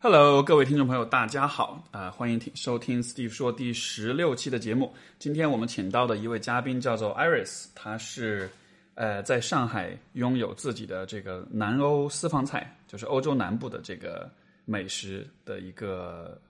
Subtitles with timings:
[0.00, 4.94] Hello，各位听众朋友，大家好，啊、欢迎听收听 Steve 说第十六期的节目。
[5.18, 8.48] 今天我们请到的一位嘉宾叫做 Iris，他是
[8.94, 14.30] 呃在上海拥有自己的这个南欧私房菜，就是欧洲南部的这个
[14.66, 16.40] 美食的一个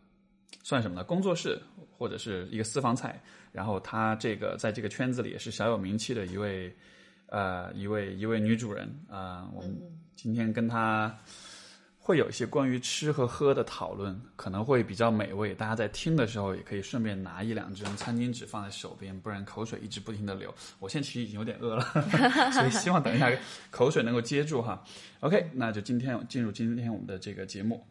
[0.62, 1.02] 算什么呢？
[1.02, 1.58] 工作室
[1.96, 3.18] 或者是一个私房菜。
[3.50, 6.70] 然后他这个在这个圈子里也是小有名气的一位
[7.28, 9.74] 呃一位一位女主人啊、我们
[10.14, 11.18] 今天跟她。
[12.08, 15.54] 会有一些关于吃和喝的讨论，可能会比较美味。
[15.54, 20.54] 大家在听的时候，也可以顺便拿一两张餐巾纸放在手边，不然口水一直不停的流。
[20.78, 21.82] 我现在其实已经有点饿了，
[22.50, 23.30] 所以希望等一下
[23.70, 24.82] 口水能够接住哈。
[25.20, 27.86] OK，那就今天进入今天我们的这个节目。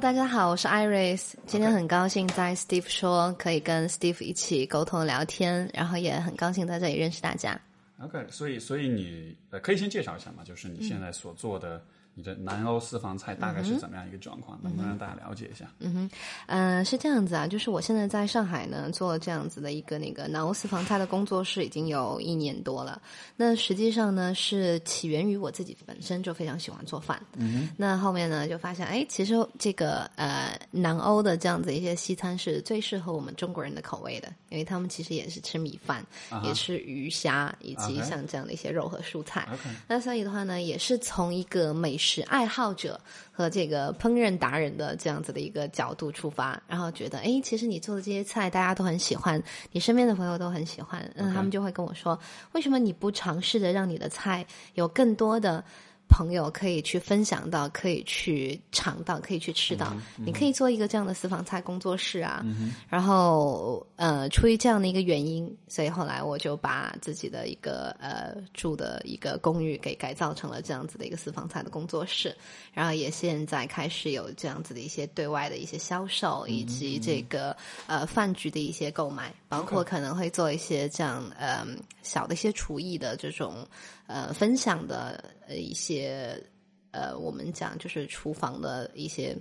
[0.00, 1.32] 大家好，我是 Iris。
[1.46, 7.58] 今天很高兴在 Steve 说可以跟 Steve 一起沟通聊天，然后也很高兴在这里认识大家。
[8.00, 11.82] OK，所以所以你呃可以先介绍一下嘛，就是你现在所做的、
[12.18, 15.70] 你的南欧私房菜大概是怎么样一个状况，能不能让大家了解一下？
[15.80, 16.10] 嗯
[16.48, 23.02] 哼、是这样子啊，就是我现在在上海呢做这样子的一个那个南欧私房菜的工作室已经有一年多了。
[23.36, 27.20] 那实际上呢是起源于我自己本身就非常喜欢做饭。
[27.34, 36.02] 嗯那后面呢就发现，哎，其实这个呃南欧的这样子一些西餐是最适合我们中国人的口味的，因为他们其实也是吃米饭，
[36.42, 39.46] 也吃鱼虾以及像这样的一些肉和蔬菜。
[39.86, 43.00] 那所以的话呢，也是从一个美食爱好者
[43.32, 52.18] 和这个烹饪达人的这样子的一个角度出发，然后觉得，哎，其实你做的这些菜大家都很喜欢，你身边的朋友都很喜欢，那他们就会跟我说，
[52.52, 55.62] 为什么你不尝试着让你的菜有更多的
[56.08, 59.94] 朋友可以去分享到，可以去尝到，可以去吃到？
[60.16, 62.44] 你可以做一个这样的私房菜工作室啊。
[62.88, 72.34] 然后呃，出于这样的一个原因，所以后来我就把自己的一个呃住的一个公寓给改造成了这样子的一个私房菜的工作室，
[72.72, 77.56] 然后也现在开始有这样子的一些对外的一些销售，以及这个
[77.86, 81.66] 呃饭局的一些购买，包括可能会做一些这样呃
[82.02, 83.66] 小的一些厨艺的这种
[84.06, 86.42] 呃分享的呃一些
[86.90, 89.36] 呃我们讲就是厨房的一些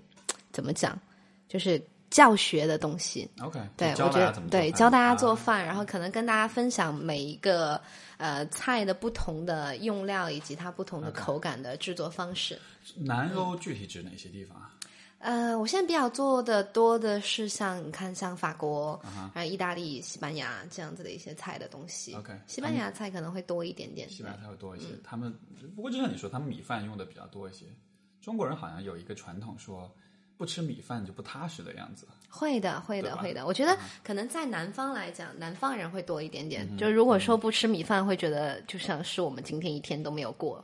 [0.52, 1.00] 怎么讲，
[1.48, 3.30] 就是教学的东西。
[3.42, 7.80] OK，对，教我觉得对教大家做啊饭，然后可能跟大家分享每一个
[8.18, 12.60] 呃菜的不同的用料以及它不同的口感的制作方式。
[12.96, 14.72] 南欧具体指哪些地方啊？
[15.26, 22.14] 呃，我现在比较做的多的是像你看像法国，啊然后意大利、西班牙这样子的一些菜的东西。
[22.14, 24.08] OK，西班牙菜可能会多一点点。
[24.08, 24.90] 西班牙菜会多一些。
[24.90, 25.34] 嗯他们
[25.76, 27.66] 不过就像你说，他们米饭用的比较多一些。
[28.22, 29.92] 中国人好像有一个传统说，
[30.38, 32.08] 不吃米饭就不踏实的样子。
[32.30, 33.46] 会的，会的，会的。
[33.46, 36.78] 我觉得可能在南方来讲，南方人会多一点嗯点。
[36.78, 40.62] 就如果说不吃米饭，会觉得就像是我们今天一天都没有过。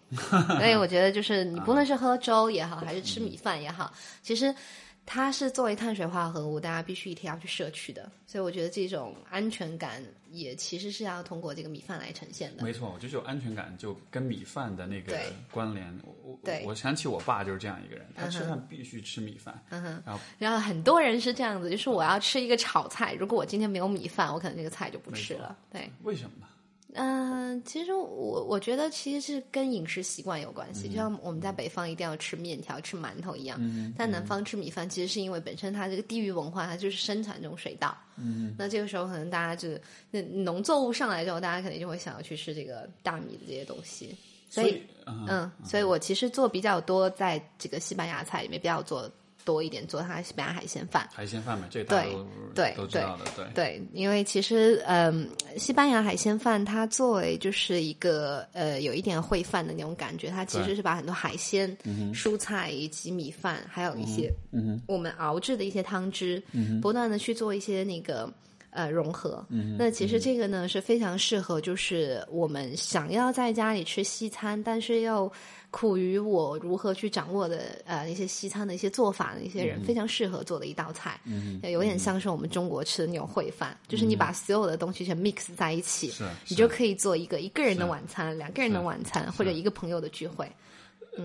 [0.57, 4.53] 所以我觉得就是你 不论是喝粥也好，还是吃米饭也好，其实
[5.05, 8.09] 它是作为碳水化合物，大家必须一天要去摄取的。
[8.25, 12.63] 所以我觉得这种安全感也其实是要通过这个米饭来呈现的。
[12.63, 15.19] 没错，我就是有安全感，就跟米饭的那个
[15.51, 15.99] 关联。
[16.05, 19.61] 我我对我想起我爸就是这样一个人，他吃饭必须吃米饭。
[19.69, 25.57] 嗯哼，然后然后很多人是这样子，就是我要吃一个炒菜，如果我今天没有米饭，我可能这个菜就不吃了。
[25.71, 25.91] 对。
[26.03, 26.47] 为什么呢？
[26.93, 33.59] 嗯、其实我我觉得其实是跟饮食习惯有关系，就像我们在北方一定要吃面条、吃馒头一样，
[33.97, 37.97] 但南方吃米饭其实是因为本身它这个地域文化，它就是生产这种水稻。
[38.17, 39.69] 嗯，那这个时候可能大家就
[40.11, 44.15] 那农作物上来之后，大家肯定就会想要去吃这个大米的这些东西。
[44.49, 49.09] 所以，嗯嗯，所以我其实做比较多，在这个西班牙菜里面比较做
[49.43, 51.07] 多一点，做它西班牙海鲜饭。
[51.13, 53.45] 海鲜饭嘛，这个大家对都对都知道的，对。
[53.53, 61.77] 对，因为其实嗯，西班牙海鲜饭它作为就是一个呃有一点烩饭的那种感觉，它其实是把很多海鲜、
[62.13, 64.33] 蔬菜以及米饭，还有一些
[64.87, 66.41] 我们熬制的一些汤汁，
[66.81, 68.31] 不断的去做一些那个。
[68.73, 69.45] 呃，融合。
[69.77, 75.29] 那其实这个呢是非常适合，就是我们想要在家里吃西餐，但是又
[75.71, 81.19] 苦于我如何去掌握的呃一些西餐的一些做法的一些人，非常适合做的一道菜。
[81.23, 90.45] 嗯有点像是我们中国吃的那种烩饭，就是你把所有的东西全 mix 在一起，是你就可以做一个一个人的晚餐、两个人的晚餐，或者一个朋友的聚会。
[91.15, 91.21] 不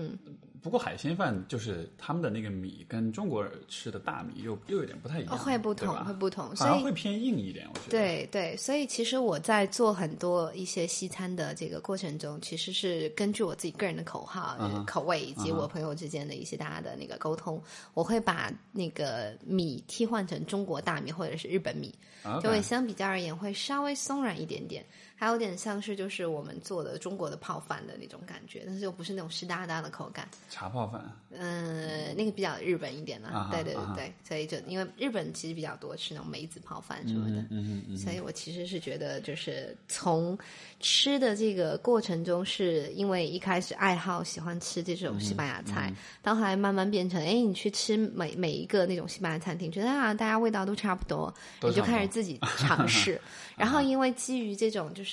[0.67, 7.91] 不过海鲜饭就是他们的那个米跟中国吃的大米又又有点不太一样，哦会不同会不同所以会偏硬一点，我觉得。
[7.91, 17.63] 对对，所以其实我在做很多一些西餐的这个过程中，其实是根据我自己个人的口号、嗯口味以及我朋友之间的一些大家的那个沟通，
[17.93, 24.85] 我会把那个米替换成中国大米或者是日本米，啊就会相比较而言会稍微松软一点点，
[25.19, 30.29] 还有点像是就是我们做的中国的泡饭的那种感觉，但是又不是那种湿哒哒的口感。
[30.47, 40.37] 茶泡饭，嗯，那个比较日本一点啦，啊哈对对对对，所以就因为日本其实比较多吃那种梅子泡饭什么的，嗯嗯嗯所以我其实是觉得，就是从
[40.79, 53.19] 吃的这个过程中，是因为一开始爱好喜欢吃这种西班牙嗯菜，到后来慢慢变成，哎，你去吃每每一个那种西班牙餐厅，觉得啊，大家味道都差不多，你就开始自己 尝试，
[53.55, 55.06] 然后因为基于这种就是。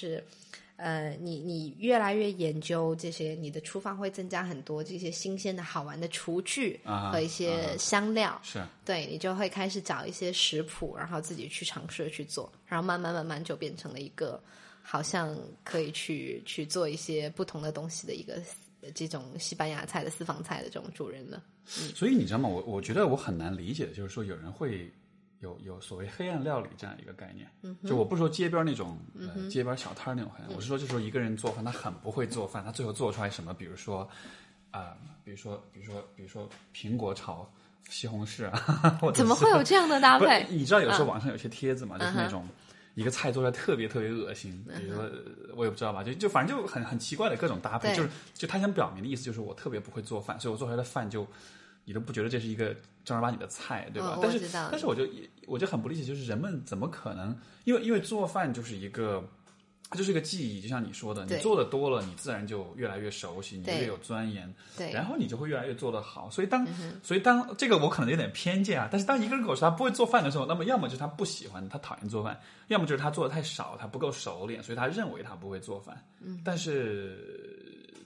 [0.76, 14.42] 呃，你你越来越研究这些，你的厨房会增加很多这些新鲜的好玩的厨具啊和一些香料，是对你就会开始找一些食谱，然后自己去尝试去做，然后慢慢慢慢就变成了一个
[14.82, 18.34] 好像可以去去做一些不同的东西的一个
[18.80, 21.40] 呃这种西班牙菜的私房菜的这种主人了。
[21.66, 22.48] 所以你知道吗？
[22.48, 24.92] 我我觉得我很难理解的就是说，有人会
[25.44, 27.48] 有有所谓黑暗料理这样一个概念。
[27.62, 34.08] 嗯就我不是说街边那种、呃街边小摊儿那种黑暗，我是说就是说一个人做饭，他很不会做饭，他最后做出来什么，比如说
[34.70, 37.48] 啊、比如说比如说比如说苹果炒
[37.88, 40.46] 西红柿啊，或者怎么会有这样的搭配？
[40.50, 42.48] 你知道有时候网上有些帖子嘛，就是那种
[42.94, 45.12] 一个菜做出来特别特别恶心，比如说呃
[45.54, 51.24] 我也不知道吧，就就反正就很很奇怪的各种搭配，就是就他想表明的意思就是我特别不会做饭，所以我做出来的饭就
[51.84, 54.14] 你都不觉得这是一个正儿八经的菜，对吧？
[54.16, 55.06] 嗯但是但是我就
[55.46, 57.36] 我就很不理解，就是人们怎么可能？
[57.64, 59.22] 因为因为做饭就是一个。
[59.90, 66.28] 它就是一个技艺，就像你说的，你做的多了，你自然就越来越熟悉，你就越有钻研，对，然后你就会越来越做得好。
[66.30, 72.34] 所以当、嗯所以当这个我可能有点偏见啊，但是当一个人跟我说他不会做饭的时候，那么要么就是他不喜欢，他讨厌做饭；
[72.68, 76.02] 要么就是他做的太少，他不够熟练，所以他认为他不会做饭。
[76.18, 77.53] 嗯，但是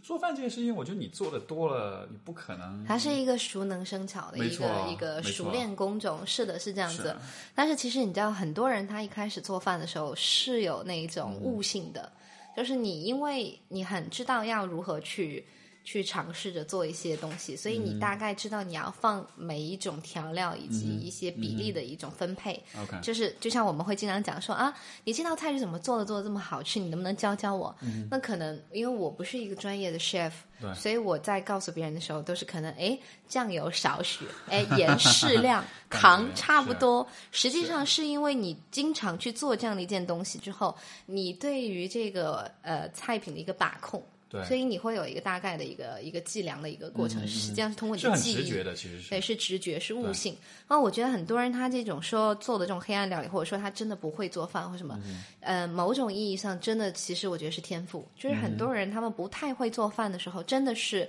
[0.08, 2.82] 做饭这件事情，我觉得你做的多了，你不可能。
[2.88, 7.14] 它是一个熟能生巧的一个一个熟练工种，是的，是这样子。
[7.54, 12.10] 但是其实你知道，很多人他一开始做饭的时候是有那种悟性的，
[12.56, 15.44] 就是你因为你很知道要如何去
[15.88, 22.62] 去尝试着做一些东西，所以你大概知道你要放每一种调料以及一些比例的一种分配。
[23.00, 24.70] 就是就像我们会经常讲说啊，
[25.04, 27.74] 你这道菜是怎么做的，做的这么好吃，你能不能教教我？
[28.10, 30.30] 那可能因为我不是一个专业的 chef，
[30.74, 37.08] 所以我在告诉别人的时候都是可能哎酱油少许，哎盐适 量，糖差不多。
[37.32, 40.76] 实际上是因为你经常去做这样的一件东西之后，
[41.06, 44.04] 你对于这个呃菜品的一个把控。
[44.30, 50.36] 对所以你会有一个大概的一个一个计量的一个过程，实际上是通过你的记忆直觉的，其实是对，是直觉，是悟性。
[50.66, 55.00] 然后我觉得很多人他这种说做的这种黑暗料理，或者说他真的不会做饭或什么，
[55.40, 58.06] 呃，某种意义上真的其实我觉得是天赋。
[58.16, 61.08] 就是很多人他们不太会做饭的时候，真的是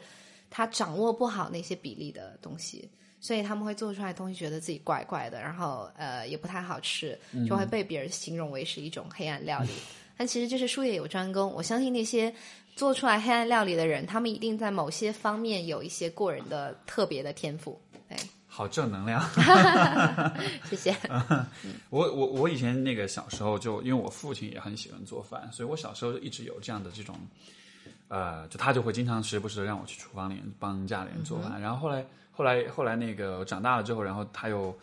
[0.50, 2.90] 他掌握不好那些比例的东西。
[3.22, 9.72] 所以他们会做出来的东西，觉得自己怪怪的，然后呃也不太好吃，就会被别人形容为是一种黑暗料理。
[10.16, 12.34] 但其实就是术业有专攻，我相信那些
[12.80, 17.78] 做出来黑暗料理的人，他们一定在某些方面有一些过人的特别的天赋。
[18.08, 18.18] 对，
[18.48, 19.22] 好正能量。
[20.64, 20.96] 谢谢。
[21.92, 27.18] 我我我以前那个小时候就因为我父亲也很喜欢做饭，所以我小时候就一直有这样的这种，
[28.08, 31.60] 呃，就他就会经常时不时的让我去厨房里帮家里人做饭。
[31.60, 34.74] 然后后来后来后来那个长大了之后，然后他又。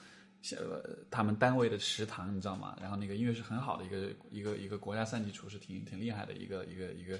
[0.52, 0.80] 呃，
[1.10, 2.76] 他们单位的食堂你知道吗？
[2.80, 7.18] 然后那个因为是很好的一个一个一个国家三级厨师，挺挺厉害的一个一个一个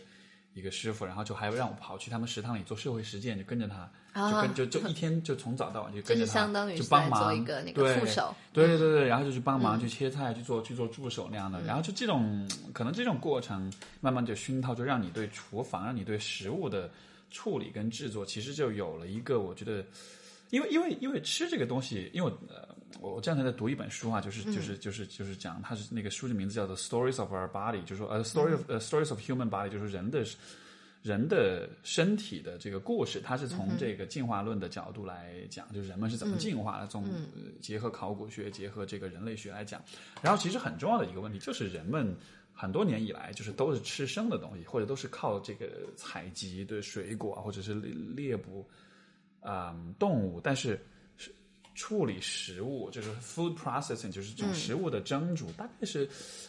[0.57, 13.71] 一个师傅，然后就还让我跑去他们食堂里做社会实践，就跟着他，就跟就就一天就从早到晚就跟着他，就相当于就帮忙一个那个助手，对对对对，然后就去帮忙、去切菜、去做去做助手那样嗯的，然后就这种可能这种过程
[14.01, 16.91] 慢慢就熏陶，就让你对厨房、让你对食物的
[17.31, 19.85] 处理跟制作，其实就有了一个我觉得，
[20.51, 22.69] 因为因为因为吃这个东西，因为我呃
[23.01, 30.25] 我我这两天在读一本书啊，就是就是就是就是讲，它是那个书的名字叫做《Stories of Our Body》，就是说呃 Story of 呃 Stories of Human Body，就是人的。
[31.03, 39.81] 人的身体的这个故事，它是从这个进化论的角度来讲，就是人们是怎么进化的，从呃结合考古学、结合这个人类学来讲。
[40.21, 42.13] 然后，其实很重要的一个问题就是，人们
[42.53, 48.69] 很多年以来就是都是吃生的东西，或者都是靠这个采集的水果啊或者是猎猎捕
[49.47, 50.85] 啊、动物，但是
[51.17, 51.33] 是
[51.75, 56.09] 处理食物，就是 food processing，就是这种食物的蒸煮，大概是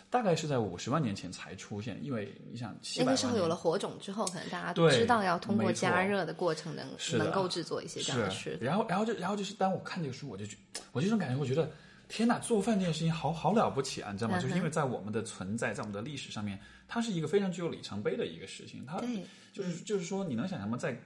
[0.10, 2.00] 大概是在五十万年前才出现。
[2.02, 6.88] 因为你想，那个时候有了火种之后，可能大家都知道要通过加热的过程能
[7.18, 8.58] 能够制作一些这样的食。
[8.62, 10.56] 然后，然后就然后就是当我看这个书，我就觉
[10.92, 11.70] 我这种感觉，我觉得
[12.08, 14.40] 天呐，做饭这件事情好好了不起啊，你知道吗？
[14.40, 18.86] 就是因为在我们的存在，在我们的历史上面，它是一个非常具有里程碑的一个事情。
[18.86, 19.02] 它
[19.52, 20.78] 就是就是说，你能想象吗？
[20.78, 20.98] 在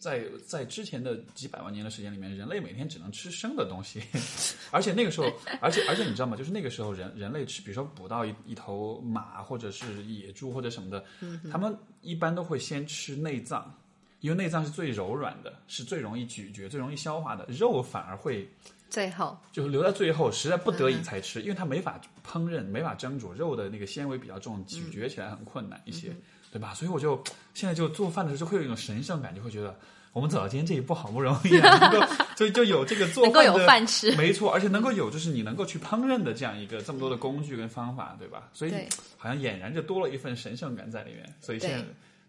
[0.00, 4.02] 在在之前的几百万年的时间里面，人类每天只能吃生的东西，
[4.72, 5.30] 而且那个时候，
[5.60, 6.34] 而且而且你知道吗？
[6.36, 11.04] 就是那个时候，人人类吃，比如说捕到一一头马或者是野猪或者什么的，
[11.52, 13.72] 他们一般都会先吃内脏，
[14.20, 18.48] 因为内脏是最柔软的，是最容易咀嚼、最容易消化的，肉反而会
[18.88, 26.16] 最后就是留在最后，实在不得已才吃，因为它没法烹饪、没法蒸煮，肉的那个纤维比较重，咀嚼起来很困难一些。
[26.50, 26.74] 对吧？
[26.74, 27.22] 所以我就
[27.54, 29.74] 现在就做饭的时候就会有一种神圣感，就会觉得
[30.12, 38.48] 我们走到今天这一步好不容易，啊，能够 就就有这个做能够有饭吃，没错，而且能够有就是你能够去烹饪的这样一个这么多的工具跟方法，对吧？
[38.52, 38.72] 所以
[39.16, 41.24] 好像俨然就多了一份神圣感在里面。
[41.40, 41.84] 所以现在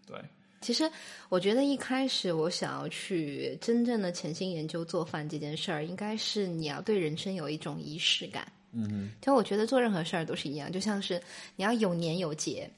[0.06, 0.16] 对，
[0.60, 0.88] 其实
[1.28, 8.46] 我觉得一开始我想要去真正的潜心研究做饭这件事儿，应该是你要对人生有一种仪式感。
[8.74, 11.20] 嗯，就我觉得做任何事儿都是一样，就像是
[11.56, 12.70] 你要有年有节。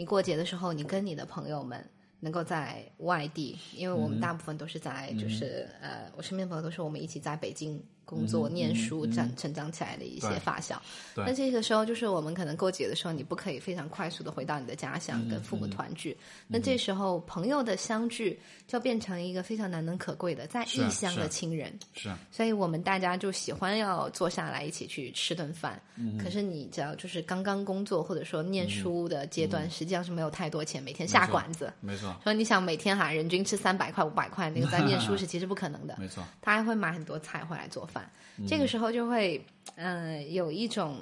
[0.00, 1.86] 你过节的时候，你跟你的朋友们
[2.20, 7.78] 能够在外地，因为我们大部分都是在，就是呃，我身边朋友都是我们一起在北京。
[8.10, 10.82] 工作、念书、长成长起来的一些发小，
[11.14, 16.16] 那这个时候就是我们可能过节的时候，你不可以非常快速的回到你的家乡跟父母团聚。
[16.48, 18.36] 那这时候朋友的相聚
[18.66, 21.72] 就变成一个非常难能可贵的在异乡的亲人。
[21.94, 25.80] 是，所以我们大家就喜欢要坐下来一起去吃顿饭。
[26.18, 31.72] 可是你只要，就是刚刚工作或者说念书的阶段，实际上是没有太多钱每天下馆子。
[31.80, 32.16] 没错。
[32.24, 35.96] 说你想每天哈人均吃三百块五百块，那个在念书是其实不可能的。
[36.00, 36.24] 没错。
[36.40, 37.99] 他还会买很多菜回来做饭。
[38.48, 39.42] 这个时候就会，
[39.76, 40.98] 嗯，有一种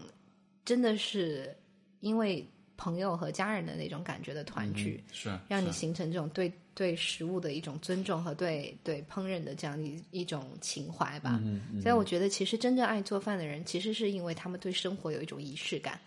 [0.64, 1.54] 真的是
[2.00, 2.44] 因为
[2.76, 11.40] 朋友和家人的那种感觉的团聚，是让你形成这种对对食物的一种尊重和对对烹饪的这样一一种情怀吧。
[11.82, 16.00] 所以我觉得，其实真正爱做饭的人，其实是因为他们对生活有一种仪式感，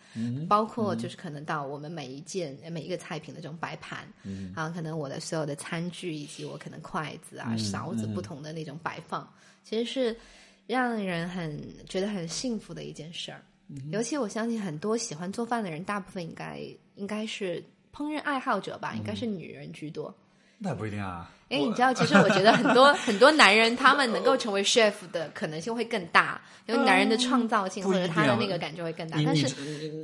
[0.48, 4.06] 包括就是可能到我们每一件每一个菜品的这种摆盘，
[4.56, 9.30] 然后可能我的所有的餐具以及我可能筷子啊勺子不同的那种摆放，
[9.64, 10.16] 其实是。
[10.72, 13.42] 让人很觉得很幸福的一件事儿，
[13.92, 16.62] 尤其我相信很多喜欢做饭的人，大部分应该
[16.96, 17.64] 应该是
[17.94, 20.16] 烹饪爱好者吧，应该是女人居多。
[20.58, 21.30] 那不一定啊。
[21.52, 29.20] 因为你知道，其实我觉得很多 很多男人，他们能够成为 chef 的可能性会更大，因为男人的创造性或者他的那个感觉会更大。
[29.26, 29.48] 但是，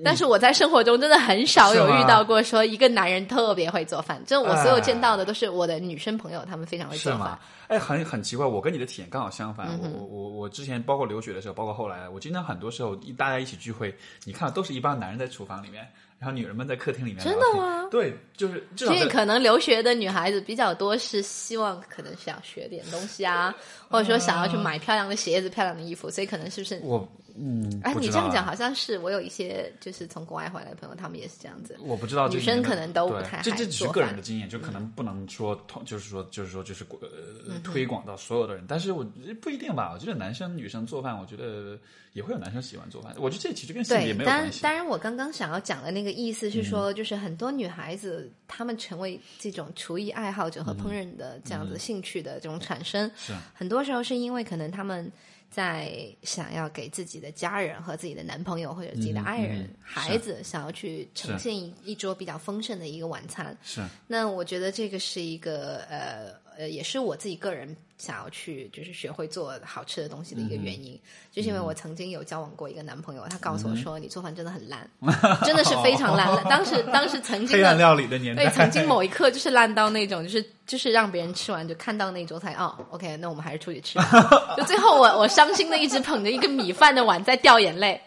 [0.04, 4.22] 但是我在生活中真的很少有遇到过说一个男人特别会做饭。
[4.26, 7.40] 就我所有见到的都是我的女生朋友，他们非常会做饭。
[7.70, 9.68] 哎，很很奇怪，我跟你的体验刚好相反。
[9.82, 15.88] 我我我之前包括留学的时候，包括后来，我经常很多时候一大家一起聚会，你看都是一帮男人在厨房里面。
[16.20, 17.88] 然后女人们在客厅里面，真的吗？
[17.92, 23.56] 对，就是所以可能留学的女孩子比较多，是希望可能想学点东西啊，
[23.90, 27.08] 或者说想要去买漂亮的鞋子、漂亮的衣服，所以可能是不是我？
[27.40, 31.78] 嗯，哎，你这样讲好像是我有一些就是从国外回来的朋友，他们也是这样子。
[31.80, 38.66] 我不知道女生可能都不太这这只是个人的经验，就可能不能说同，就是说就是说就是呃推广到所有的人。
[38.68, 39.06] 但是我
[39.42, 41.78] 不一定吧，我觉得男生女生做饭，我觉得
[42.14, 43.14] 也会有男生喜欢做饭。
[43.20, 44.64] 我觉得这其实跟性别没有关系。
[44.64, 55.12] 当然，我刚刚想要讲的那个意思是说，就是很多女孩子她们成为这种厨艺爱好者和烹饪的这样子兴趣的这种产生，是很多时候是因为可能他们。
[55.58, 63.58] 在想要给自己的家人和自己的男朋友或者自己的爱人、孩子，想要去呈现一一桌比较丰盛的一个晚餐。
[63.64, 63.82] 是。
[64.06, 71.00] 那我觉得这个是一个呃呃，也是我自己个人想要去就是学会做好吃的东西的一个原因，
[71.32, 74.90] 就是因为我曾经有交往过一个男朋友，他告诉我说你做饭真的很烂，
[75.46, 76.28] 真的是非常烂。
[76.50, 80.46] 当时当时曾经黑暗料理的年代，对，曾经某一刻就是烂到那种就是。
[80.68, 83.98] 就是让别人吃完就看到那桌菜哦，OK，那我们还是出去吃。
[84.58, 88.02] 就最后我我伤心的一直捧着一个米饭的碗在掉眼泪。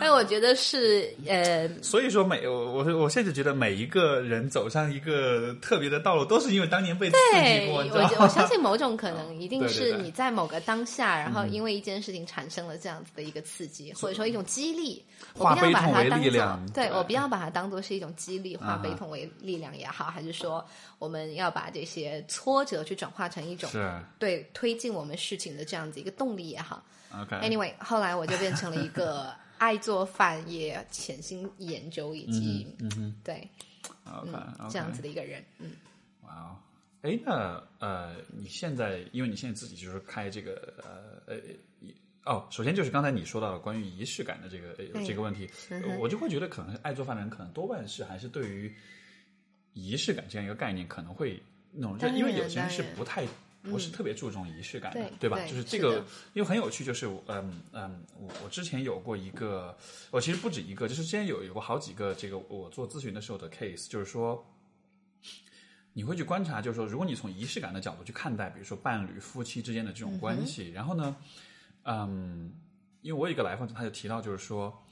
[0.00, 7.84] 但我觉得是呃，所以说每我我我甚至觉得每一个人走上一个特别的道路，都是因为当年被刺激过。
[7.84, 15.04] 我我相信某种可能 一定是你在某个当下，然后因为一件事情产生了这样子的一个刺激，或者说一种激励。
[15.34, 20.64] 我不要把它当做，对我不要把它当做是一种激励，化悲痛为力量也好，还是说
[20.98, 23.70] 我们要把这些挫折去转化成一种
[24.18, 26.82] 对推进我们事情的这样子一个动力也好。
[27.20, 29.32] OK，Anyway，后来我就变成了一个。
[29.58, 33.48] 爱做饭，也潜心研究，以及嗯对
[34.04, 34.30] ，OK，
[34.68, 35.70] 这样子的一个人，嗯，
[36.20, 36.56] 哇哦，
[37.00, 41.40] 哎，那呃，你现在，因为你现在自己就是开这个呃呃
[42.26, 48.70] 哦，首先就是刚才你说到了关于仪式感的这个呃这个问题，嗯我就会觉得可能爱做饭的人可能多半是还是对于
[49.72, 51.42] 仪式感这样一个概念可能会
[51.72, 53.26] 那种，因为有些人是不太。
[53.62, 55.36] 不是特别注重仪式感的，对吧？
[55.36, 55.98] 对就是这个，
[56.32, 59.76] 因为很有趣，就是嗯嗯，我我之前有过一个，
[60.10, 64.46] 我其实不止一个，就是之前有有过好几个这个我做咨询的时候的 case，就是说，
[65.92, 71.16] 你会去观察，就是说，如果你从仪式感的角度去看待，比如说伴侣、夫妻之间的这种关系，然后呢，
[71.82, 72.52] 嗯，
[73.02, 74.82] 因为我有一个来访者，他就提到，就是说，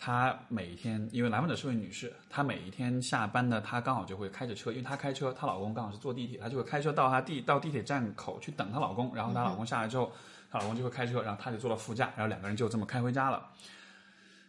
[0.00, 10.10] 她每一天，因为来访者是位女士，她每一天下班呢，她刚好就会开着车，因为她开车，她老公刚好是坐地铁，她就会开车到她地到地铁站口去等她老公，然后她老公下来之后，
[10.50, 13.46] 她老公就会开车，然后她就坐到副驾，然后两个人就这么开回家了，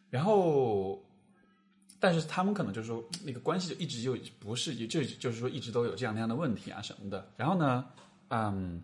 [0.09, 1.03] 然后。
[2.03, 7.29] 但是他们可能就是说，那个关系就一直就不是，就就是说一直都有这样那样的问题啊什么的。
[7.37, 7.85] 然后呢，
[8.29, 8.81] 嗯，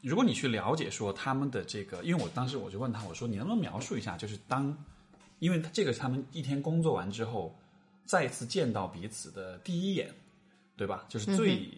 [0.00, 4.76] 如果你去了解说他们的这个，因为我当时我就问他，我说你能不能描述一下，就是当，
[5.38, 7.54] 因为这个是他们一天工作完之后，
[8.04, 10.08] 再次见到彼此的第一眼，
[10.76, 11.04] 对吧？
[11.08, 11.68] 就是最、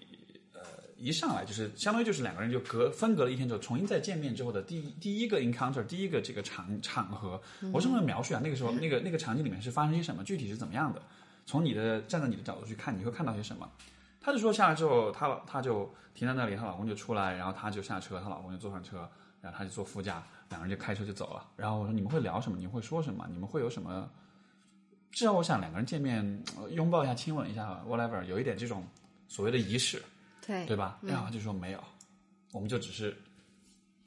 [0.53, 0.61] 呃
[0.97, 7.41] 一上来就是相当于就是两个人就隔分隔了一天之后，重新再见面之后的第一第一个 encounter，第一个这个场场合，
[7.73, 11.01] 我是不是描述啊那个时候那个那个场景里面是发生些什么，具体是怎么样的？
[11.47, 13.67] 从你的站在你的角度去看，你会看到些什么？
[14.21, 21.49] 她就说下来之后，她她就停在那里，她老公就出来，然后她就下车，她老公就坐上车，然后他就坐副驾，两个人就开车就走了。
[21.57, 22.59] 然后我说你们会聊什么？
[22.59, 23.27] 你们会说什么？
[23.31, 24.11] 你们会有什么？
[25.11, 28.87] 至少我想两个人见面，呃拥抱一下、亲吻一下，whatever，有一点这种
[29.27, 30.01] 所谓的仪式，
[30.47, 31.01] 对对吧？
[31.03, 31.83] 然后他就说没有，
[32.53, 33.17] 我们就只是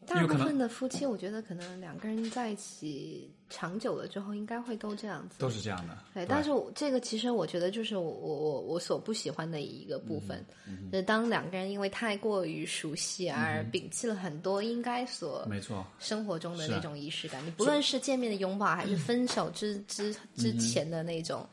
[0.05, 5.35] 大部分的夫妻，我觉得可能两个人在一起长久了之后，应该会都这样子。
[5.39, 5.97] 都是这样的。
[6.13, 10.45] 对，但是我这个其实我觉得就是我我我我所不喜欢的一个部分，
[10.91, 17.45] 就是当两个人因为太过于熟悉而摒弃了很多应该所没错，生活中的那种仪式感。
[17.45, 21.47] 你不论是见面的拥抱，还是分手之之之前的那种，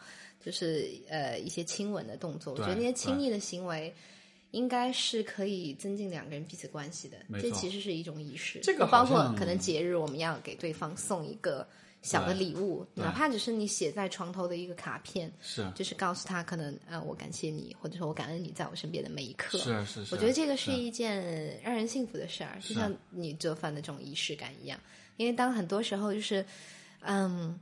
[0.45, 3.95] 就是呃一些亲吻的动作，我觉得那些亲密的行为。
[4.52, 8.61] 应该是可以增进两个人彼此关系的，这其实是一种仪式。
[8.62, 11.66] 这个包括可能节日，我们要给对方送一个
[12.02, 19.59] 小的礼物，哪怕只是你写在床头的一个卡片，是就是告诉他，可能呃，我感谢你，或者说我感恩你在我身边的每一刻。
[19.59, 24.80] 是是是，我觉得这个是是一件让人幸福的事儿，就像你做饭的这种仪式感一样。
[25.16, 26.45] 因为当很多时候就是，
[27.00, 27.61] 嗯，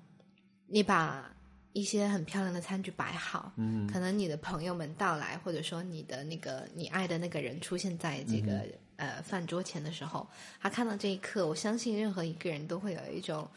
[0.69, 1.35] 你把
[1.79, 10.27] 一些很漂亮的餐具摆好，嗯，可能你的朋友们到来，或者说你的那个你爱的那个人出现在这个、呃饭桌前的时候，
[10.61, 13.49] 他看到这一刻，我相信任何一个人都会有一种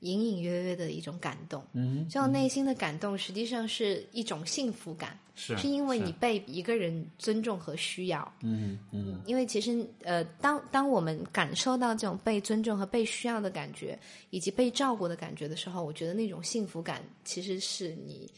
[0.00, 1.64] 隐隐约约的一种感动。
[1.72, 8.32] 嗯，这种内心的感动，实际上是一种幸福感，是是因为你被一个人尊重和需要。
[8.42, 13.98] 嗯嗯因为其实呃，当当我们感受到这种被尊重和被需要的感觉，
[14.30, 18.30] 以及被照顾的感觉的时候，我觉得那种幸福感其实是你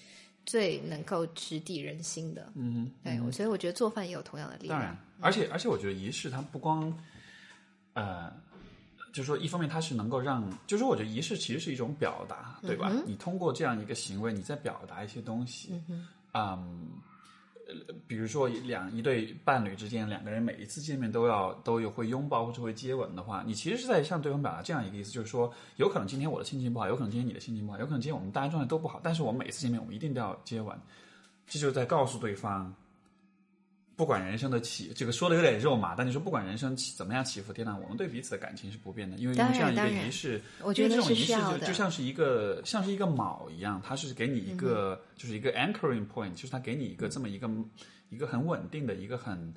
[0.47, 2.51] 最能够直抵人心的。
[2.55, 6.93] 嗯，对，我所以我觉得做饭也有同样的力量当然。，而且而且我觉得仪式它不光，
[7.93, 8.33] 呃，
[9.13, 12.93] 就是说一方面它是能够让，就是说我觉得仪式其实是一种表达，对吧？
[13.07, 16.59] 你通过这样一个行为，你在表达一些东西，嗯呃
[18.09, 30.77] 比如说两一对伴侣之间，两个人每一次见面都要都有会拥抱或者会接吻的话，你其实是在向对方表达这样一个意思，就是说，有可能今天我的心情不好，有可能今天你的心情不好，有可能今天我们大家状态都不好，但是我们每一次见面，我们一定都要接吻，
[31.47, 32.75] 这就是在告诉对方，
[34.01, 47.47] 不管人生的起，这个说的有点肉麻，但你说不管人生起怎么样起伏跌宕，我们对彼此的感情是不变的，因为这样一个仪式，我觉得这种仪式就就像是一个像是一个锚一样，它是给你一个、嗯就是一个 anchoring point，就是它给你一个这么一个
[48.09, 49.53] 一个很稳定的一个很。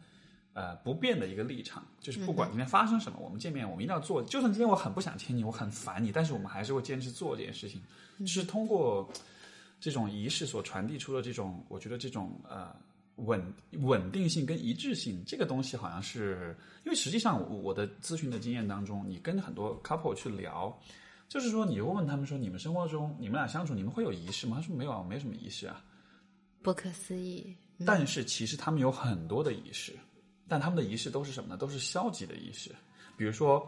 [0.56, 4.21] 呃，不变的一个立场，就是不嗯管今天发生什么，我们见面我们一定要做。
[4.21, 7.82] 就算今天我很不想见你，我很烦你，但是我们还是会坚持做这件事情。
[8.19, 9.12] 嗯就是通过
[9.79, 12.67] 这种仪式所传递出的这种，我觉得这种呃
[13.17, 20.76] 稳稳定性跟一致性，这个东西好像是，因为实际上我我的咨询的经验当中，你跟很多 couple 去聊，
[21.30, 24.58] 就是说你如果问他们说，你们生活中你们俩相处，你们会有仪式吗？
[24.58, 25.84] 他说没有啊，没什么仪式啊。
[26.62, 27.56] 不可思议。
[27.86, 29.93] 但是其实他们有很多的仪式，
[30.47, 31.58] 但他们的仪式都是什么呢？
[31.58, 32.71] 都是消极的仪式。
[33.17, 33.67] 比如说，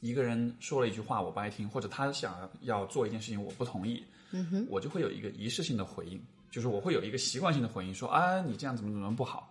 [0.00, 6.20] 一个人说了一句话我不爱听，或者他想要做一件事情我不同意，嗯哼，我就会有一个仪式性的回应，
[6.50, 9.48] 就是我会有一个习惯性的回应，说啊你这样怎么怎么不好。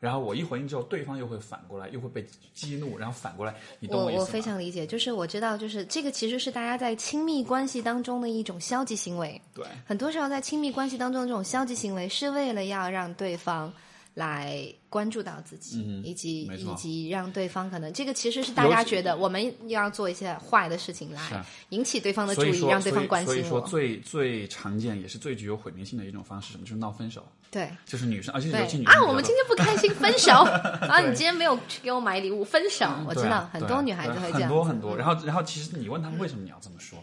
[0.00, 4.26] 然后我一回应之后，对方又会反过来，又会被激怒，然后反过来，你懂我我意思我？
[4.26, 9.42] 非常理解，就是我知道，就是这个其实是大家在亲密关系当中的一种消极行为。
[9.52, 13.72] 对，很多时候在亲密关系当中，这种消极行为是为了要让对方
[14.18, 23.68] 来关注到自己，嗯以及以及让对方可能这个其实是大家觉得我们要做一些坏的事情来啊引起对方的注意，让对方关心所以说我。
[23.68, 30.32] 最最常见也是最具有毁灭性的一种方式，什么就是闹分手，对就是女生，而且对尤其女生啊，我们今天不开心，分手
[30.88, 31.00] 啊！
[31.00, 32.86] 对你今天没有去给我买礼物，分手。
[33.06, 34.96] 我知道很多女孩子会这样，很多很多。
[34.96, 36.98] 然后然后其实你问他们为什么你要这么说，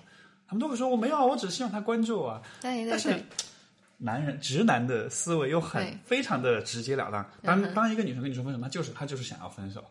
[0.47, 2.41] 他们都会说我没有啊，我只是希望他关注我啊。
[2.61, 3.23] 但是
[3.97, 7.25] 男人直男的思维又很非常的直截了当。
[7.41, 9.83] 当当一个女生跟你说分手，她就是她就是想要分手，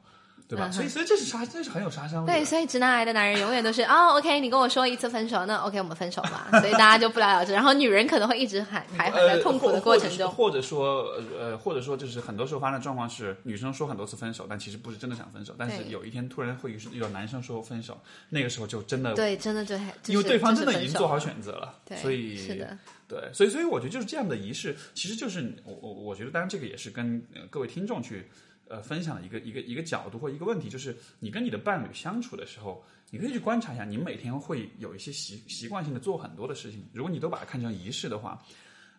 [0.55, 0.69] 对吧？
[0.69, 2.31] 嗯所以所以这是杀，这是很有杀伤力。
[2.31, 6.49] 对，所以直男癌的男人永远都是哦，OK，你跟我说一次分手，那 OK，我们分手吧。
[6.61, 7.53] 所以大家就不了了之。
[7.53, 10.27] 然后女人可能会一直还徘徊在痛苦的过程中。
[10.27, 11.05] 呃或者说
[11.39, 22.77] 呃，或者说就是很多时候发生的状况是，女生说很多次分手，但其实不是真的想分手，但是有一天突然会遇到男生说分手，那个时候就真的，对，真的就还因为对方真的已经做好选择了，对所以是的，
[23.09, 28.29] 对，所以所以我觉得就是这样的仪式，其实就是我我我觉得，当然这个也是跟、呃、各位听众去
[28.69, 38.43] 呃分享的一个一个一个角度或一个问题，就是你跟你的伴侣相处的时候，你可以去观察一下，你每天会有一些习习惯性的做很多的事情，如果你都把它看成仪式的话，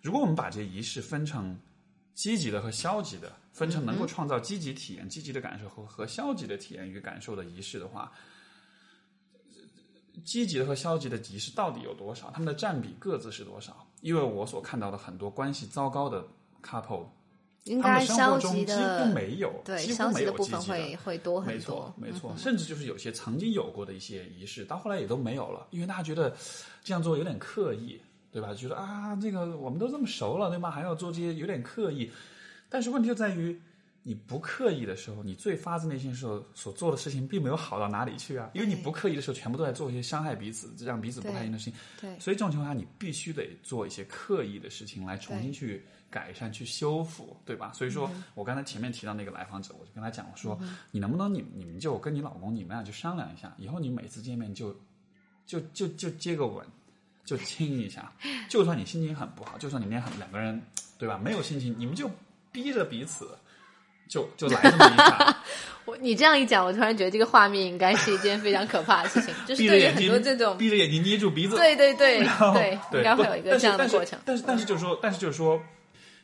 [0.01, 1.58] 如果我们把这些仪式分成
[2.13, 8.12] 积极的和消极的，分成能够创造积极体验、积极的感受和和消极的体验与感受的仪式的话，
[10.23, 12.30] 积极的和消极的仪式到底有多少？
[12.32, 13.86] 他们的占比各自是多少？
[14.01, 16.25] 因为我所看到的很多关系糟糕的
[16.62, 17.08] couple，
[17.65, 20.60] 应该消活中几乎没有，对几乎没消极的部有积极的。
[20.62, 21.93] 分会会多很没错，。
[21.97, 26.36] 没错，甚至就是有些曾经有过的一些仪式，到后来也都没有了，因为大家觉得
[26.84, 27.99] 这样做有点刻意，
[28.32, 28.54] 对吧？
[28.54, 30.69] 觉得啊，这个我们都这么熟了，对吗？
[30.71, 32.12] 还要做这些有点刻意。
[32.69, 33.60] 但是问题就在于，
[34.08, 38.52] 你不刻意的时候，你最发自内心的时候所做的事情，并没有好到哪里去啊。
[38.54, 41.74] 因为你不刻意的时候，全部都在做一些伤害彼此、让彼此不开心的事情。
[42.00, 47.74] 对所以这种情况下，你必须得做一些刻意的事情来重新去改善、去修复，对吧？
[47.74, 50.56] 所以说我刚才前面提到那个来访者，我就跟他讲，我说、
[50.91, 54.72] 你能不能你你们就跟你老公你们俩就商量一下，以后你每次见面就
[55.48, 56.63] 就就就接个吻，
[57.26, 58.13] 就亲一下，
[58.48, 60.62] 就算你心情很不好，就算你们俩很两个人
[61.00, 62.08] 对吧没有心情，你们就
[62.52, 63.28] 逼着彼此。
[64.08, 65.38] 就就来这么一下，
[65.86, 72.20] 我你这样一讲，我突然觉得这个画面应该是一件非常可怕的事情， 就是对于很闭着眼睛多这种，闭着眼睛捏住鼻子，对对对
[72.54, 74.20] 对，应该会有一个这样的过程。
[74.26, 75.62] 但是但是但是就是说，但是就是说，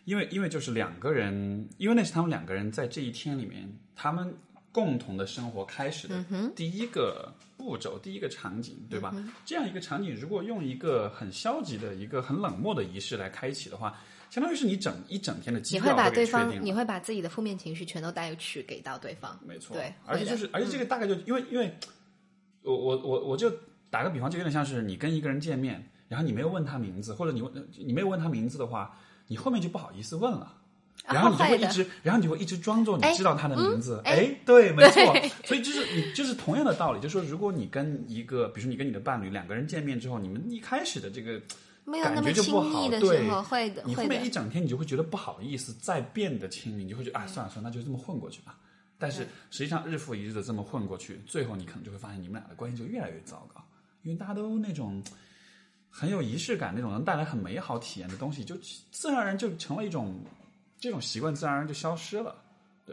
[0.06, 4.36] 因为因为就是两个人，因为那是他们两个人在这一天里面，他们
[4.72, 6.15] 共同的生活开始的
[6.56, 9.13] 第一个步骤，第一个场景，对吧？
[9.46, 14.00] 这样一个场景，如果用一个很消极的一个很冷漠的仪式来开启的话，
[14.32, 19.38] 相当于是你整一整天的基你调会把对方，你会把自己的负面情绪全都带去给到对方。
[19.46, 21.78] 没错，对而且就是而且这个大概就因为因为，
[22.63, 23.52] 我我我我就
[23.89, 30.56] 打个比方，就有点像是你跟一个人见面，然后你没有问他名字，或者你问你没有问他名字的话，你后面就不好意思问了。
[31.06, 35.02] 啊然后你就会一直，然后你就会一直装作你哎知道他的名字，嗯哎，对，没错，
[35.46, 41.41] 所以就是你就是同样的道理，就是说，如果你跟一个，比如说你跟你的伴侣两个人见面之后，你们一开始的这个
[41.84, 44.30] 没有那么亲密的对时候，会的，会的你后面一。
[44.30, 48.58] 整天你就会觉得不好意思，再变得亲密，你就会觉得啊，算了算了，那就这么混过去吧。
[48.98, 53.63] 但是实际上日复一日的这么混过去，最后你可能就会发现你们俩的关系就越来越糟糕，
[54.04, 55.04] 因为大家都那种
[55.89, 58.56] 很有仪式感，那种能带来很美好体验的东西，就
[58.91, 60.24] 自然而然就成了一种
[60.80, 62.36] 这种习惯，自然而然就消失了，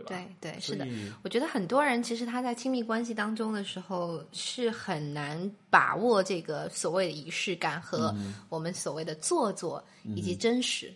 [0.06, 0.24] 对吧？
[0.40, 0.87] 对对，是的。
[1.22, 9.84] 我觉得很多人其实他在亲密关系当中的时候是很难把握这个所谓的仪式感和嗯我们所谓的做作
[10.14, 10.92] 以及真实。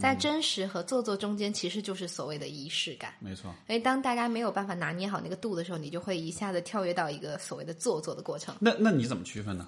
[0.00, 3.14] 在真实和做作中间，其实就是所谓的仪式感。
[3.18, 8.54] 没错，因为当大家没有办法拿捏好那个度的时候，你就会一下子跳跃到一个所谓的做作的过程。
[8.60, 9.66] 那那你怎么区分呢？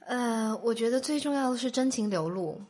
[0.00, 2.60] 呃，我觉得最重要的是真情流露。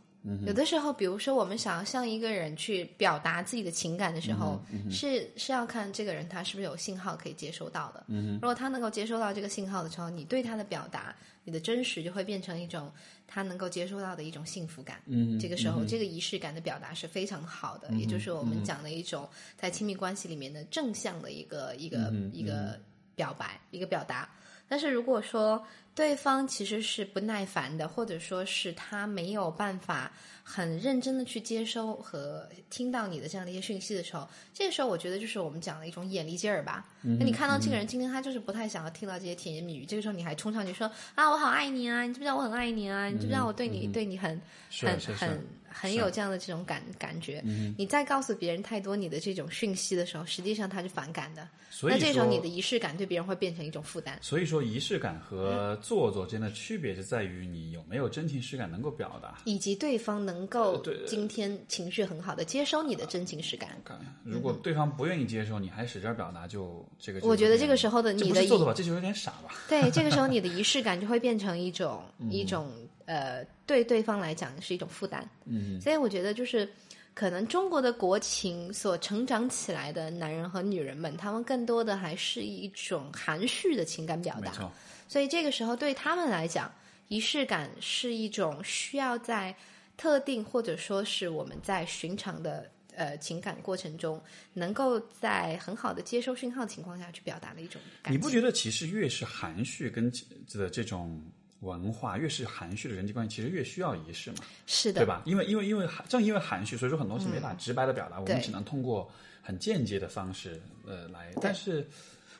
[0.46, 8.04] 有的时候，比如说我们想要向一个人去表达自己的情感的时候，是是要看这个人他是不是有信号可以接收到的。
[8.08, 12.92] 如果他能够接收到这个信号的时候，你对他的表达，你的真实就会变成一种
[13.26, 15.00] 他能够接收到的一种幸福感。
[15.06, 19.26] 嗯，这个时候，这个仪式感的表达是非常好的，也就是我们讲的一种
[19.56, 22.78] 在亲密关系里面的正向的一个一个、一个
[23.14, 24.28] 表白，一个表达。
[24.70, 25.64] 但是如果说
[25.98, 30.12] 对方其实是不耐烦的，或者说是他没有办法
[30.44, 36.86] 很认真的去接收和听到你的这样的一些讯息的时候，这个时候我觉得就是我们讲的一种眼力劲儿吧。
[37.02, 43.06] 那你看到这个人今天他就是不太想要听到这些甜言蜜语，这个时候你还冲上去说啊我好爱你啊，你知不知道我很爱你啊？
[43.08, 44.40] 你知不知道我对你、对你很
[44.80, 47.42] 很很很有这样的这种感感觉。
[47.44, 51.48] 嗯你再告诉别人太多你的这种讯息的时候，实际上他是反感的。
[51.70, 54.18] 所以那这时候你的仪式感对别人会变成一种负担。
[54.22, 59.38] 所以说，仪式感和做作之间的区别就在于你有没有真情实感能够表达。
[59.44, 67.20] 以及对方能够今天情绪很好的接收你的真情实感，看，如果对方不愿意接受，你还使劲表达，就这个。
[67.20, 69.54] 我觉得这个时候的你的做作吧，这就有点傻吧。
[69.68, 72.72] 对，这个时候你的 仪式感就会变成一种、嗯一种
[73.08, 75.26] 呃，对对方来讲是一种负担。
[75.46, 76.68] 嗯，所以我觉得就是
[77.14, 84.70] 可能中国的国情所成长起来的男人和女人们，他们更多的还是一种含蓄的情感表达。
[85.08, 86.70] 所以这个时候对他们来讲，
[87.08, 89.56] 仪式感是一种需要在
[89.96, 100.12] 特定或者说是我们在寻常的呃情感过程中，能够在很好的接收讯号情况下去表达的一种感你不觉得其实越是含蓄跟
[100.52, 101.18] 的这种
[101.60, 104.36] 文化，越是含蓄的人际关系，其实越需要仪式嘛？
[104.66, 105.22] 是的，对吧？
[105.26, 109.10] 因为因为因为含正因为含蓄，所以说很多东西没法直白的表达，我们只能通过
[109.42, 111.32] 很间接的方式呃来。
[111.40, 111.84] 但是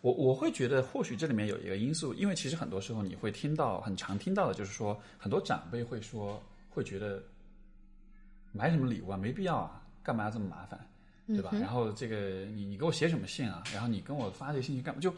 [0.02, 7.20] 我我会觉得，或许这里面有一个因素，因为其实很多时候你会听到很常听到的就是说，很多长辈会说会觉得
[8.52, 10.78] 买什么礼物啊，没必要啊，干嘛要这么麻烦，
[11.26, 11.50] 对吧？
[11.54, 13.64] 然后这个你你给我写什么信啊？
[13.72, 15.00] 然后你跟我发这个信息干嘛？
[15.00, 15.12] 就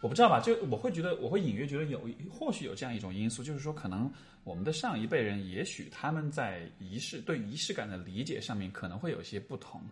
[0.00, 4.10] 我不知道吧，就我会觉得，我会隐约觉得有，或许有这样一种因素，就是说，可能
[4.44, 9.82] 我们的上一辈人，也许他们在仪式对仪式感的理解上面可能会有一些不同，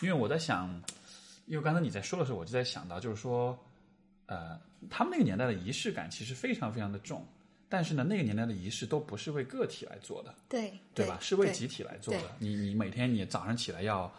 [0.00, 0.70] 因为我在想，
[1.46, 3.58] 因为刚才你在说的时候，我就在想到，就是说，
[4.26, 4.56] 呃，
[4.88, 7.26] 他们那个年代的仪式感其实非常非常的重，
[7.68, 11.18] 但是呢，那个年代的仪式都不是为个体来做的，对对吧？
[11.20, 12.30] 是为集体来做的。
[12.38, 14.12] 你你每天你早上起来要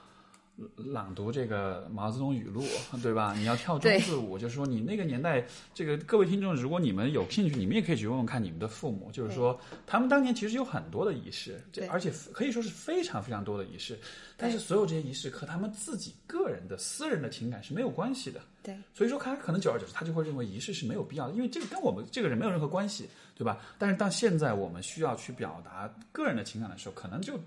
[0.76, 2.64] 朗读这个毛泽东语录，
[3.02, 3.34] 对吧？
[3.38, 13.98] 你要跳中字舞，就是说你那个年代，这个各位听众，如果你们有兴趣，你们也可以去问问看你们的父母，就是说他们当年其实有很多的仪式，而且可以说是非常非常多的仪式，
[14.38, 18.42] 但是所有这些仪式和他们自己个人的私人的情感是没有关系的。
[18.62, 23.58] 对所以说他可能久而久之，他就会认为仪式是没有必要的，因为这个跟我们这个人没有任何关系，对吧？
[23.78, 27.40] 但是到现在我们需要去表达个人的情感的时候，可能就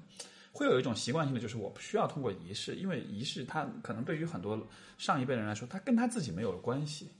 [0.53, 4.65] 会有一种习惯性的，就是我不需要通过仪式，因为仪式它可能对于很多
[4.99, 7.11] 上一辈人来说，他跟他自己没有关系，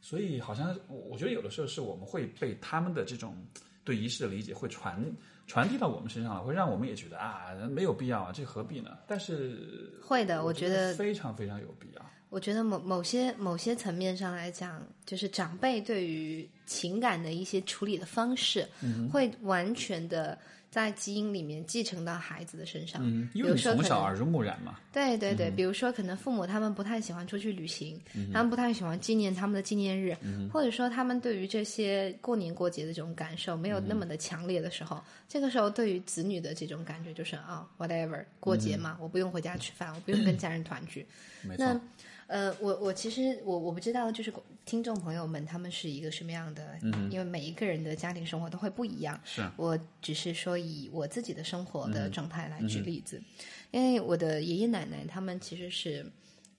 [0.00, 3.36] 所以好像我我觉得有的时候是我们会被他们的这种
[3.84, 5.00] 对仪式的理解会传
[5.46, 8.98] 传递到我们身上了，会让我们也觉得啊没有必要啊，这何必呢？
[9.06, 12.10] 但是会的，我觉得非常非常有必要。
[12.28, 20.38] 我觉得某某些某些层面上来讲，就是长辈对于情感的一些处理的方式，嗯会完全的
[20.70, 23.02] 在基因里面继承到孩子的身上。
[23.04, 24.78] 嗯，因比为你如说从小耳濡目染嘛。
[24.92, 28.00] 对对对，比如说可能父母他们不太喜欢出去旅行，
[28.32, 30.16] 他们不太喜欢纪念他们的纪念日，
[30.52, 41.06] 或者说他们对于这些过年过节的这种感受没有那么的强烈的时候，这个时候对于子女的这种感觉就是啊、whatever，过节嘛，我不用回家吃饭，我不用跟 家人团聚。
[41.56, 41.80] 那，
[42.30, 44.32] 呃，我我其实我我不知道，就是
[44.64, 46.78] 听众朋友们他们是一个什么样的，
[47.10, 49.20] 因为每一个人的家庭生活都会不一样。
[49.24, 53.20] 是我只是说以我自己的生活的状态来举例子，
[53.72, 56.06] 因为我的爷爷奶奶他们其实是，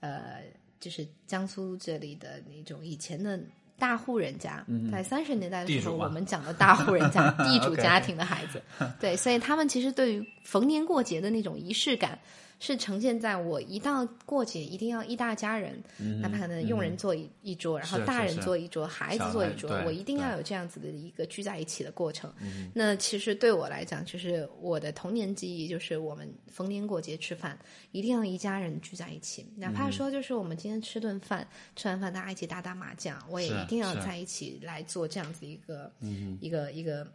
[0.01, 0.41] 呃，
[0.77, 3.39] 就是江苏这里的那种以前的。
[3.79, 8.61] 大户人家，在三十年代的时候，我们讲的大户人家、 地主家庭的孩子，
[8.99, 12.19] 对，所以他们其实对于逢年过节的那种仪式感，
[12.63, 15.83] 是呈现在我一到过节一定要一大家人，
[16.21, 22.31] 哪怕可能佣人坐一一桌，然后大人坐一桌，孩子坐一桌，我一定要有这样子的一个聚在一起的过程。
[22.71, 27.57] 那其实对我来讲，就是我的童年记忆，就是我们逢年过节吃饭，
[27.91, 35.91] 一定要一家人聚在一起，哪怕说就是我们今天吃顿饭，吃完饭大家一起打打麻将，我也一定要在一起来做这样子一个、
[36.39, 37.11] 一个一个。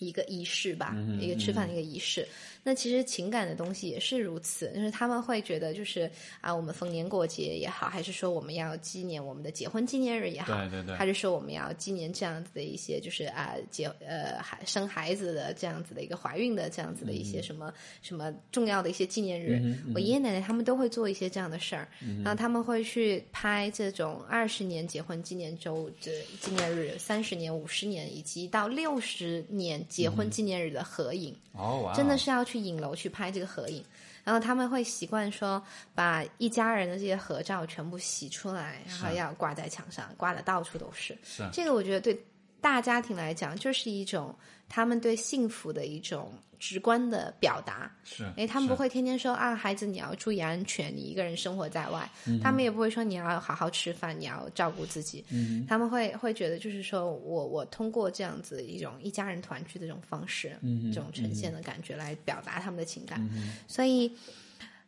[0.00, 2.26] 一个仪式吧，一个吃饭的一个仪式。
[2.64, 10.96] 那其实情感的东西也是如此，就是他们会觉得，就是啊，我们逢年过节也好，还是说我们要纪念我们的结婚纪念日也好，对对对。
[10.96, 19.60] 还是说我们要纪念这样子的一些，就是啊结呃孩生孩子的这样子的一个怀孕的这样子的一些什么、什么重要的一些纪念日，
[19.94, 21.86] 我爷爷奶奶他们都会做一些这样的事儿，
[22.22, 31.36] 然后他们会去拍这种二十年结婚纪念周的纪念日、三十年、五十年以及到六十年结婚纪念日的合影。
[31.52, 33.84] 哦，真的是要去影楼去拍这个合影，
[34.24, 35.62] 然后他们会习惯说
[35.94, 41.16] 把一家人的这些合照全部洗出来，然后要挂在墙上，挂的到处都是。
[41.22, 42.24] 是这个我觉得对
[42.64, 44.34] 大家庭来讲，就是一种
[44.70, 47.94] 他们对幸福的一种直观的表达。
[48.04, 52.10] 是，哎，他们不会天天说啊，孩子你要注意安全，你一个人生活在外。
[52.42, 55.22] 他们也不会说你要好好吃饭，你要照顾自己。
[55.28, 63.20] 嗯他们会会觉得，就是说我我通过这样子一种一家人团聚的这种方式，嗯这种呈现的感觉来表达他们的情感。
[63.68, 64.10] 所以，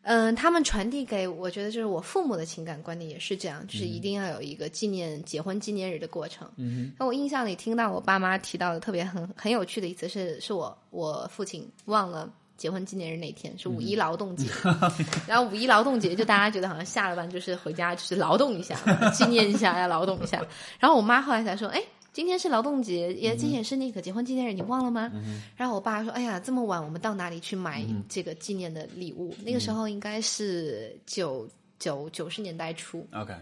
[0.07, 6.49] 嗯、他们传递给我觉得就是我父母的情感观念也是这样，就是一定要有一个纪念结婚纪念日的过程。
[6.57, 12.33] 嗯那我印象里听到我爸妈提到的特别很很有趣的一次是，是我我父亲忘了。
[12.57, 14.49] 结婚纪念日那天是五一劳动节，
[15.29, 18.75] 然后五一劳动节就大家觉得好像下了班就是回家就是劳动一下，
[19.13, 20.43] 纪念一下要劳动一下。
[20.79, 21.83] 然后我妈后来才说，哎，
[22.17, 25.13] 今天是劳动节，也今天也是那个结婚纪念日，你忘了吗？
[25.55, 29.35] 然后我爸说，哎呀，这么晚我们到哪里去买这个纪念的礼物？
[29.45, 31.47] 那个时候应该是九
[31.79, 33.35] 九九十年代初，，OK，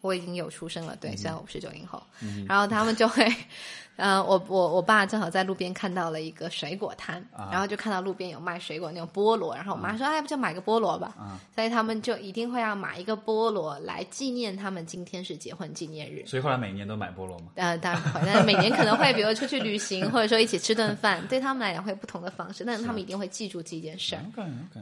[0.00, 2.00] 我已经有出生了，对，虽然我不是九零后，
[2.46, 3.26] 然后他们就会，
[4.00, 11.14] 呃，我我我爸正好在路边看到了一个水果摊，然后就看到路边有卖水果那种菠萝，然后我妈说，哎，不就买个菠萝吧，
[11.54, 16.24] 所以他们就一定会要买一个菠萝来纪念他们今天是结婚纪念日。
[16.26, 17.48] 所以后来每年都买菠萝吗。
[17.56, 24.16] 呃，当然不会，但是每年可能会，比如出去旅行，或者说一起吃顿饭，对他们来讲会有不同的方式，但是他们一定会记住这件事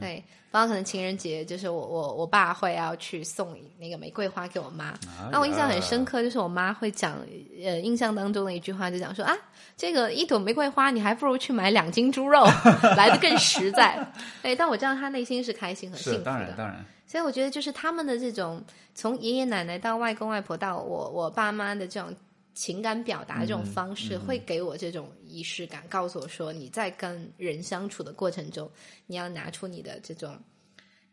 [0.00, 4.90] 对，包括可能情人节，就是我我我爸会要去送那个玫瑰花给我妈。
[5.18, 7.18] 哎那我印象很深刻，就是我妈会讲，
[7.64, 9.37] 呃，印象当中的一句话就讲说啊，
[9.77, 12.44] 这个一朵玫瑰花，你还不如去买两斤猪肉，
[12.97, 13.97] 来的更实在。
[14.42, 16.25] 哎，但我知道他内心是开心和幸福的。
[16.25, 18.62] 当然当然，所以我觉得，就是他们的这种
[18.94, 22.14] 从爷爷奶奶到外公外婆到我我爸妈的这种
[22.55, 28.68] 情感表达这种方式，会给我这种仪式感，告诉我说你在跟人相处的过程中，
[29.07, 30.37] 你要拿出你的这种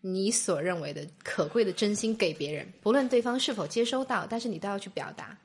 [0.02, 5.38] 你所认为的可贵的真心给别人，不论对方是否接收到，但是你都要去表达。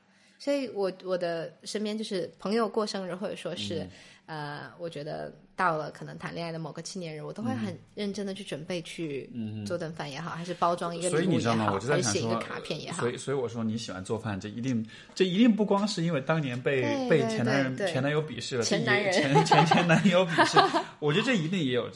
[0.43, 3.87] 所以我我的身边就是朋友过生日，或者说是、
[4.25, 9.29] 呃，我觉得到了可能谈恋爱的某个纪念日，我都会很认真的去准备去
[9.63, 11.65] 做顿饭也好，还是包装一个礼物也所以你知道吗？
[11.65, 13.11] 好，我就在想说，还是写一个卡片也好所。
[13.11, 20.57] 以所以我说你喜欢做饭，这一定这一定不光是因为当年被被前男人前男友鄙视了，前男人前前前男友鄙视，
[20.97, 21.87] 我觉得这一定也有，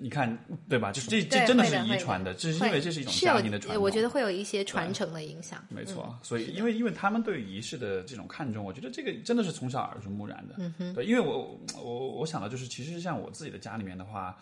[0.00, 0.34] 你看
[0.66, 0.90] 对吧？
[0.90, 3.82] 就是这这真的是遗传的，这是因为这是一种是有家庭的传统。
[3.84, 5.62] 我觉得会有一些传承的影响。
[5.68, 10.54] 没错，所以因为因为他们对仪式的这种看重，我觉得这个真的是从小耳濡目染的。
[10.78, 14.36] 嗯对，因为我我我想的就是，其实像我自己的家里面的话，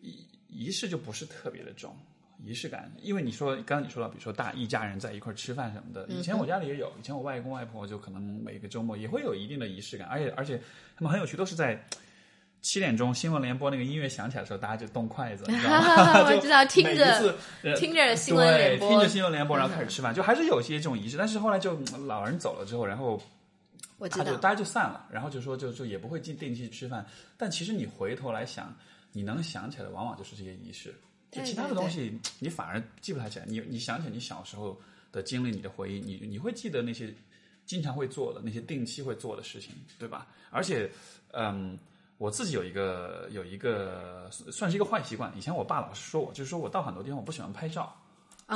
[0.00, 1.94] 仪仪式就不是特别的重。
[2.44, 10.60] 仪式感，因为你说刚刚你说到，比如说大一家人在一块儿吃饭什么的，以前我家里也有，以前我外公外婆就可能每个周末也会有一定的仪式感，而且而且
[10.96, 11.80] 他们很有趣，都是在
[12.60, 16.24] 七点钟新闻联播那个音乐响起来的时候，大家就动筷子，你知道吗？
[16.24, 17.36] 我知道听着
[17.76, 21.16] 听着新闻联播对听着新闻联播，然后开始吃饭，就还是有些这种仪式。
[21.16, 23.22] 但是后来就嗯老人走了之后，然后
[24.02, 27.06] 我知道，他就大家就散了，然后就说就就也不会定定期吃饭。
[27.36, 28.74] 但其实你回头来想，
[29.12, 30.92] 你能想起来的往往就是这些仪式，
[31.30, 33.46] 就其他的东西你反而记不太起来。
[33.46, 34.76] 你你想起你小时候
[35.12, 37.14] 的经历，你的回忆，你你会记得那些
[37.64, 40.26] 经常会做的那些定期会做的事情，对吧？
[40.50, 40.90] 而且，
[41.32, 41.78] 嗯。
[42.18, 47.92] 我自己有一个有一个算是一个坏习惯，以前我爸老是说我，就是说我到很多地方我不喜欢拍照，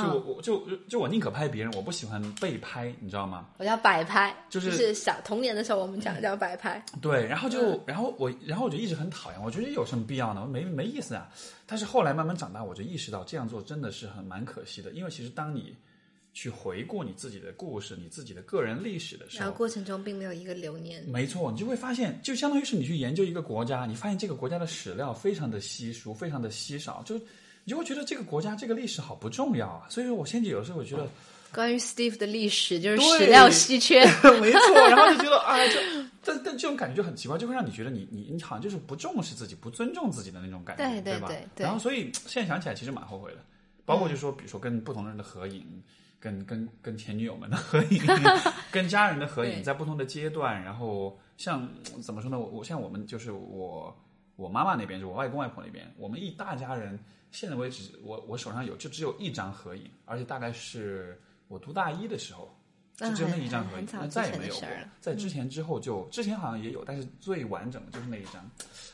[0.03, 3.49] 就我我就就我宁可拍别人，我不喜欢被拍，你知道吗？
[3.57, 6.83] 我叫摆拍，就就是小童年的时候我们讲叫摆拍。
[7.01, 10.45] 对，然后就，然后我，然后我就一直很讨厌，我觉得有什么必要呢？
[10.45, 11.29] 没没意思啊。
[11.65, 15.75] 但是后来慢慢长大，我就意识到这样做真的是很蛮可惜的，因为其实当你
[16.33, 27.19] 去回顾你自己的故事、你自己的个人历史的时候，然后过程中并没有一个流年，没错，你就会发现，就相当于是你去研究一个国家，你发现这个国家的史料非常的稀疏，非常的稀少，就
[27.67, 29.85] 你就会觉得这个国家这个历史好不重要啊。
[29.89, 31.05] 所以说我现在有时候我觉得。
[31.53, 34.05] 关于 Steve 的历史就是史料稀缺。
[34.39, 35.79] 没错，然后就觉得啊，就
[36.23, 41.27] 但但这种感觉就很奇怪，就会让你觉得你你你好像就是不重视自己、不尊重自己的那种感觉，对对吧？
[41.27, 43.37] 对对然后所以现在想起来其实蛮后悔的，
[43.85, 45.83] 包括就说比如说跟不同人的合影。
[46.19, 48.01] 跟跟跟前女友们的合影，
[48.71, 51.69] 跟家人的合影，在不同的阶段，然后像
[52.01, 52.39] 怎么说呢？
[52.39, 53.95] 我我像我们就是我
[54.37, 56.97] 我妈妈那边，就我外公外婆那边，我们一大家人，
[57.31, 62.49] 现在为止，我我手上有就只有一张合影，而且大概是我读大一的时候，
[62.95, 64.67] 就只有那一张合影，那再也没有了。
[65.01, 68.49] 在之前之后就之前好像也有，但是最完整的就是那一张，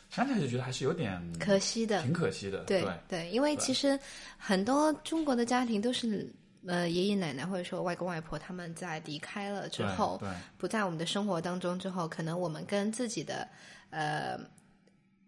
[0.09, 2.63] 想起来就觉得还是有点可惜的，挺可惜的。
[2.63, 3.99] 对对因为其实
[4.37, 6.31] 很多中国的家庭都是
[6.65, 10.21] 呃爷爷奶奶或者说外公外婆他们在离开了之后，
[10.57, 13.47] 不在我们的生活当中之后，可能我们跟自己的
[13.89, 14.39] 呃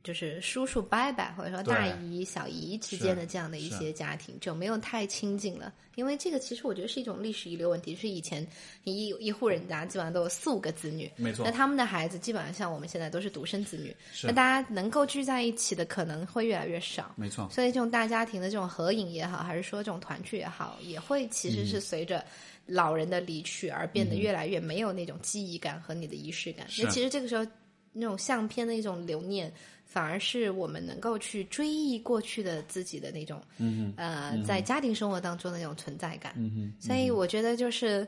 [0.05, 8.45] 就是叔叔伯伯或者说大姨小姨之间的这样的一些家庭就没有太亲近了，因为这个其实我觉得是一种历史遗留问题，是以前
[8.83, 22.23] 一一户人家基本上都有四五个子女，没错，那他们的孩子基本上像我们现在都是独生子女，那大家能够聚在一起的可能会越来越少，没错，所以这种大家庭的这种合影也好，还是说这种团聚也好，也会其实是随着
[22.67, 26.67] 老人的离去而变得越来越没有那种记忆感和你的仪式感。
[26.77, 27.43] 那其实这个时候
[27.91, 29.51] 那种相片的一种留念。
[29.95, 33.41] 反而是我们能够去追忆过去的自己的那种，
[33.95, 36.35] 呃，在家庭生活当中的那种存在感。
[36.81, 38.05] 所以我觉得就是，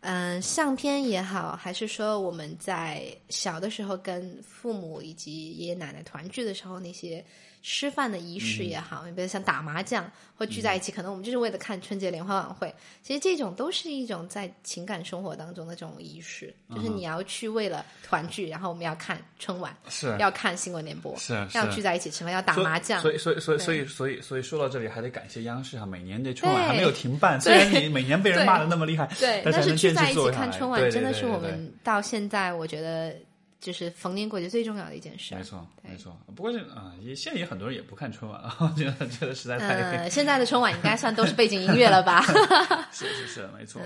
[0.00, 7.24] 嗯，相片也好，还是说我们在小的时候跟父母以及爷爷奶奶团聚的时候那些。
[7.62, 12.74] 吃饭的仪式也好，你比如像打麻将或聚在一起，可能我们就是为了看春节联欢晚会。
[13.02, 23.00] 其实这种都是一种在情感生活当中的这种仪式，就是你要去为了团聚，然后我们要看春晚，是要看新闻联播，是要聚在一起吃饭，要打麻将。
[23.02, 33.14] 所以，所以，所以，所以，所以，所以说到这里，还得感谢央视哈，每年这春晚还没有停办，虽然你每年被人骂的那么厉害，对，但是聚在一起看春晚，真的是我们到现在我觉得。
[33.60, 35.34] 就是逢年过节最重要的一件事。
[35.34, 36.16] 没错，没错。
[36.34, 39.74] 不过这，啊，也现在也很多人也不看春晚了， 我觉得觉得实在太……
[39.74, 42.22] 呃，现在的春晚应该算都是背景音乐了吧？
[42.90, 43.82] 是是是，没错。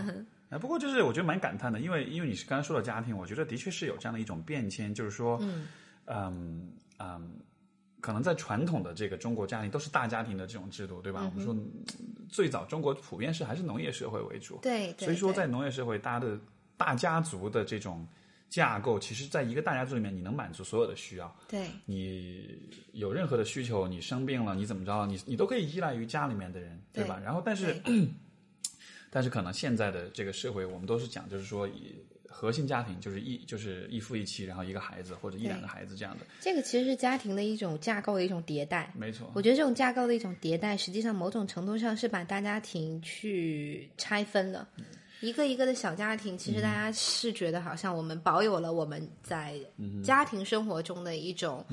[0.51, 5.67] 哎，不过就是我觉得蛮感叹的，因为因为你是刚才说的家庭，我觉得的确是有这样的一种变迁，就是说，嗯
[6.07, 7.31] 嗯嗯，
[8.01, 11.23] 可能在传统的这个中国家庭都是大家庭的这种制度，对吧？
[11.25, 11.57] 我们说
[12.29, 16.39] 最早中国普遍是还是农业社会为主，对，所以说在农业社会，大家的
[16.77, 18.07] 大家族的这种。
[18.55, 21.37] 架构其实，在一个大家族里面，你能满足所有的需要。
[21.49, 22.57] 对，你
[22.93, 27.21] 有任何的需求，你生病了，你怎么着，你你都可以依赖于家里面的人，对吧？
[27.25, 27.75] 然后，但是，
[29.11, 31.97] 但是可能现在的这个社会，我们都是讲，就是说以
[32.29, 36.25] 核心家庭，就是一就是一夫一妻，然后一个孩子或者一两个孩子这样的。
[36.41, 38.93] 这个其实是家庭的一种架构的一种迭代。
[38.97, 44.69] 没错，我觉得这种架构的一种迭代，实际上某种程度上是把大家庭去拆分了。
[45.25, 49.59] 一个一个的小家庭，其实大家是觉得好像我们保有了我们在
[50.05, 51.65] 家庭生活中的一种，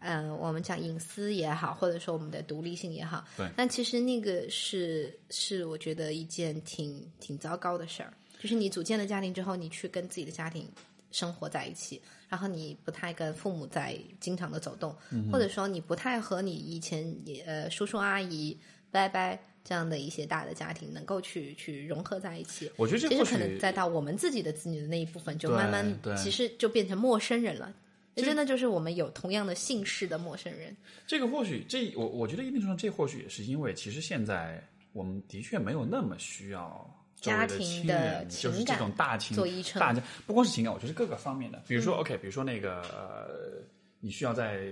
[0.00, 3.46] 嗯，我们讲隐私也好，或者说我们的独立性也好，对。
[3.54, 10.66] 但其实那个是是我觉得一件挺挺糟糕的事儿，就是你组建了家庭之后，你去跟自己的家庭
[11.12, 14.96] 生活在一起，然后你不太跟父母在经常的走动，
[15.30, 18.58] 或者说你不太和你以前呃叔叔阿姨
[18.90, 19.38] 拜拜。
[19.64, 27.74] 这样的一些大的家庭能够去去融合在一起，我觉得其实可能再到我们自己的子女的那一部分，就慢慢其实就变成陌生人了。
[28.14, 30.76] 这真的就是我们有同样的姓氏的陌生人。
[31.06, 34.62] 这个或许这我我觉得一定程度上，这或许也是因为其实现在
[34.92, 39.34] 我们的确没有那么需要家庭的就是这种大情
[39.80, 43.62] 大家不光是情感，我觉得各个方面的，比如说 OK，比如说那个呃，
[44.00, 44.70] 你需要在。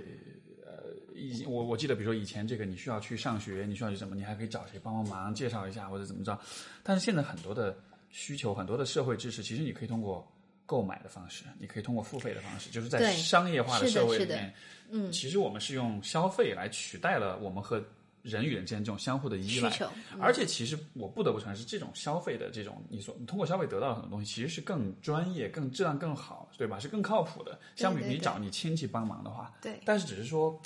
[1.15, 6.39] 以我我记得，比如说以前这个你需要去上学，你需要去什么，你还可以找谁帮帮忙，介绍一下或者怎么着。
[6.81, 7.77] 但是现在很多的
[8.09, 10.27] 需求，很多的社会知识，其实你可以通过
[10.65, 14.53] 购买的方式，你可以通过付费的方式，就是在商业化的社会里面，
[14.89, 17.83] 嗯，其实我们是用消费来取代了我们和
[18.21, 19.69] 人与人之间这种相互的依赖。
[20.19, 26.79] 而且其实我不得不承认，是这种消费的这种，你所你通过消费得到的很多东西，其实是更专业、更质量更好，对吧？
[26.79, 27.59] 是更靠谱的。
[27.75, 30.59] 相比你找你亲戚帮忙的话，对，但是只是说。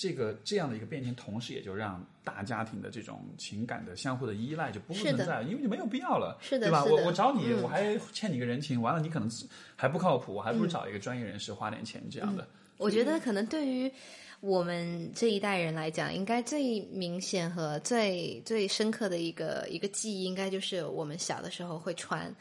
[0.00, 6.82] 这个这样的一个变迁，同时也就让大家庭的这种情感的相互的依赖就不复存在了，因为就没有必要了，是的，对吧？
[6.82, 9.30] 我我找你，我还欠你个人情，完了你可能
[9.76, 12.48] 还不靠谱，我还不如找一个专业人士花点钱这样的。
[12.78, 13.92] 我觉得可能对于
[14.40, 22.34] 我们这一代人来讲，应该最明显和最最深刻的一个一个记忆，应该就是我们小的时候会穿。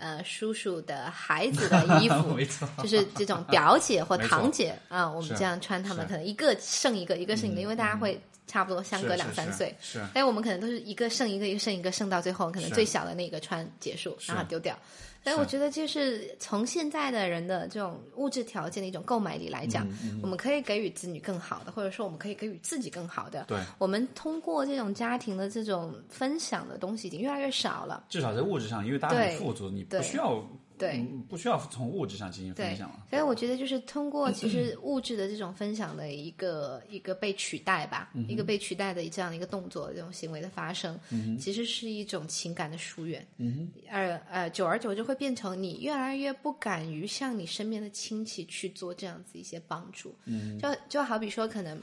[0.00, 14.76] 呃，叔叔的孩子的 衣服，没错，就是这种表姐或堂姐啊，我们这样穿，他们可能一个剩一个，一个剩一个，因为大家会差不多相隔两三岁，是，所以我们可能都是一个剩一个，一个剩一个，剩到最后可能最小的那个穿结束，然后丢掉。
[15.22, 19.86] 所以我觉得，就是从现在的人的这种物质条件的一种购买力来讲，
[20.22, 23.44] 我们可以给予子女更好的，或者说我们可以给予自己更好的。
[23.46, 28.04] 对，我们通过这种家庭的这种分享的东西已经越来越少了。
[28.08, 30.42] 至少在物质上，因为大家很富足，你不需要。
[30.78, 33.06] 对，不需要从物质上进行分享了。
[33.10, 40.98] 所以我觉得，就是通过 其实物质的这种分享的一个一个被取代吧，一个被取代的这样的一个动作，这种行为的发生，
[41.38, 43.26] 其实是一种情感的疏远。
[43.38, 50.14] 嗯而呃，久而久之会变成你越来越不敢于向你身边的亲戚去做这样子一些帮助。
[50.24, 51.80] 嗯，就就好比说，可能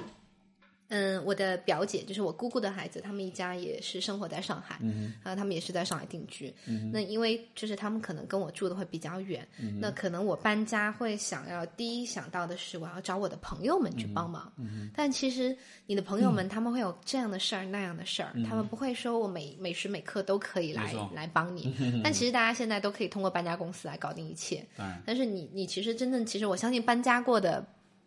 [0.89, 6.53] 嗯，我的表姐就是我姑姑的孩子，他们一家也是生活在上海，嗯，然后他们也是在上海定居。
[6.65, 14.51] 嗯，那因为就是他们可能跟我住的会比较远，嗯，那可能我搬家会想要第一想到的是我要找我的朋友们去帮忙。
[14.57, 15.57] 嗯，但其实
[15.87, 21.73] 你的朋友们他们会有这样的事儿那样的事儿，他们不会说我每每时每刻都可以来来帮你。
[22.03, 24.65] 但其实大家现在都可以通过搬家公司来搞定一切。
[25.05, 27.65] 但是你你其实真正其实我相信搬家过的。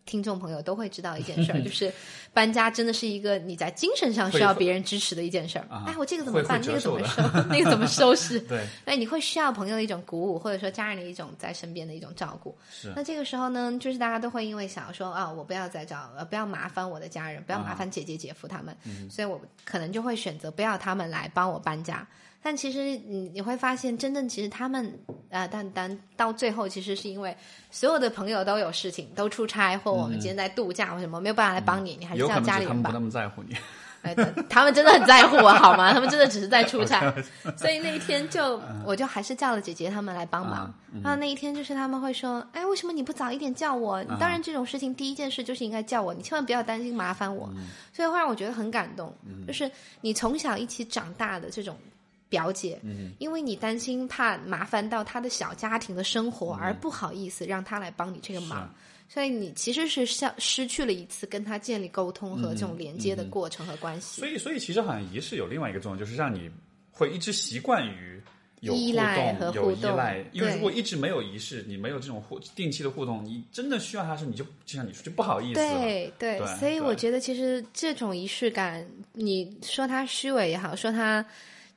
[0.08, 1.92] 听众朋友都会知道一件事儿， 就是
[2.32, 5.66] 搬家真的是一个你在精神上需要别人支持的一件事儿。
[5.86, 6.58] 哎，我这个怎么办？
[6.64, 7.22] 那个怎么收？
[7.50, 8.40] 那个怎么收拾？
[8.48, 12.56] 对，哎，你会需要朋友的一种鼓舞，或者说家人的一种在身边的一种照顾。
[12.70, 12.90] 是。
[12.96, 18.74] 那这个时候呢，就是大家都会因为想要说啊，我不要再找，呃，不要麻烦我的家人，不要麻烦姐姐姐夫他们，
[19.10, 22.06] 所以我可能就会选择不要他们来帮我搬家。
[22.40, 24.98] 但其实你你会发现，真正其实他们
[25.30, 27.36] 啊，但但到最后，其实是因为
[27.70, 32.90] 所有的朋友都有事情，都出差，或我们今天在度假或什么，没有办法来帮你，你还是叫家里人吧。
[32.90, 33.56] 他们不那么在乎你。
[34.02, 34.14] 哎，
[34.48, 35.92] 他们真的很在乎我，好吗？
[35.92, 37.12] 他们真的只是在出差，
[37.56, 40.72] 所以那一天就我就还是叫了姐姐他们来帮忙。
[41.02, 44.02] 然后那一天就是他们会说：“哎，为什么你不早一点叫我？
[44.20, 47.50] 当然这种事情第一件事就是应该叫我，你千万不要担心麻烦我。”
[47.92, 49.12] 所以会让我觉得很感动，
[49.48, 49.68] 就是
[50.00, 51.76] 你从小一起长大的这种。
[52.28, 52.78] 表姐，
[53.18, 58.70] 因为你担心怕麻烦到他的小家庭的生活，而不好意思让他来帮你这个忙，
[59.08, 64.20] 所以你其实是像失去了一次跟他建立沟通和这种连接的过程和关系。
[64.20, 66.50] 所以，所以其实好像仪式有另外一个作用，就是让你
[66.90, 68.20] 会一直习惯于
[68.60, 69.98] 有依赖和互动。
[70.32, 75.60] 因为如果一直没有仪式，你没有这种互定期的互动，你真的需要他时，你就就像你说，就不好意思。
[75.60, 81.24] 对对，所以我觉得其实这种仪式感，你说他虚伪也好，说他。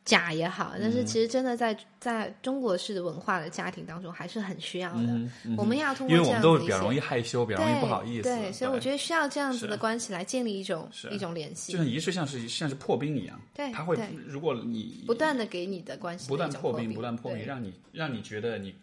[0.03, 5.19] 假也好，但是其实真的在在中国式的文化的家庭当中，还是很需要的。
[5.55, 8.23] 我们要通过这样因为我们都比较容易害羞，比较容易不好意思。
[8.23, 11.71] 对，所以我觉得需要这样子的关系来建立一种一种联系。
[11.71, 13.97] 就像仪式像是像是破冰一样，对，他会
[14.27, 18.73] 如果你不断的给你的关系不断破冰，不断破冰，让你让你觉得你。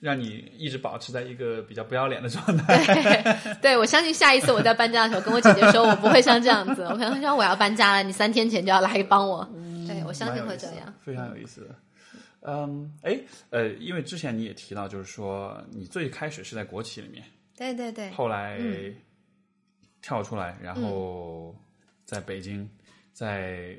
[0.00, 2.84] 让你一直保持在一个比较不要脸的状态。
[2.86, 6.84] 对，对我相信下一次我在搬家的时候，跟我姐姐说，我不会像这样子。
[6.84, 9.44] 我可能说我要搬家了，你三天前就要来帮我。
[9.88, 10.94] 对，我相信会这样。
[11.00, 11.68] 非常有意思。
[12.40, 13.18] 嗯，哎，
[13.50, 17.24] 呃，因为之前你也提到，就是说你最开始是在国企里面，
[17.56, 18.60] 对对对，后来
[20.00, 21.54] 跳出来，然后
[22.04, 22.68] 在北京，
[23.12, 23.76] 在。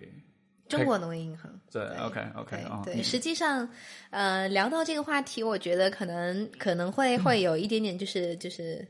[0.68, 3.68] 中国农业银行对，OK OK 对，实际上，
[4.12, 8.88] 呃，聊到这个话题，我觉得可能可能会会有一点点，就是就是，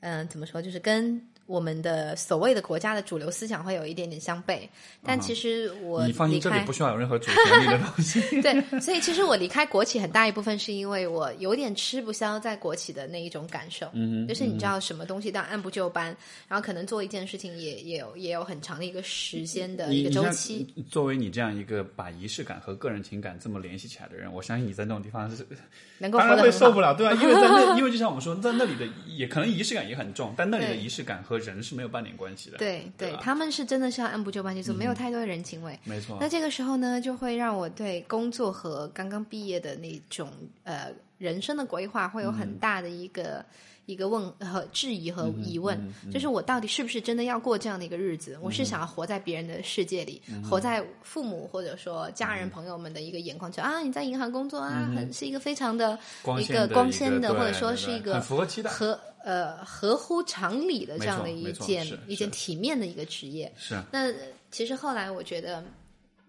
[0.00, 1.18] 嗯，怎么说，就是跟。
[1.52, 4.60] 我们的所谓的国家的主流思想会有一点点相悖，
[5.04, 8.20] 但其实我你放心，这里不需要有任何主旋律的东西。
[8.40, 16.16] 对，所以其实我离开国企很大一部分是因为我有点吃不消在国企的那一种感受，嗯，就是你知道什么东西都要按部就班，
[16.48, 20.66] 然后可能做一件事情也也有也有很长的一个时间的一个周期。
[20.90, 25.46] 作为你这样一个把仪式感和个人情感这么联系起来的人，我相信你在那种地方是
[25.98, 32.58] 能够当然会受不了，对啊，因为在那， 因为就像我们说，在那里的也可能仪式感也很重，但那里的仪式感和人是没有半点关系的。
[32.58, 35.78] 对对，他们是真的是要按部就班去做，没有太多的人情味。
[35.84, 36.16] 没错。
[36.20, 40.30] 那这个时候呢，就会让我对工作和刚刚毕业的那种
[40.64, 43.44] 呃人生的规划会有很大的一个
[43.86, 45.78] 一个问和质疑和疑问，
[46.12, 48.38] 就是我到底是不是真的要过这样的一个日子？
[48.40, 55.98] 我是想要活在别人的世界里，活在父母或者说家人朋友们的一个眼光就啊，你在银行工作啊，很是一个非常的
[56.40, 58.98] 一个光鲜的，或者说是一个符合期待和。
[59.24, 63.80] 呃，合乎常理的这样的一件一件体面的一个职业，是。
[63.90, 64.12] 那
[64.50, 65.62] 其实后来我觉得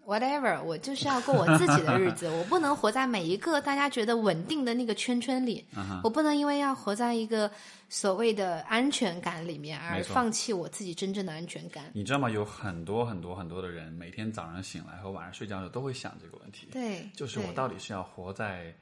[0.05, 5.65] ，whatever，我就是要过我自己的日子， 我不能活在每一个大家觉得稳定的那个圈圈里，
[6.03, 7.49] 我不能因为要活在一个
[7.89, 11.85] 所谓的安全感里面而放弃我自己真正的安全感。
[11.93, 12.29] 你知道吗？
[12.29, 18.73] 有很多很多很多的人，每天早上醒来和晚上睡觉的时候都会想这个问题，对，就是我到底是要活在。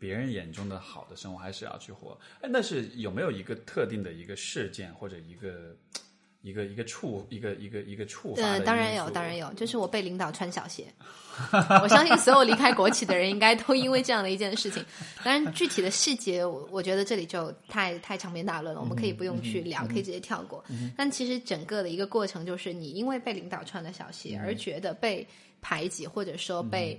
[0.00, 5.76] 别人眼中的好的生活还是要去活，哎，那是有没有一个特定的一个事件或者一个
[6.40, 8.58] 一个一个触一个一个一个触发？
[8.60, 10.86] 当然有，当然有，就是我被领导穿小鞋。
[11.82, 14.82] 我相信所有离开国企的人应该都因为这样的一件事情。
[15.22, 20.64] 当然，具体的细节，我我觉得这里就太太长篇大论了，我们可以不用去聊，可以直接跳过。
[20.96, 25.26] 但其实整个的一个过程就是，你因为被领导穿了小鞋而觉得被
[25.60, 26.98] 排挤，或者说被。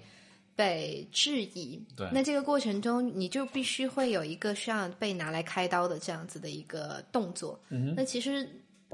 [0.62, 7.59] 被质疑，对，那这个过程中，你就必须会有一个需要被拿来开刀的这样子的一个动作。
[7.70, 8.47] 嗯，那其实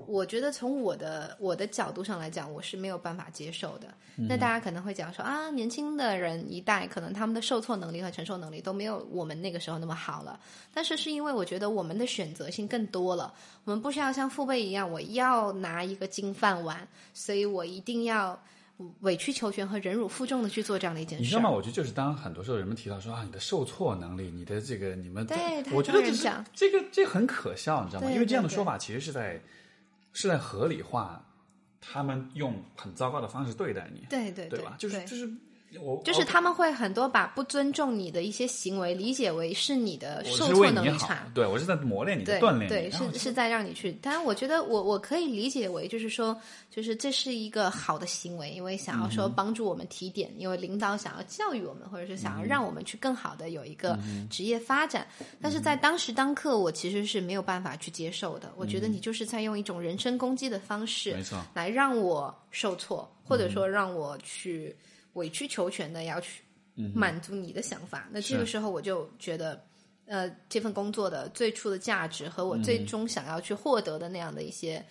[0.06, 3.94] 我觉得从我的我的角度上来讲，我是没有办法接受的。
[4.16, 10.40] 那大家可能会讲说啊，年轻的人一代可能他们的受挫能力和承受能力都没有我们那个时候那么好了。
[10.74, 13.34] 但是是因为我觉得我们的选择性更多了，
[13.66, 18.42] 我们不需要像父辈一样，我要拿一个金饭碗，所以我一定要
[19.02, 21.24] 委曲求全和忍辱负重的去做这样的一件事。
[21.24, 21.50] 你知道吗？
[21.50, 28.12] 我觉得就是当很多时候人们提到说啊，你的受挫能力，你的这个你们，对，我觉得这是这个这很可笑，你知道吗？
[28.12, 29.42] 因为这样的说法其实是在
[30.14, 31.26] 是在合理化
[31.80, 34.76] 他们用很糟糕的方式对待你，对对对吧？
[34.78, 35.30] 就是就是
[35.82, 43.92] 我就是哦他们会很多把不尊重你的一些行为理解为是你的受挫能力差。，对我是在磨练你，对锻炼你，对，是是在让你去。
[43.94, 53.98] 当然，我觉得我我可以理解为，就是说，就是这是一个好的行为，因为想要嗯说帮助我们提点，因为领导想要教育我们，或者是想要嗯让我们去更好的有一个
[54.30, 55.08] 职业发展。
[55.42, 58.52] 但是在当时当刻，我其实是没有办法去接受的。
[58.56, 64.76] 我觉得你就是在用一种人身攻击的方式，嗯没错，来让我受挫，或者说让我去
[65.18, 66.42] 委曲求全的要去
[66.94, 68.08] 满足你的想法。
[68.12, 69.62] 那这个时候我就觉得，
[70.06, 74.84] 呃，这份工作的最初的价值和我最终想要去获得的那样的一些。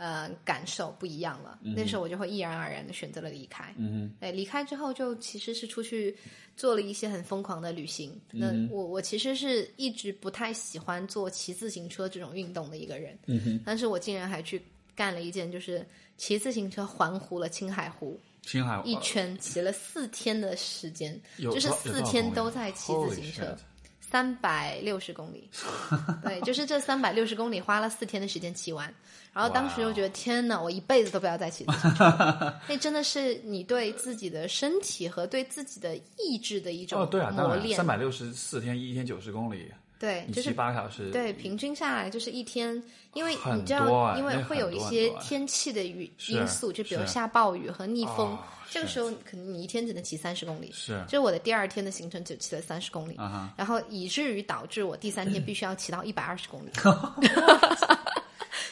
[0.00, 1.58] 呃，感受不一样了。
[1.60, 3.74] 那时候我就会毅然而然的选择了离开。
[3.76, 6.16] 嗯对，离开之后就其实是出去
[6.56, 8.16] 做了一些很疯狂的旅行。
[8.30, 13.18] 那我我其实是一直不太喜欢做骑自行车这种运动的一个人。
[13.26, 14.62] 嗯哼，但是我竟然还去
[14.94, 15.84] 干了一件，就是
[16.16, 23.54] 骑自行车环湖了青海湖青海一圈，骑了四天的时间，就是四天都在骑自行车
[24.00, 25.50] 三百六十公里。
[26.24, 28.92] 对，就是这三百六十公里花了四天的时间骑完。
[29.34, 32.54] 然后当时就觉得天哪，我一辈子都不要再骑自行车。
[32.66, 37.76] 那真的是你对自己的身体和对自己的意志的一种哦，对啊，当然，磨练。
[37.76, 42.80] 三百六十四天，一天九十公里，对，就是八个小时，对，平均下来就是一天，
[43.14, 48.38] 因为你知道，因为会有一些天气的雨因素，就比如下暴雨和逆风，哦
[48.70, 50.70] 这个时候可能你一天只能骑三十公里。
[50.74, 53.18] 是就我的第二天的行程只骑了三十公里，
[53.56, 56.70] 然后以至于导致我第三天必须要骑到一百二十公里。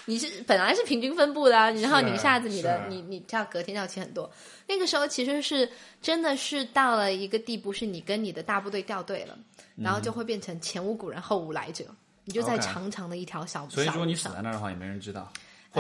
[0.07, 4.31] 你是本来是平均分布的、啊，然后你一下子你的你你这样隔天要起很多，
[4.67, 5.69] 那个时候其实是
[6.01, 9.39] 真的是到了一个地步，是你跟你的大部队掉队了，
[9.77, 11.85] 然后就会变成前无古人后无来者，
[12.25, 15.31] 你就在长长的一条小所以如果你死在那儿的话，也没人知道，或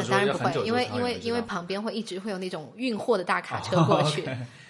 [0.05, 4.22] 当然不会，因为因为因为旁边会一直会有那种运货的大卡车过去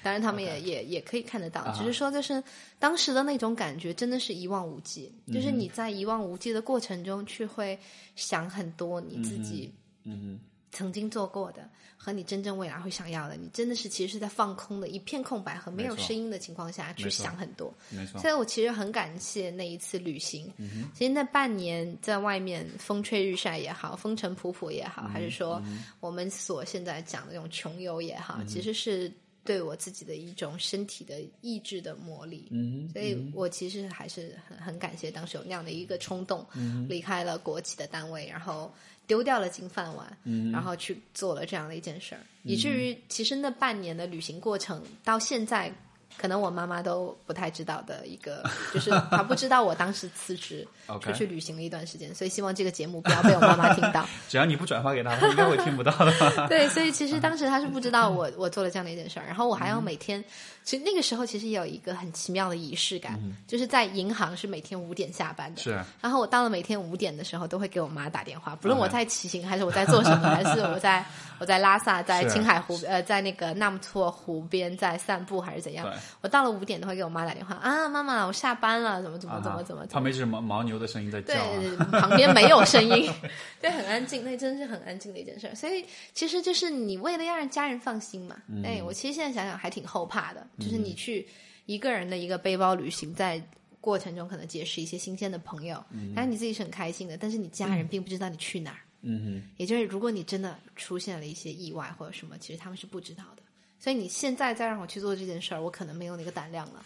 [0.03, 2.43] 当然他们也也也可以看得到，啊只是说就是
[2.79, 7.77] 当时的那种感觉真的是一望无际，就是嗯你在一望无际的过程中去会
[8.15, 9.73] 想很多你自己
[10.05, 10.39] 嗯
[10.77, 11.67] 曾经做过的
[11.97, 20.53] 和你真正未来会想要的，你真的是其实是在放空的一片空白和没有声音的情况下去想很多，没错所，以我其实很感谢那一次旅行。
[20.59, 25.63] 嗯其实那半年在外面风吹日晒也好，风尘仆仆也嗯好，还是说
[26.01, 29.11] 我们所现在讲的这种穷游也好，嗯其实是
[29.47, 32.43] 对我自己的一种身体的意志的磨砺。
[32.51, 38.71] 嗯所以我其实还是很很感谢当时有那样的一个冲动，嗯离开了国企的单位，然后
[39.07, 45.73] 丢掉了金饭碗，嗯然后去做了这样的一件事儿，以至于其实那半年的旅行过程到现在。
[46.17, 48.43] 可能我妈妈都不太知道的一个，
[48.73, 50.67] 就是她不知道我当时辞职
[51.01, 54.07] 出去旅行了一段时间，所以希望这个节目不要被我妈妈听到。
[54.29, 56.13] 只要你不转发给她，她应该会听不到的。
[56.49, 60.25] 对，所以其实当时她是不知道我我做了这样的一件事儿，然后我还要每天，
[60.65, 65.79] 其实那个时候其实也有一个很奇妙的仪式感，就是在银行是每天五点下班的，是。
[66.01, 71.05] 然后我到了每天五点的时候，都会给我妈打电话，不论我在骑行，还是我在做什么，还是我在
[71.39, 83.13] 我在拉萨，在青海湖，呃，在那个纳木错湖边在散步，还是怎样对，我到了五点都会给我妈打电话啊，妈妈，我下班了，怎么怎么怎么怎么怎么旁边就是牦牦牛的声音在叫对啊。，旁边没有声音，
[83.61, 85.55] 对，很安静，那真是很安静的一件事儿。
[85.55, 91.27] 所以其实就是你为了要让家人放心嘛，嗯哎，我其实现在想想还挺后怕的，就是你去
[91.67, 93.43] 一个人的一个背包旅行，在
[93.81, 95.83] 过程中可能结识一些新鲜的朋友，
[96.15, 103.43] 但是你自己是很开心的，但是你家人并不知道你去哪儿，嗯也就是如果你真的出现了一些意外或者什么，其实他们是不知道的。
[103.79, 106.85] 所以你现在再让我去做这件事儿，我可能没有那个胆量了。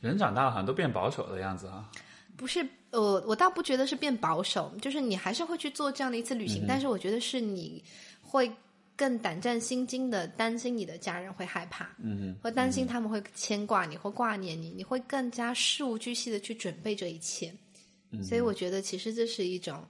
[0.00, 1.90] 人长大了好像都变保守的样子啊。
[2.36, 7.82] 不是，呃，我倒不觉得是变保守，就是你还是会去做这样的一次旅嗯行，但是我觉得是你
[8.20, 8.52] 会
[8.96, 17.54] 更胆战心惊的担心你的家人会害怕，嗯会担心他们会牵挂你，会挂念你，你会更加事无巨细的去准备这一切。
[18.10, 19.84] 嗯所以我觉得其实这是一种，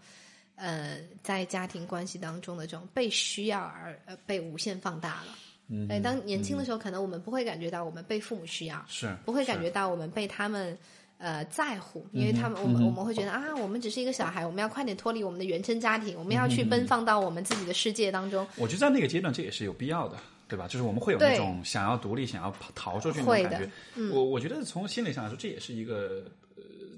[0.54, 5.36] 呃，在家庭关系当中的这种被需要而呃被无限放大了。
[5.68, 10.76] 嗯哎，当年轻的时候，可能我们不会感觉到我们被父母需要，是不会感觉到我们被他们
[11.18, 18.46] 呃在乎，因为他们我们我们会觉得啊，我们只是一个小孩，我们要快点脱离我们的原生家庭，我们要去奔放到我们自己的世界当中。
[18.56, 20.68] 我觉得在那个阶段，这也是有必要的，对吧？
[20.68, 23.70] 就是我们会有那种想要独立、想要逃出去那种感觉。
[24.12, 26.24] 我我觉得从心理上来说，这也是一个。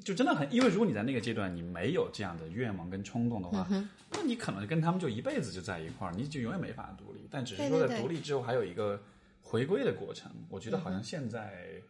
[0.06, 3.66] 就真的很，因为如果你在那个阶段你没有这样的愿望跟冲动的话，
[4.12, 7.26] 那你可能跟他们就一辈子就在一块儿，你就永远没法独立。
[7.28, 9.02] 但只是说在独立之后还有一个
[9.42, 11.82] 回归的过程，我觉得好像现在。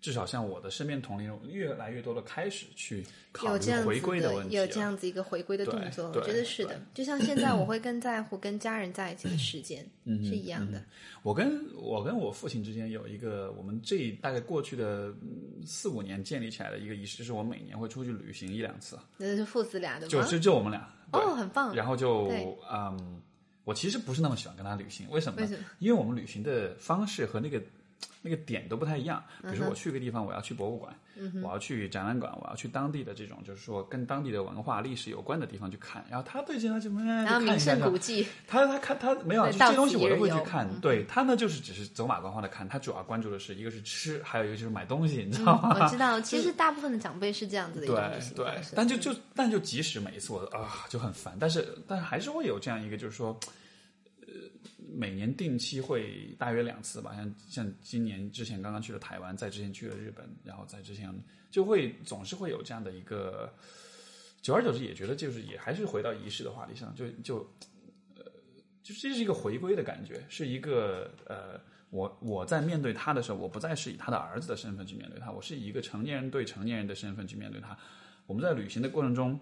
[0.00, 6.80] 至少像我的身边同龄人，越来越多的开始去考虑回归的问题，有这样子一个回归的动作，我觉得是的。
[6.94, 10.80] 就像现在，我 会更在乎跟家人在一起的时间，是一样的。
[11.24, 15.12] 我跟我跟我父亲之间有一个，我们这大概过去的
[15.66, 18.96] 四五年建立起来的一个仪式，就是我每年会出去旅行一两次。
[19.16, 20.08] 那是父子俩的吗？
[20.08, 20.88] 就就就我们俩。
[21.12, 21.74] 哦，很棒。
[21.74, 22.30] 然后就
[22.70, 23.20] 嗯，
[23.64, 25.42] 我其实不是那么喜欢跟他旅行，为什么？
[25.80, 27.60] 因为我们旅行的方式和那个。
[28.22, 30.92] 那个点都不太一样，比如说我去个地方，我要去博物馆，
[31.42, 36.04] 我要去展览馆，我要去当地的这种，就是说跟当地的文化历史有关的地方去看。
[36.10, 40.68] 然后他对这些就然后名胜古迹，他他看他没有这些东西我都会去看。
[40.80, 45.78] 对他呢，就是只是走马观花的看，他主要关注的是一个是吃，还有一个就是买东西，你知道吗？
[45.80, 47.86] 我知道，其实大部分的长辈是这样子的。
[47.86, 53.38] 对对，但就就但就即使每一次我啊就很烦，但是但还是会有这样一个，就是说。
[54.94, 61.12] 每年定期会大约两次吧，像像今年之前刚刚去了台湾，在之前去了日本，然后在之前
[61.50, 63.52] 就会总是会有这样的一个，
[64.40, 67.38] 久而久之也觉得就是也还是回到仪式的话题上，就就
[68.16, 68.24] 呃，
[68.82, 71.60] 就这是一个回归的感觉，是一个呃，
[71.90, 77.76] 我我在面对他的时候，我不再是以他的儿子的身份去面对他，我是以一个成年人对成年人的身份去面对他。
[78.26, 79.38] 我们在旅行的过程中，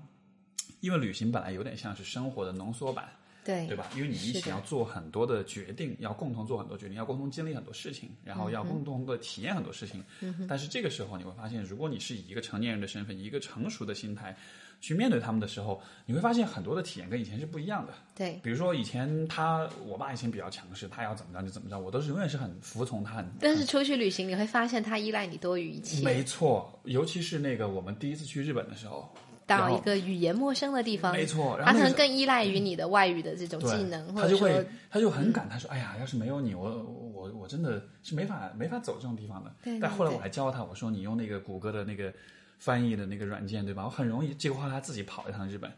[0.81, 3.09] 因为旅行本来有点像是生活的浓缩版。
[3.47, 3.89] 对对吧？
[3.95, 10.03] 因为你一起要做很多的决定，要共同做很多决定，要共同经历很多事情，然后要共同的体验很多事情。
[10.49, 14.37] 但是这个时候你会发现，如果你是以一个成年人的身份，以一个成熟的心态
[14.81, 17.95] 去面对他们的时候，你会发现很多的体验跟以前是不一样的。
[18.15, 23.25] 对，比如说以前他，我爸以前比较强势，他要怎么着就怎么着，我都是永远是很服从他。
[23.41, 26.03] 但是出去旅行，你会发现他依赖你多于一切。
[26.05, 29.09] 没错，尤其是那个我们第一次去日本的时候。
[29.47, 36.83] 到一个语言陌生的地方，没错，他可能更依赖于你的外语的这种技能，他就会他就很感叹说：“哎呀，要是没有你，我
[37.15, 42.13] 我我真的是没法没法走这种地方的。”但后来我还教他，我说：“你用那个谷歌的那个
[42.59, 43.85] 翻译的那个软件，对吧？
[43.85, 45.71] 我很容易。”结果后来他自己跑一趟日本，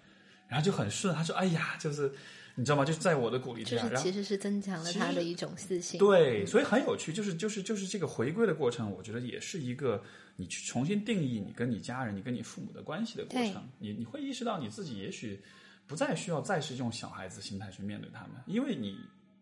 [0.49, 1.15] 然后就很顺。
[1.15, 2.11] 他说：“哎呀，就是
[2.59, 2.85] 你知道吗？
[2.85, 5.99] 就是在我的鼓励之下，其实是增强了他的一种自信。
[5.99, 10.03] 对，所以很有趣，就是就是就是这个回归的过程，我觉得也是一个。”
[10.41, 15.41] 你去重新定义你跟你家人、你跟你父母的关系的过程，你你会意识到你自己也许
[15.85, 18.97] 不再需要再是用小孩子心态去面对他们，因为你，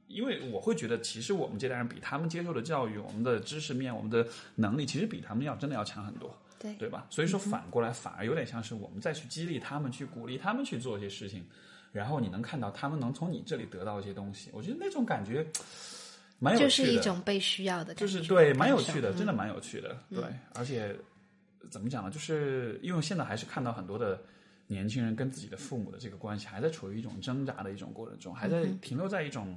[0.09, 7.07] 因为我会觉得，其实我们这代人比他们接受的教育、我们的知识面、我们的能力，其实比他们要真的要强很多，对对吧？
[7.11, 11.45] 所以说反过来反而有点像是我们再去激励他们、去鼓励他们去做一些事情，
[11.97, 15.45] 然后你能看到他们能从你这里得到一些东西，我觉得那种感觉
[16.39, 16.61] 蛮有。
[16.61, 20.23] 就是一种被需要的，就是对，蛮有趣的，真的蛮有趣的，对。
[20.55, 20.95] 而且
[21.71, 22.11] 怎么讲呢？
[22.11, 24.21] 就是因为现在还是看到很多的
[24.67, 29.57] 年轻人跟自己的父母的这个关系还在处于一种挣扎的一种过程中，还在停留在一种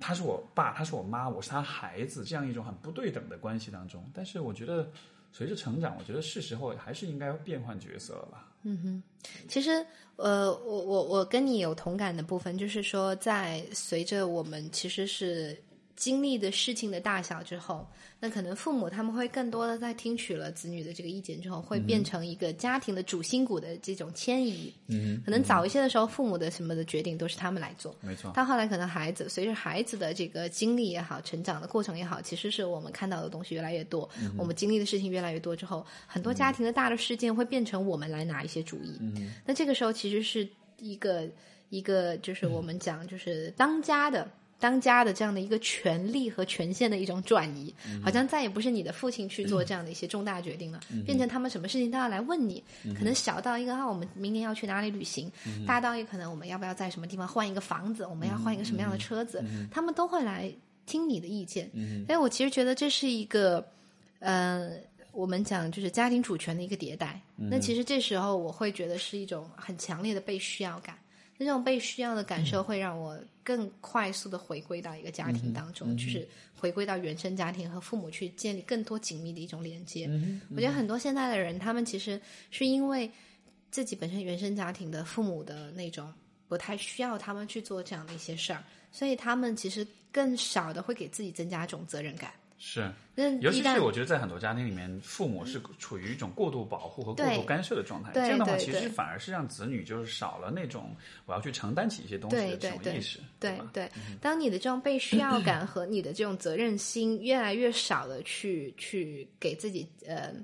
[0.00, 4.08] 他是我爸，他是我妈，我是他孩子这样一种很不对等的关系当中。
[4.14, 4.90] 但是我觉得
[5.32, 8.47] 随着成长，我觉得是时候还是应该变换角色了吧。
[8.70, 9.02] 嗯哼，
[9.48, 9.84] 其实，
[10.16, 15.56] 呃，我我我跟你有同感的部分，就是说，在随着我们其实是
[15.98, 17.86] 经历的事情的大小之后。
[18.20, 24.74] 那可能父母他们会更多的在听取了子女的这个意见之后，会变成一个家庭的主心骨的这种迁移。
[24.88, 27.94] 嗯，可能早一些的时候，父母的什么的决定都是他们来做。
[28.00, 28.32] 没错。
[28.32, 38.96] 到后来，可能孩子随着孩子的这个经历也好，成长的过程也好，其实是我们看到的东西越来越多，我们经历的事情越来越多之后，很多家庭的大的事件会变成我们来拿一些主意。
[39.00, 39.32] 嗯。
[39.46, 40.48] 那这个时候其实是
[40.80, 41.28] 一个
[41.68, 44.28] 一个，就是我们讲，就是当家的。
[44.60, 52.62] 当家的这样的一个权利和权限的一种转移，好像再也不是你的父亲去做这样的一些重大决定了，变成他们什么事情都要来问你。
[52.98, 55.30] 可能小到一个啊，我们明年要去哪里旅行；
[55.64, 60.52] 大到一个可能我们要不要在什么地方换一个房子，我们要换一个什么样的车子，他们都会来
[60.86, 61.70] 听你的意见。
[62.06, 63.64] 所以我其实觉得这是一个，
[64.18, 64.72] 呃，
[65.12, 67.20] 我们讲就是家庭主权的一个迭代。
[67.36, 70.97] 那其实这时候我会觉得是一种很强烈的被需要感。
[71.38, 80.10] 那种被需要的感受会让我更快速的回归到一个家庭当中，就是回归到原生家庭和父母去建立更多紧密的一种连接。
[80.54, 82.20] 我觉得很多现在的人，他们其实
[82.50, 83.10] 是因为
[83.70, 86.12] 自己本身原生家庭的父母的那种
[86.48, 92.32] 不太需要他们去做这样的一些事儿，所以他们其实更少的会给自己增加一种责任感。
[92.60, 100.94] 是，那尤其是我觉得在很多家庭里面，父母是处于一种过度保护和过度干涉的状态，对这样的话其实反而是让子女就是少了那种
[101.24, 103.56] 我要去承担起一些东西的这种意识，对？
[103.72, 103.90] 对对，
[104.20, 110.34] 当你的这种被需要感和你的这种责任心越来越少的去去给自己呃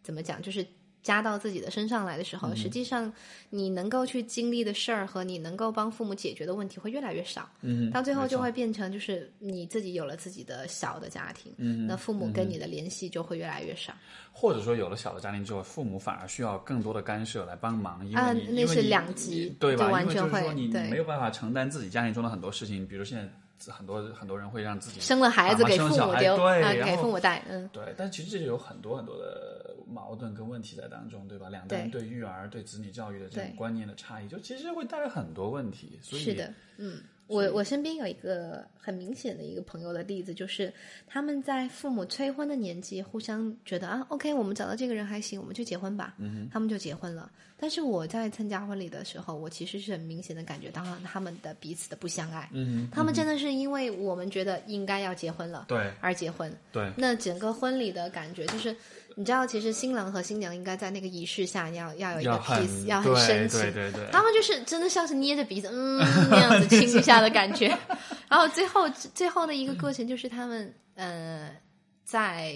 [0.00, 0.64] 怎么讲，就是
[1.04, 3.12] 加到自己的身上来的时候，实际上
[3.50, 11.86] 你能够去经历的事儿和你能够帮父母解决的问题会越来越少，嗯，到最后就会变成就是你自己有了自己的小的家庭，嗯。
[11.86, 13.92] 那父母跟你的联系就会越来越少。
[14.32, 26.36] 或者说有了小的家庭之后，父母反而需要更多的干涉来帮忙，因啊为你、那是两极对完因为就是全会说你没有办法承担自己家庭中的很多事情，比如现在很多很多人会让自己生了孩子给父母丢
[26.84, 29.63] 给父母带，嗯，对，但其实这就有很多很多的
[29.94, 31.48] 矛盾跟问题在当中，对吧？
[31.48, 35.96] 两代人对对育儿、对子女教育的这种观念的差异，就其实会带来很多问题。
[36.02, 40.72] 所以是的，嗯，我我身边有一个很明显的一个朋友的例子，就是
[41.06, 47.30] 他们在父母催婚的年纪，互相觉得啊，OK，我们找到这个人还行，我们就结婚吧，嗯、他们就结婚了。
[47.56, 56.52] 但是我在参加婚礼的时候，我其实是很明显的感觉到他们的彼此的不相爱，嗯，他们真的是因为我们觉得应该要结婚了，对而结婚。
[56.72, 58.76] 对那整个婚礼的感觉就是，
[59.16, 65.98] 你知道，其实新郎和新娘应该在那个仪式下要要有一个 piece，要很深情，对对对他们就是真的像是捏着鼻子，嗯，
[66.30, 67.68] 那样子亲一下的感觉。
[68.28, 71.50] 然后最后最后的一个过程就是他们呃
[72.04, 72.54] 在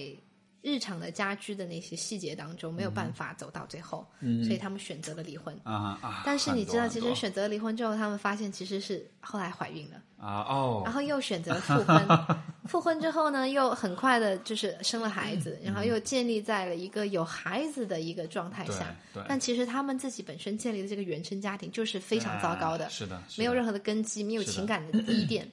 [0.62, 5.58] 日常的家居的那些细节当中没有办法走到最后，所以他们选择了离婚。
[5.62, 6.22] 啊啊！
[6.24, 10.02] 但是你知道，其实选择了离婚之后，他们发现其实是后来怀孕了。
[10.18, 12.26] 啊哦，然后又选择复婚，
[12.66, 18.92] 复婚之后呢，又很快的就是生了孩子，然后又建立在了一个有孩子的一个状态下。
[19.14, 25.48] 对，但其实他们自己本身建立的这个原生家庭就是非常糟糕的，哎是的，是的没有任何的根基，没有情感的积淀，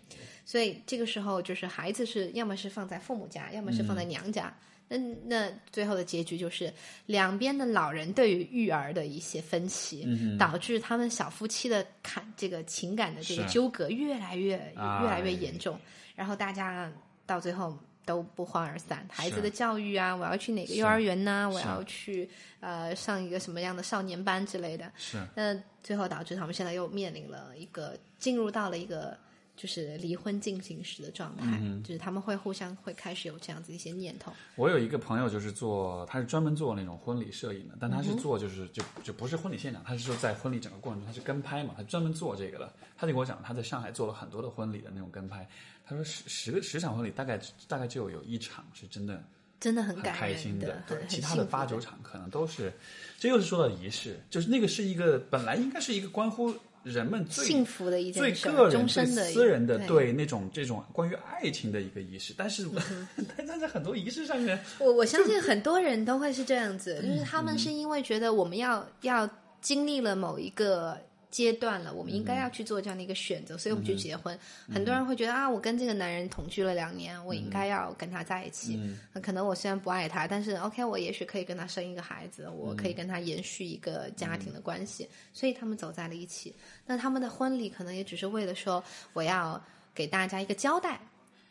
[0.45, 4.51] 所以这个时候就是孩子是要么是放在父母家，要么是放在娘家。
[4.87, 6.71] 那那最后的结局就是
[7.07, 15.79] 两边的老人对于育儿的一些分歧，嗯导致他们小夫妻的坎这个情感的这个纠葛越来越哎越来越严重，
[16.15, 16.91] 然后大家
[17.25, 17.75] 到最后
[18.05, 19.03] 都不欢而散。
[19.11, 21.49] 孩子的教育啊，我要去哪个幼儿园呢？
[21.51, 22.29] 我要去
[22.59, 24.91] 呃上一个什么样的少年班之类的。
[24.95, 29.17] 是那最后导致他们现在又面临了一个进入到了一个
[29.55, 34.31] 就是离婚进行时的状态，嗯就是他们会互相会开始有这样子一些念头。
[34.55, 42.73] 我有一个朋友，就是做，他是专门做那种婚礼摄影的，但他是做就是就就不是婚礼现场，他是说在婚礼整个过程中他是跟拍嘛，他专门做这个的。
[42.97, 45.47] 他就跟我讲，他在上海做了很多的婚礼的那种跟拍，
[45.85, 49.21] 他说十十个十场婚礼大概大概就有一场是真的
[49.59, 52.71] 真的很开心的，对，其他的八九场可能都是，
[53.19, 56.53] 这又是说到仪式，就是那个是一个本来应该是一个关乎
[56.85, 59.87] 人们最幸福的一最件事儿，个人、的私人的对。
[59.87, 62.65] 对那种这种关于爱情的一个仪式，但是
[63.35, 69.27] 但但在很多仪式上面，我我相信很多人都会是这样子，嗯就是他们是因为觉得我们要要
[69.61, 70.95] 经历了某一个
[71.35, 74.39] 阶段了，我们应该要去做这样的一个选择，所以我们去结婚。
[74.71, 78.79] 很多人会觉得啊，我跟这个男人同居了两年，我应该要跟他在一起。
[79.11, 86.55] 那可能我虽然不爱他，但是 OK，我也许可以跟他生一个孩子，我可以跟他延续一个家庭的关系，所以他们走在了一起。
[86.85, 88.81] 那他们的婚礼可能也只是为了说，
[89.11, 89.61] 我要
[89.93, 91.01] 给大家一个交代。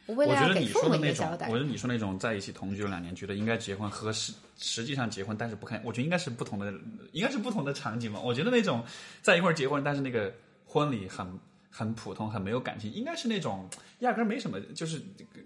[0.07, 6.73] 我为了要我觉得你给父母说的那种一个交代，，我觉得你说那种在一起同居了两年，觉得应该结婚和实实际上结婚，但是不看，我觉得应该是不同的，
[7.13, 8.21] 应该是不同的场景嘛。
[8.21, 8.85] 我觉得那种
[9.23, 10.33] 在一块儿结婚，但是那个
[10.67, 11.27] 婚礼很
[11.71, 13.69] 很普通，很没有感情，应该是那种
[14.01, 15.01] 压根儿没什么，就是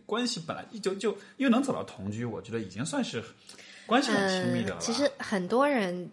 [0.04, 3.22] 关系本来就就因为能走到同居，我觉得已经算是
[3.86, 4.80] 关系很亲密的了。
[4.80, 4.80] 嗯。
[4.80, 6.10] 其实很多人，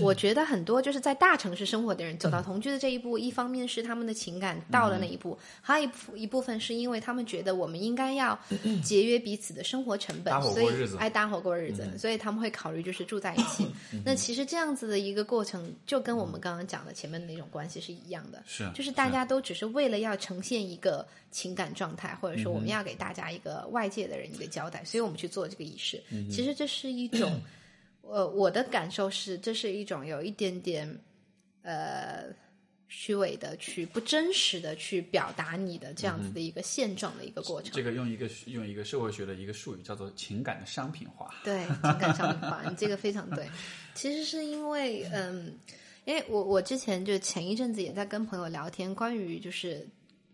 [0.00, 8.38] 我觉得很多就是在大城市生活的人走到同居的这一步，一方面是他们的情感到了那一步，还有一部一部分是因为他们觉得我们应该要
[8.82, 13.66] 节约彼此的生活成本搭，伙所以过日子爱搭伙过日子，所以他们会考虑就是住在一起。
[14.04, 18.42] 那其实这样子的一个过程，就跟我们刚刚讲的前面的那种关系是一样的。
[18.46, 26.02] 是就是大家都只是为了要呈现一个情感状态，或者说我们要给大家一个外界的人一个交代，所以我们去做这个仪式。
[26.30, 27.40] 其实这是一种，
[28.08, 30.98] 呃，我的感受是，这是一种有一点点
[31.62, 32.24] 呃
[32.88, 37.72] 虚伪的去不真实的去表达你的这样子的一个现状的一个过程。
[37.72, 41.34] 这个用一个用一个社会学的一个术语叫做情感的商品化。
[41.42, 43.48] 对，情感商品化，你这个非常对。
[43.94, 45.58] 其实是因为，嗯，
[46.04, 49.84] 因为我我之前就前一阵子也在跟朋友聊天，关于就是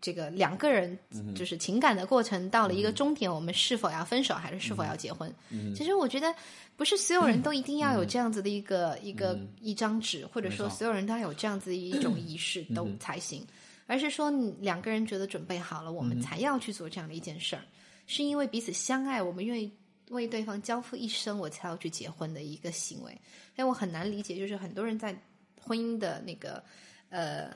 [0.02, 0.98] 这个两个人
[1.32, 5.32] 就是情感的过程到了一个终点，我们是否要分手，还是是否要结婚？
[5.76, 6.34] 其实我觉得
[6.76, 13.46] 不是所有人都一定要有这样子的一个、一个一张纸，或者说所有人都要有这样子的一种仪式都才行，
[13.86, 14.28] 而是说
[14.58, 17.62] 两个人觉得准备好了，我们才要去做这样的一件事儿。
[18.08, 19.70] 是因为彼此相爱，我们愿意
[20.10, 23.16] 为对方交付一生，我才要去结婚的一个行为。
[23.54, 25.16] 但我很难理解，就是很多人在
[25.60, 26.60] 婚姻的那个
[27.08, 27.54] 呃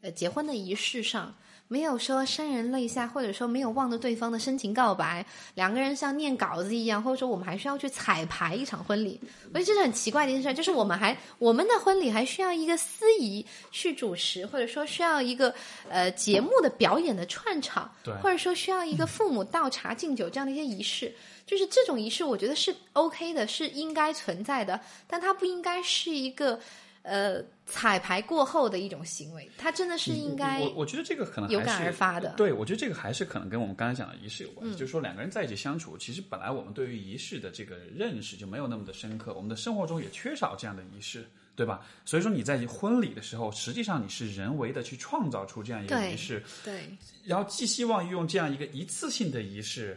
[0.00, 1.34] 呃结婚的仪式上。
[1.72, 9.18] 没有说潸然泪下，或者说没有望着对方的深情告白，两个人像念稿子一样，或者说我们还需要去彩排一场婚礼，
[9.54, 10.52] 我觉得这是很奇怪的一件事。
[10.52, 15.54] 就是我们还我们的婚礼还需要一个司仪去主持，或者说需要一个
[15.88, 21.10] 呃节目的表演的串场，对，或者说需要一个父母倒茶敬酒这样的一些仪式。
[21.46, 26.60] 就是这种仪式，我觉得是 OK 的，是应该存在的，但它不应该是一个。
[27.04, 27.42] 呃，
[27.72, 30.60] 彩排过后的一种行为，它真的是应该。
[30.60, 32.34] 我我觉得这个可能有感而发的。
[32.36, 34.76] 对，我觉得这个还是可能跟我们刚才讲的仪式有关系。
[34.76, 41.80] 就是说，两个人在一起相处，其实本来我们对于仪式的这个认识就没有那么的深刻，我们的生活中也缺少这样的仪式，对吧？
[42.04, 46.82] 所以说你在婚礼的时候，实际上你是人为的去创造出这样一个仪式，对。
[47.24, 49.96] 然后寄希望用这样一个一次性的仪式，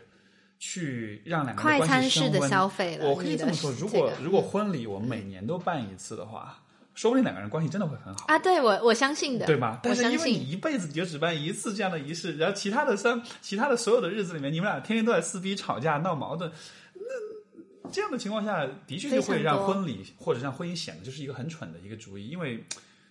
[0.59, 2.31] 去让两个人关系升温。
[2.31, 3.09] 快餐式的消费了。
[3.09, 6.61] 我可以这么说，如果如果婚礼我们每年都办一次的话。
[6.95, 8.39] 说不定两个人关系真的会很好啊！
[8.39, 9.79] 对我我相信的，对吧？
[9.83, 16.49] 但是因为你一辈子你就只办一次这样的仪式，然后其他的三其他的所有的日子里面，你们俩天天都在撕逼、吵架、闹矛盾，
[16.93, 22.63] 那这样的情况下的确就会让婚礼或者让婚姻显得就是一个很蠢的一个主意，因为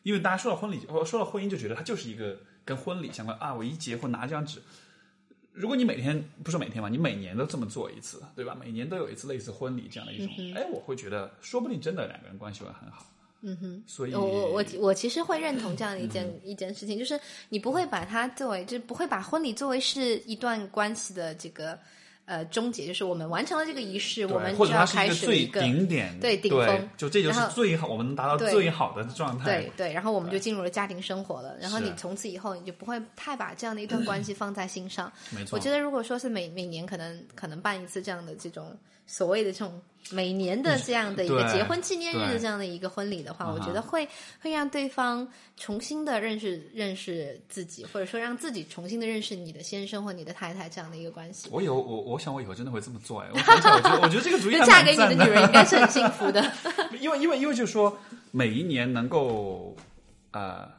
[0.02, 3.52] 因为大家说到婚礼或说到婚姻就觉得它就是一个跟婚礼相关啊！
[3.52, 4.62] 我一结婚拿张纸，
[5.52, 8.56] 如果你每天不说每天嘛，你每年都这么做一次，对吧？
[8.58, 13.06] 每年都有一次类似婚礼这样的一种，哎，我会觉得说不定真的两个人关系会很好。
[13.46, 17.20] 嗯哼，所以，我我我我其实会认同这样的一件一件事情，就是
[17.50, 21.78] 你不会把它作为，就不会把婚礼作为是一段关系的这个
[22.24, 35.44] 呃终结，就是我们完成了这个仪式，我们就要开始一个顶点，对顶峰，就这就是最好，我们能达到最好的状态，对对，然后我们就进入了家庭生活了，然后你从此以后你就不会太把这样的一段关系放在心上，没。
[35.44, 38.74] 错，我觉得如果说是每每年可能可能办一次这样的这种
[39.06, 39.80] 所谓的这种。
[40.10, 44.06] 每年的这样的一个结婚纪念日的这样的一个婚礼的话，我觉得会
[44.38, 45.26] 会让对方
[45.56, 51.48] 重新的认识认识自己，或者说让自己重新的认识你的先生或你的太太这样的一个关系。
[51.50, 56.52] 我以后我我想我以后真的会这么做哎，我想想，我觉得我觉得这个主意嫁给你的女人应该是很幸福的。
[57.00, 57.98] 因为因为因为就是说
[58.30, 59.74] 每一年能够
[60.32, 60.70] 呃，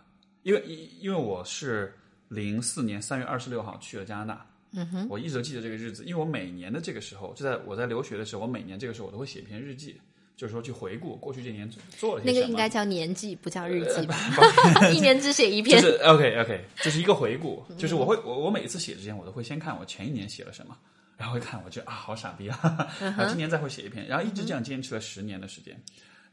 [0.44, 0.64] 因为
[1.00, 1.92] 因为我是
[2.28, 4.46] 零四年三月二十六号去了加拿大。
[4.76, 10.00] 嗯哼，我一直都记得这个日子，因为我每年的这个时候，就在我在留学的时候，我每年这个时候我都会写一篇日记，
[10.36, 12.40] 就是说去回顾过去这年做了些什么。
[12.40, 14.18] 那个应该叫年记，不叫日记吧？
[14.94, 15.82] 一年只写一篇。
[15.82, 20.78] 就是 OK OK，就是一个回顾，就是我会我我每一次写之前，我都会先看我前一年写了什么，
[21.18, 25.82] 然后会看，我觉得啊好傻逼啊， 然后今年再会写一篇，然后一直这样坚持了十年的时间，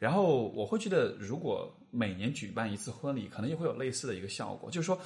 [0.00, 4.98] 然后我会觉得，如果每年举办一次婚礼，可能也会有类似的一个效果，就是说，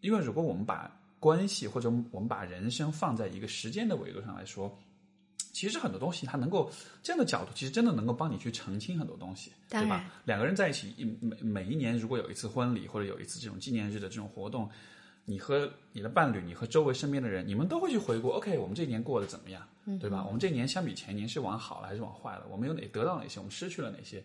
[0.00, 4.76] 因为如果我们把关系或者我们把人生放在一个时间的维度上来说，
[5.52, 6.70] 其实很多东西它能够
[7.02, 10.04] 这样的角度，其实真的能够帮你去澄清很多东西，对吧？
[10.24, 14.68] 两个人在一起，每每一年如果有一次婚礼或者有一次这种纪念日的这种活动，
[15.24, 19.66] 你和你的伴侣，你和周围身边的人，你们都会去回顾，OK，我们这一年过得怎么样，
[19.98, 20.22] 对吧？
[20.24, 22.46] 我们这一年相比前年是往好了还是往坏了？
[22.50, 23.40] 我们有哪得到哪些？
[23.40, 24.22] 我们失去了哪些？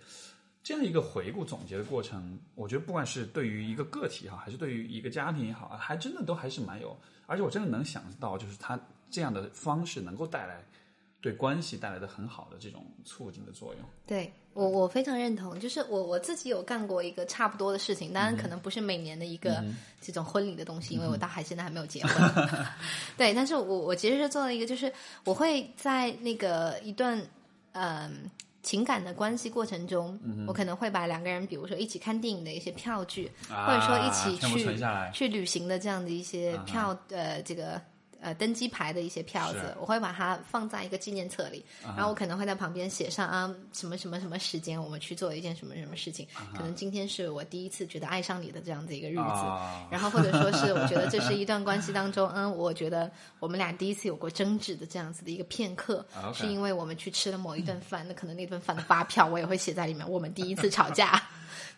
[0.64, 6.96] 这样一个回顾总结的过程，我觉得不管是对于一个个体也好，还是对于一个家庭也好，还真的都还是蛮有，
[7.26, 10.64] 而且我真的能想到，就是他这样的方式能够带来
[11.20, 13.84] 对关系带来的很好的这种促进的作用。
[14.06, 15.60] 对我，我非常认同。
[15.60, 19.64] 就是我我自己有干过一个差不多的事情，当然可能不是每年的一个
[20.00, 22.48] 这种婚礼的东西，因为我到还现在还没有结婚。
[23.18, 24.94] 对，但是我我其实是做了一个，就是
[25.24, 27.20] 我会在那个一段
[27.72, 28.30] 嗯。
[28.64, 34.78] 情感的关系过程中，我可能会把两个人，比如说一起看电影的一些票据，或者说一起去
[35.14, 37.82] 去旅行的这样的一些票，呃，这个。
[38.22, 46.28] 呃，登机牌的一些票子，我会把它放在一个纪念册里，然后我可能会在旁边写上啊，什么什么什么时间，我们去做一件什么什么事情。
[46.56, 49.44] 可能今天是我第一次觉得爱上你的这样的一个日子，
[49.90, 61.22] 然后或者说是我觉得这是一段关系当中，嗯，我觉得我们俩第一次有过争执的这样子的一个片刻，是因为我们去吃了某一顿饭，那可能那顿饭的发票我也会写在里面，我们第一次吵架。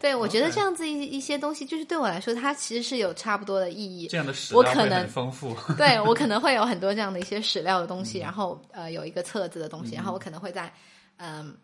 [0.03, 4.05] 对，我觉得这样子一一些东西，就是对我来说，它其实是有差不多的意义。
[4.09, 5.55] 这样的史料很丰富。
[5.77, 10.69] 对我可能会有很多这样的一些史料的东西，然后呃有一个册子的东西，然后我可能会在
[11.15, 11.55] 嗯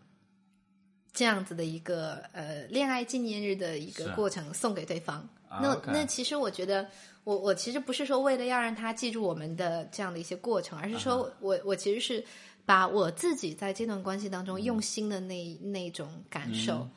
[1.12, 5.28] 这样子的一个呃恋爱纪念日的一个过程送给对方。
[5.62, 6.88] 那那其实我觉得，
[7.26, 12.24] 我我其实不是说为了要让他记住我们的这样的一些过程，而是说我我其实是。
[12.70, 16.88] 把我自己在这段关系当中用心的那那种感受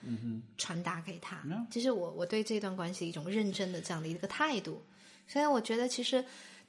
[0.59, 4.83] 传达给他，这是我我对这段关系一种认真的这样的一个态度。
[5.27, 6.23] 所以我觉得，其实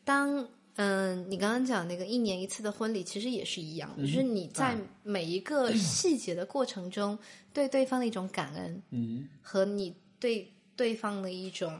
[0.05, 0.47] 当
[0.77, 4.73] 嗯，你刚刚讲那个一年一次的婚礼，其实也是一样嗯，就是你在
[5.03, 7.19] 每一个细节的过程中，
[7.51, 9.27] 对对方的一种感恩，嗯。
[9.41, 11.77] 和你对对方的一种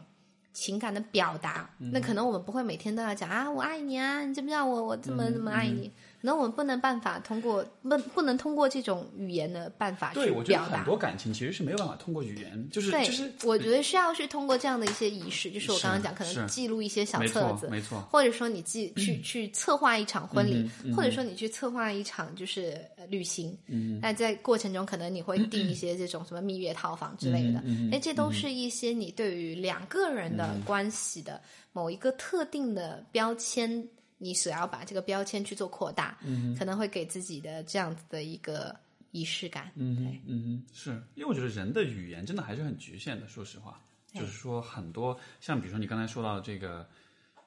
[0.51, 1.73] 情感的表达。
[1.79, 5.87] 嗯那可能我们不会每天都要讲啊，我爱你啊，你知不知道我我这么嗯这么爱你？
[5.87, 5.93] 可
[6.25, 10.77] 能我们不能办法通过不不能通过这种语言的办法去对，我觉得表达。
[10.77, 10.85] 很。
[10.85, 31.41] 多感情其实是没有办法通过语言，就是对，就是我觉得需要去通过这样的一些仪式，就是我刚刚讲，可能记录一些小册子，错没错，或者说你记去 去策划一场婚礼，或者说你去策划一场就是呃旅行，嗯，那在过程中可能你会订一些这种什么蜜月套房之类的，嗯哎、这都是一些你对于两个人的关系的
[31.73, 33.85] 某一个特定的标签，
[34.17, 38.75] 你所要把这个标签去做扩大，嗯，可能会给自己的这样子的一个
[39.11, 43.81] 仪式感，嗯哼嗯，是因为我觉得人的语言真的还是很局限的，说实话，
[44.13, 46.87] 就是说很多像比如说你刚才说到这个。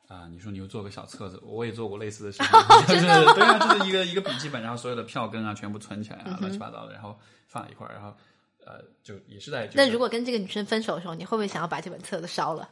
[0.08, 2.46] 啊、你说你又做个小册子，我也做过类似的事情，
[2.86, 3.00] 就是
[3.34, 8.16] 对啊，就是一个一个笔记本，然后所有的票根啊全部存起来啊，乱七八糟的，然后放一块儿，然后
[8.64, 9.78] 呃，就也是在、就是。
[9.78, 12.70] 那如果跟这个女生分手的时候，你会不会想要把这本册子烧了？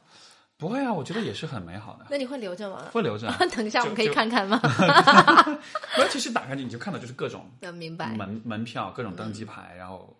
[0.56, 2.88] 不会啊，我觉得也是很美好的， 那你会留着吗？
[2.92, 3.36] 会留着啊。
[3.54, 4.60] 等一下，我们可以看看吗？
[5.98, 8.14] 那其实打开你就看到就是各种嗯，明白。
[8.14, 10.16] 门门票、各种登机牌，然后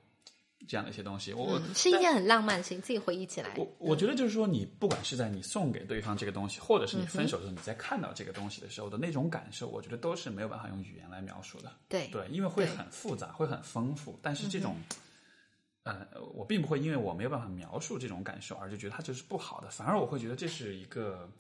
[0.66, 1.32] 这样的一些东西。
[1.32, 3.55] 我是一件很浪漫的事情，自己回忆起来。
[3.57, 11.70] 我我觉得就是说，你不管是在你送给对方这个东西，或者是你分手的时候，你在看到这个东西的时候的那种感受，我觉得都是没有办法用语言来描述的。
[11.89, 14.18] 对对，因为会很复杂，会很丰富。
[14.22, 14.74] 但是这种，
[15.85, 21.30] 呃，我并不会因为我没有办法描述这种感受，而就觉得它就是不好的，反而我会觉得这是一个。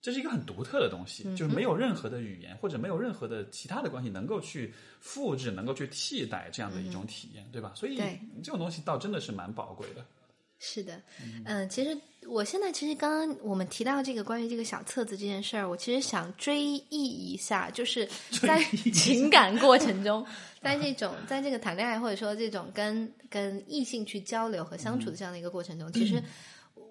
[0.00, 4.70] 这是一个很独特的东西，嗯就是没有任何的语言或者没有任何的其他的关系能够去
[5.00, 7.72] 复制、能够去替代这样的一种体验，对吧？
[7.74, 7.96] 所以
[8.42, 10.04] 这种东西倒真的是蛮宝贵的。
[10.58, 11.00] 是的，
[11.46, 18.08] 嗯、其实我现在其实刚刚我们提到这个关于这个小册子这件事儿，我其实想追忆一下，就是
[18.42, 18.62] 在
[18.92, 20.24] 情感过程中，
[20.62, 26.22] 在这种在这个谈恋爱或者说这种跟跟异性去交流和相处的这样的一个过程中，其实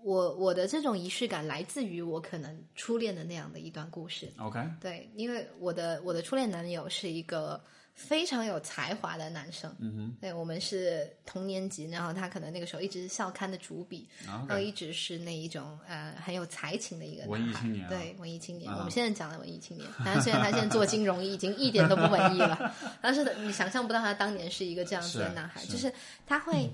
[0.03, 4.29] 我我的这种仪式感来自于我可能初恋的那样的一段故事。
[4.37, 7.61] OK，对，因为我的我的初恋男友是一个
[7.95, 18.71] 非常有才华的男生，嗯哼，对我们是同年级，然后他可能那个时候一直是校刊的主笔，然后一直是那一种呃很有才情的一个文艺青年啊对文艺青年。
[18.71, 25.93] 啊我们现在讲的文艺青年，但是虽然他现在做金融已经一点都不文艺了， 但是你想象不到他当年是一个这样子的男孩，是就是
[26.25, 26.53] 他会。
[26.65, 26.69] 嗯，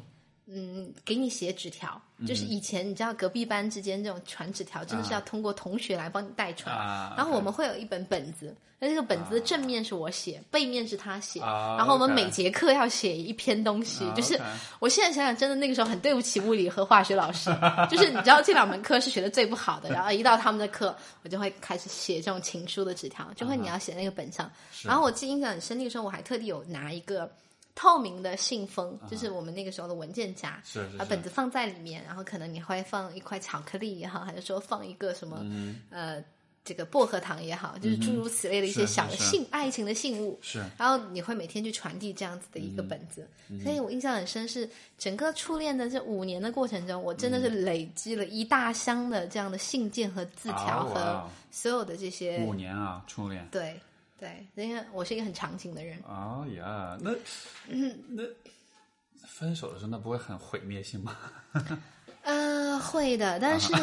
[1.05, 6.75] 给你写纸条，就是以前你知道隔壁班之间这种传纸条，真的是要通过同学来帮你代传。
[6.75, 11.39] 啊然后我们会有一本本子，那这个本子的正面是我写，背面是他写。
[11.39, 14.39] 啊然后我们每节课要写一篇东西，啊就是
[14.79, 17.55] 我现在想想，真的那个时候很对不起物理和化学老师，
[17.89, 24.49] 就是你知道这两门课是学的最不好的，然后一到他们的课，我就会开始写这种情书的纸条，就会你要写那个本上。
[24.83, 27.29] 然后我记得印象很深，那个时候我还特地有拿一个
[27.75, 35.45] 透明的信封，就是我们那个时候的文件夹，是把本子放在里面，然后可能你会放一块巧克力也好，还是说放一个什么、
[35.89, 36.23] 呃
[36.65, 39.23] 这个薄荷糖也好，就是诸如此类的一些小的是。
[39.23, 40.37] 信爱情的信物。
[40.39, 40.63] 是。
[40.77, 53.47] 然后你会每天去传递这样子的一个本子，嗯所以我印象很深，是整个初恋的这五年的过程中，我真的是累积了一大箱的这样的信件和字条和所有的这些，五年啊，初恋。
[53.49, 53.79] 对
[54.19, 57.11] 对，因为我是一个很长情的人，哦呀，那
[58.09, 58.23] 那
[59.25, 61.15] 分手的时候，那不会很毁灭性吗？
[62.23, 63.71] 呃，会的，但是。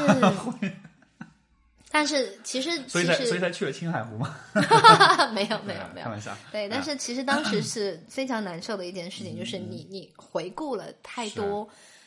[1.89, 4.37] 但是其实所以才所以才去了青海湖吗？
[5.33, 6.37] 没有没有没有开玩笑。
[6.53, 11.67] 对，但啊是其实当时是非常难受的一件事情，就是你你回顾了太多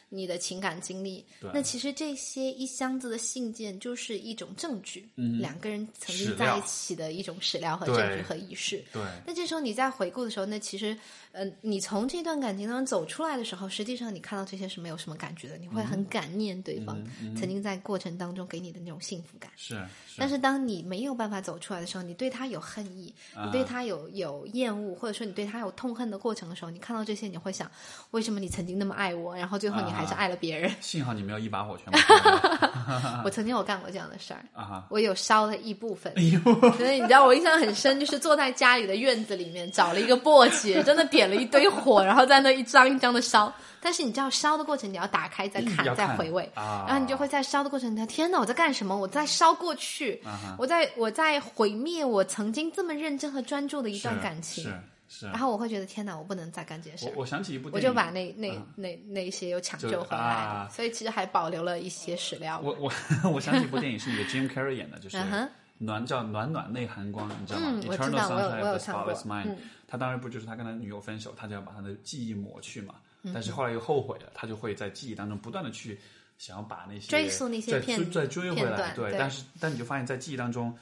[0.10, 5.40] 你的情感经历，那其实这些一箱子的信件就是一种证据，嗯。
[5.40, 8.84] 两个人曾经在一起的一种史料和证据和仪式。
[8.92, 10.98] 对，那这时候你在回顾的时候，那其实，
[11.32, 16.98] 呃，你从这段感情当中走出来的时候，实际上你看到这些是没有什么感觉的，你会很感念对方
[17.38, 19.52] 曾经在过程当中给你的那种幸福感。
[19.56, 19.76] 是
[20.08, 20.16] 是。
[20.18, 27.70] 但是当你没有办法走出来的时候，你对他有恨意，啊你对他有有厌恶，或者说你对他有痛恨的过程的时候，你看到这些，你会想，
[28.12, 30.72] 为什么你曾经那么爱我，然后最后你还是爱了别人？
[30.82, 31.94] 幸好你没有一把火全
[33.24, 34.88] 我曾经有干过这样的事儿，啊哈！
[34.90, 36.12] 我有烧了一部分。
[36.16, 36.40] 哎呦，
[36.74, 43.52] 所以你知道我印象很深，就是坐在家里的院子里面找了一个簸箕，真的点了一堆火，然后在那一张一张的烧。
[43.82, 48.96] 但是你知道烧的过程，你要打开再看看再回味，啊然后你就会在烧的过程，你天哪，我在干什么？
[48.96, 54.64] 我在烧过去，啊我在我在毁灭我曾经这么认真和专注的一段感情。
[54.66, 54.74] 是
[55.08, 55.26] 是。
[55.28, 57.06] 然后我会觉得天哪，我不能再干这些事。
[57.16, 62.60] 我我想起一部电影，我就把那那那那些又抢救回来，啊所以其实还保留了一些史料。
[62.62, 62.92] 我我
[63.32, 65.18] 我想起一部电影是那个 Jim Carrey 演的，就是
[65.82, 68.86] 暖叫暖暖内含光，你知道吗、嗯 e 我 t e r 知 n a 道 l 我有 sunshine 我有 of the
[68.86, 69.58] 看过 spotless mind、嗯
[69.90, 72.96] 他当然不就是他跟他女友分手，他就要把他的记忆抹去嘛。
[73.24, 76.00] 嗯但是后来又后悔了，他就会在记忆当中不断的去
[76.38, 78.94] 想要把那些追溯那些再片再追回来。
[78.94, 80.74] 对但是但你就发现在记忆当中。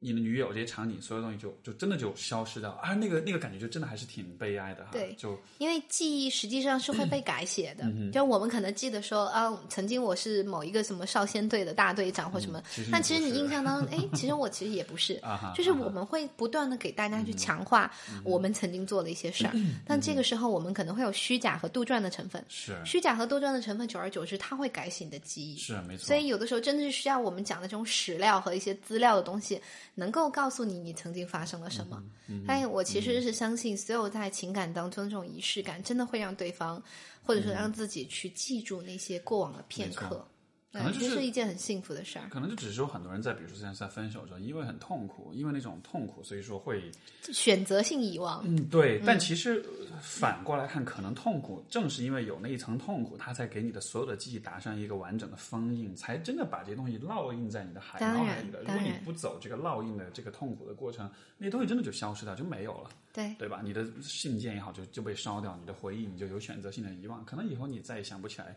[0.00, 2.94] 你的女友这些场景，所有东西就就真的就消失掉啊！
[2.94, 4.90] 那个那个感觉就真的还是挺悲哀的哈。
[4.92, 17.92] 对就因为记忆实际上是会被改写的，嗯就我们可能记得说啊，曾经我是某一个什么少先队的大队长或什么，嗯其但其实你印象当中， 哎，其实我其实也不是，啊哈，就是我们会不断的给大家去强化
[18.22, 25.58] 我们曾经做的一些事儿，嗯但这个时候我们可能会有虚假和杜撰的成分，是虚假和杜撰的成分，久而久之它会改写你的记忆。
[25.58, 29.60] 是没错，所以有的时候真的是需要我们讲的这种史料和一些资料的东西，
[29.98, 32.00] 能够告诉你你曾经发生了什么。
[32.28, 36.82] 嗯但我其实是相信，所有在情感当中这种仪式感，真的会让对方，
[37.24, 40.26] 或者说让自己去记住那些过往的片刻
[40.72, 42.28] 可能，就是是一件很幸福的事儿。
[42.28, 46.90] 可能就只是说很多人在，比如说现在在分手之后，因为很痛苦，因为那种痛苦，所以说会
[47.32, 58.60] 选择性遗忘，嗯，对，但其实呃反过来看，可能痛苦正是因为有那一层痛苦，它才给你的所有的记忆打上一个完整的封印，才真的把这些东西烙印在你的海当然脑海里的。
[58.60, 63.62] 如果你不走这个烙印的这个痛苦的过程，那些东西真的就消失掉，就没有了，对对吧？
[63.64, 68.54] 你的信件也好，就就被烧掉，你的回忆你就有选择性的遗忘，可能以后你再也想不起来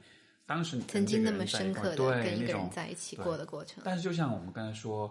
[0.51, 3.81] 当时你曾经那么深刻的跟一个人在一起过的过程。
[3.85, 5.07] 但是就像我们刚才说，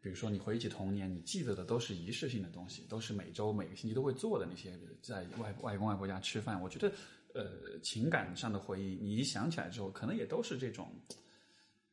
[0.00, 6.58] 比如说你回忆起童年，你记得的都是仪式性的东西，都是每周每个星期都会做的那些，在外外公外婆家吃饭。
[6.62, 6.90] 我觉得，
[7.34, 10.90] 呃，情感上的回忆，你一想起来之后，可能也都是这种，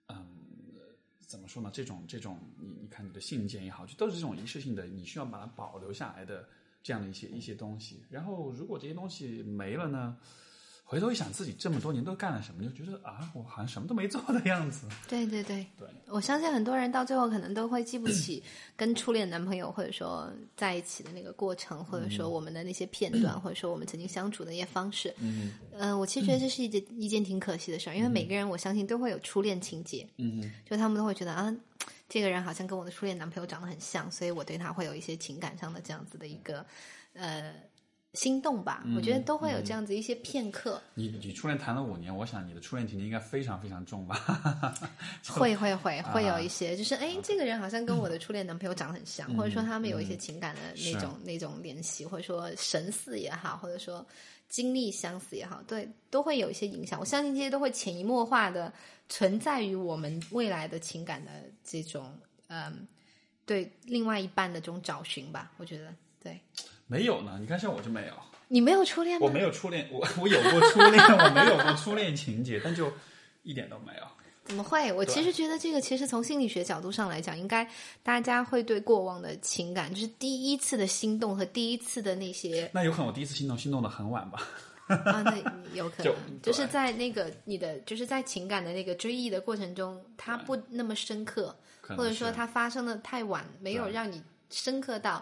[0.07, 0.25] 嗯，
[1.27, 1.69] 怎么说呢？
[1.73, 6.47] 这种这种，你你看你的信件也好，就都是这种仪式性的，你需要把它保留下来的
[6.81, 8.01] 这样的一些一些东西。
[8.09, 10.17] 然后，如果这些东西没了呢？
[10.89, 14.87] 回头一想，自己这么多年都干了什么，就觉得啊，我好像什么都没做的样子。
[15.09, 18.41] 对对对，对，我相信很多人到最后可能都会记不起
[18.73, 25.13] 跟初恋男朋友或者说在一起的那个过程，或者说我们的那些片段， 或者说我们曾经相处的一些方式。
[25.17, 25.51] 嗯。
[25.73, 30.49] 嗯、我其实觉得这是一件一件挺可惜的事儿，因为每个人我相信都会有初恋情节，嗯。
[30.65, 31.53] 就他们都会觉得啊，
[32.07, 36.65] 这个人好像跟我的初恋男朋友长得很像，所以我对他会有一些情感上的这样子的一个
[37.13, 37.53] 呃
[38.17, 38.83] 心动吧。
[38.95, 44.15] 我觉得都会有这样子一些片刻，你你初恋谈了五年，我想你的初恋情节应该非常非常重吧？
[45.29, 50.61] 会会会啊会有一些，就是哎，这个人好像跟我的初恋男朋友长得很像，或者说他们有一些情感的
[50.91, 54.03] 那种那种联系，或者说神似也好，或者说
[54.49, 56.99] 经历相似也好，对，都会有一些影响。
[56.99, 58.73] 我相信这些都会潜移默化的
[59.09, 61.31] 存在于我们未来的情感的
[61.63, 62.11] 这种
[62.47, 62.87] 嗯，
[63.45, 65.51] 对另外一半的这种找寻吧。
[65.57, 66.39] 我觉得，对
[66.87, 68.13] 没有呢，你看像我就没有，
[68.47, 69.27] 你没有初恋吗？
[69.27, 72.91] 我没有初恋，我 我有过初恋， 我没有过初恋情节，但就
[73.43, 74.03] 一点都没有。
[74.45, 74.93] 怎么会？
[74.93, 77.69] 我其实觉得这个，其实从心理学角度上来讲，应该
[78.01, 84.39] 大家会对过往的情感，就是第一次的心动和第一次的那些 那有可能我第一次心动心动的很晚吧？
[84.87, 85.37] 啊，那
[85.73, 95.21] 有可能就是在那个你的，就是在情感的那个追忆的过程中，它不那么深刻，或者说它发生的太晚，没有让你深刻到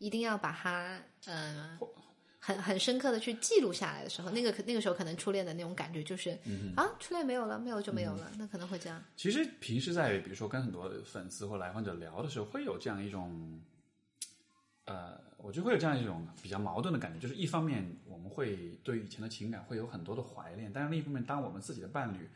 [0.00, 1.78] 一定要把它嗯、呃
[2.42, 9.00] 很很深刻的去记录下来的时候，那个那个时候可能初恋的那种感觉就是、嗯啊，初恋没有了，没有就没有了，那可能会这样。
[9.14, 13.60] 其实平时在比如说跟很多粉丝或来访者聊的时候，会有这样一种，
[14.86, 22.26] 呃，我就会有这样一种比较矛盾的感觉，就是一方面我们会对以前的情感会有很多的怀念，但是另一方面，当我们自己的伴侣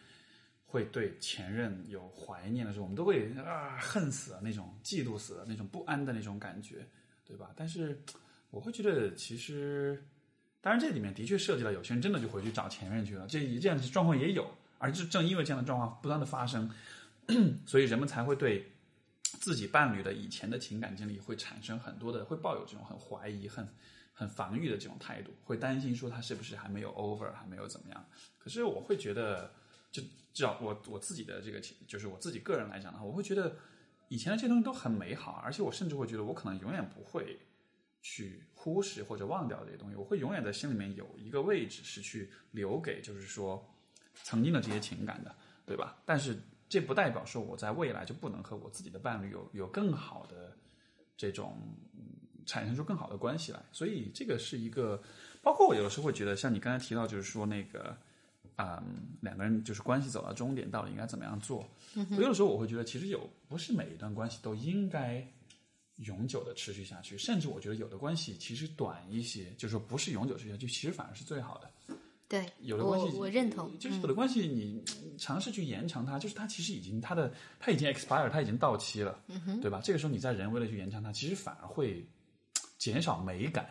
[0.67, 6.87] 会对前任有怀念的时候，我们都会啊恨死了那种、嫉妒死了那种不安的那种感觉，
[7.35, 7.53] 对吧？
[7.57, 8.01] 但是
[8.51, 10.05] 我会觉得其实。
[10.61, 16.71] 当然，这里面的确涉及到有些人真的就回去找前任去了，这这样的状况也有，而就正因为这样的状况不断的发生，
[17.69, 18.73] 所以人们才会对
[19.23, 23.69] 自己伴侣的以前的情感经历会产生很多的，会抱有这种很怀疑、很
[24.15, 28.03] 很防御的这种态度，会担心说他是不是还没有 over，还没有怎么样。
[28.39, 29.53] 可是我会觉得，
[29.93, 30.01] 就
[30.33, 33.55] 至少我我自己的这个情，就是我自己个人来讲的话，我会觉得
[34.09, 37.39] 以前的这些东西都很美好，而且我甚至会觉得我可能永远不会。
[38.07, 43.67] 去忽视或者忘掉这些东西，我会永远在心里面有一个位置是去留给，就是说
[44.23, 45.97] 曾经的这些情感的，对吧？
[46.05, 50.55] 但是这不代表说我在未来就不能和我自己的伴侣有有更好的
[51.17, 51.57] 这种、
[52.45, 53.63] 产生出更好的关系来。
[53.73, 55.03] 所以这个是一个，
[55.43, 57.97] 包括我有的时候会觉得，像你刚才提到，就是说那个，
[58.57, 58.83] 嗯，
[59.21, 61.69] 两个人就是关系走到终点，到底应该怎么样做？
[61.95, 65.27] 我有的时候我会觉得，其实有不是每一段关系都应该。
[65.99, 71.97] 永久的持续下去，甚至我觉得有的关系其实短一些，就是说不是永久持续下去，其实反而是最好的。
[72.27, 74.83] 对，有的关系我我认同，就是有的关系你
[75.17, 79.81] 尝试去延长它，就是它其实已经它的它已经 expire，它已经到期了，嗯对吧？
[79.85, 82.05] 这个时候你再人为的去延长它，其实反而会
[82.77, 83.65] 减少美感。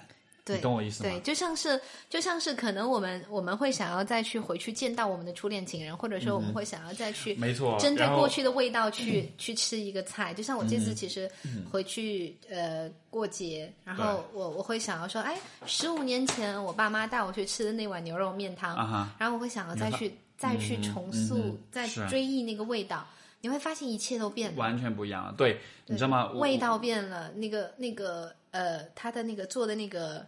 [0.46, 1.10] 对你懂我意思吗？
[1.10, 1.80] 对，就像是
[2.10, 11.30] 就像是可能我们我们会想要再去回去见到我们的初恋情人，或者说我们会想要再去没错，针对过去的味道去、去吃一个菜，就像我这次其实
[11.72, 15.38] 回去、呃过节，然后我我会想要说，哎，
[15.68, 23.08] 十五年前我爸妈带我去吃的那碗牛肉面汤，啊，然后我会想要再去再去重塑、嗯再追忆那个味道，
[23.44, 24.58] 你会发现一切都变了。
[24.58, 25.36] 完全不一样了。
[25.38, 26.32] 对，你知道吗？
[26.32, 30.26] 味道变了，那个那个呃，他的那个做的那个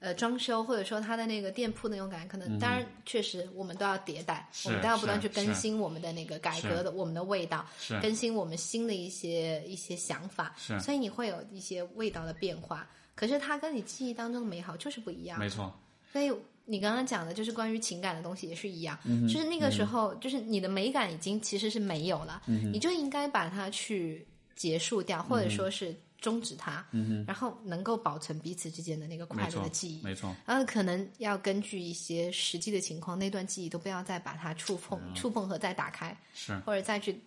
[0.00, 12.86] 呃装修，或者说他的那个店铺那种感觉，可能、当然确实我们都要迭代，我们都要不断去更新我们的那个改革的我们的味道，是更新我们新的一些一些想法，是所以你会有一些味道的变化。
[13.14, 15.74] 可是它跟你记忆当中的美好就是不一样，没错，
[16.12, 16.30] 所以
[16.68, 26.84] 你刚刚讲的就是关于情感的东西也是一样，嗯就是那个时候，就是你的美感已经其实是没有了，嗯你就应该把它去结束掉，或者说是终止它，
[27.26, 30.02] 然后能够保存彼此之间的那个快乐的记忆。
[30.02, 37.18] 没错，然后可能要根据一些实际的情况，那段记忆都不要再把它触碰、触碰和再打开，是或者再去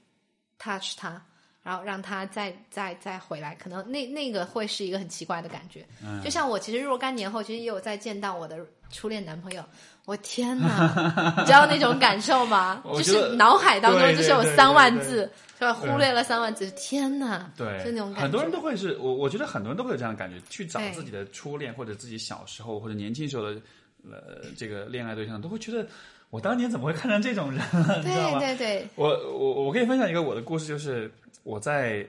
[0.60, 1.26] touch 它，
[1.64, 5.86] 然后让他再再再回来，可能那那个会是一个很奇怪的感觉。
[6.04, 8.58] 嗯就像我其实若干年后，其实也有再见到我的
[8.90, 9.64] 初恋男朋友，
[10.06, 12.84] 我天哪， 你知道那种感受吗？
[12.98, 15.74] 就是脑海当中就是有三万字，是吧？
[15.74, 17.50] 忽略了三万字，天哪！
[17.56, 18.22] 对，就那种感觉。
[18.22, 23.62] 很多人都会是我，我觉得很多人都会有这样的感觉，去找自己的初恋或者自己小时候或者年轻时候的
[24.10, 25.88] 呃这个恋爱对象，都会觉得
[26.32, 27.62] 我当年怎么会看上这种人
[28.04, 28.40] 对吗？
[28.40, 31.10] 对对，我我我可以分享一个我的故事，就是
[31.44, 32.06] 我在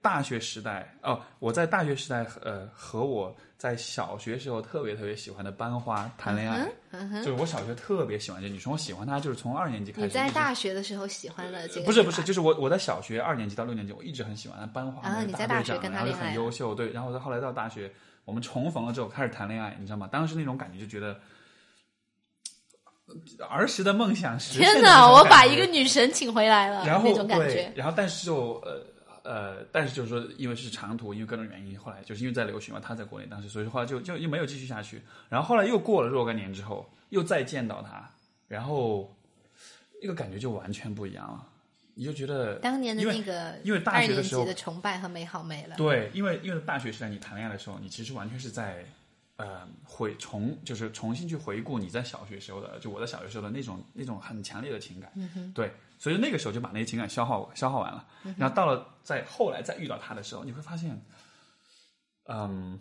[0.00, 6.68] 大学时代哦，我在大学时代呃和我在小学时候特别特别喜欢的班花谈恋爱，
[7.16, 10.06] 就是我小学特别喜欢这女生，我喜欢她就是从二年级开始。
[10.06, 11.86] 你在大学的时候喜欢了这个？
[11.86, 15.08] 不是不是，就是我我在小学二年级到六年级，我一直很喜欢她班花。
[15.08, 17.90] 啊那个你在大学跟她恋爱很优秀，对，然后后来到大学，
[18.24, 20.08] 我们重逢了之后开始谈恋爱，你知道吗？
[20.12, 21.18] 当时那种感觉就觉得。
[23.38, 25.08] 呃儿时的梦想实现天哪！
[25.08, 27.72] 我把一个女神请回来了，然后那种感觉。
[27.76, 28.84] 然后但是就呃
[29.22, 35.02] 呃，但是就是说，因为是长途，因为各种原因，后来就是因为在留学嘛，他在国内当时，所以说后来就就又没有继续下去。
[35.28, 38.10] 然后后来又过了若干年之后，又再见到他，
[38.48, 39.16] 然后
[40.02, 41.44] 那个感觉就完全不一样了，
[41.94, 45.76] 你就觉得当年的那个因为大二学的时候的崇拜和美好没了。
[45.76, 48.84] 对，因为因为大学时代你谈恋爱的时候，你其实完全是在
[49.36, 61.00] 呃回重就是重新去回顾你在小学时候的，就我在小学时候的那种那种很强烈的情感，嗯对，所以那个时候就把那些情感消耗消耗完了，嗯然后到了在后来再遇到他的时候，你会发现，
[62.24, 62.78] 嗯，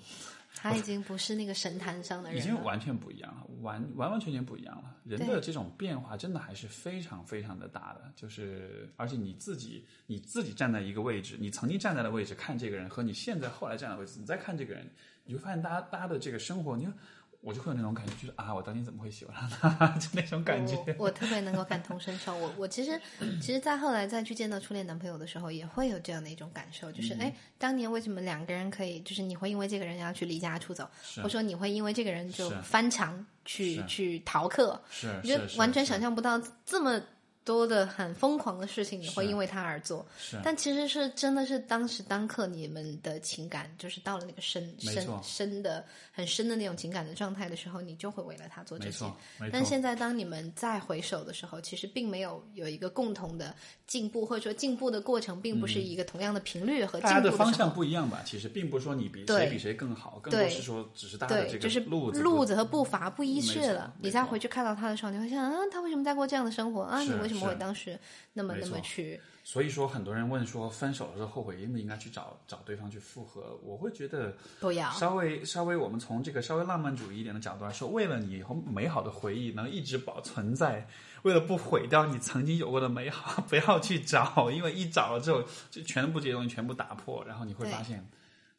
[0.56, 2.54] 他已经不是那个神坛上的已人了。
[2.56, 4.96] 经完全不一样了，完完完全全不一样了。
[5.04, 14.90] 人的这种变化真的还是非常非常的大的，就是而且你自己你自己站在一个位置，你曾经站在的位置看这个人，和你现在后来站的位置，你再看这个人，
[15.26, 16.94] 你会发现大家大家的这个生活，你看
[17.42, 20.76] 我就会有那种感觉，就是啊，我当年怎么会喜欢上他， 就那种感觉。
[20.98, 22.36] 我我特别能够感同身受。
[22.36, 23.00] 我我其实
[23.40, 27.20] 其实，在后来再去见到初恋男朋友的时候，也会有这样的一种感受，就是嗯。
[27.22, 31.22] 哎，当年为什么两个人可以，就是你会因为这个人要去离家出走，是。
[31.22, 37.00] 或者说你会因为这个人就翻墙去去逃课，是你就完全想象不到这么
[37.46, 40.06] 多的很疯狂的事情，你会因为他而做。
[40.20, 49.06] 是但其实是真的是当时当刻你们的情感，就是到了那个深深深的很深的那种情感的状态的时候，你就会为了他做这些
[49.52, 53.54] 但现在当你们再回首的时候，其实并没有有一个共同的
[53.86, 57.28] 进步，或者说进步的过程，并不是一个同样的频率和进大家步。
[57.30, 58.24] 的方向不一样吧？
[58.26, 63.94] 其实并不是说你比谁比谁更好，更多对是说只是大家这个就是路子路子和步伐不一致了。
[64.00, 67.00] 你再回去看到他的时候，你会想啊，他为什么在过这样的生活啊？
[67.02, 68.00] 你是为什么会是当时
[68.34, 69.20] 那么那么去？
[69.44, 73.60] 所以说，很多人问说，分手了之后后悔应不应该去找找对方去复合？
[73.64, 80.88] 我会觉得，不要稍微稍微，我们从这个稍微浪漫主义一点的角度来说，为了你以后美好的回忆能一直保存在，
[81.22, 88.04] 为了不毁掉你曾经有过的美好，不要去找，因为一找了之后，就全部这些东西全部打破，然后你会发现，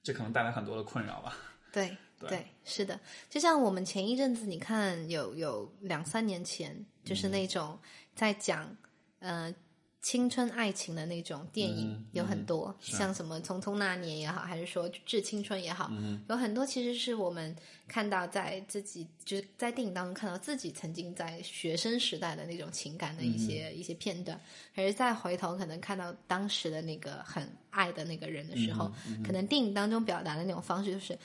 [0.04, 1.36] 这可能带来很多的困扰吧。
[1.72, 1.96] 对
[2.28, 2.98] 对是的，
[3.28, 7.78] 就像我们前一阵子，你看有有两三年前，嗯就是那种
[8.16, 8.76] 在讲
[9.20, 9.54] 呃
[10.00, 17.54] 青春爱情的那种电影、嗯有很多，是像什么《匆匆那年》也好，还是说《致青春》也好，嗯有很多其实是我们
[17.88, 24.40] 看到在自己就是在电影当中看到自己曾经在学生时代的那种情感的一些、嗯一些片段，
[24.74, 31.18] 可是再回头可能看到当时的那个很爱的那个人的时候，嗯可能电影当中表达的那种方式就是。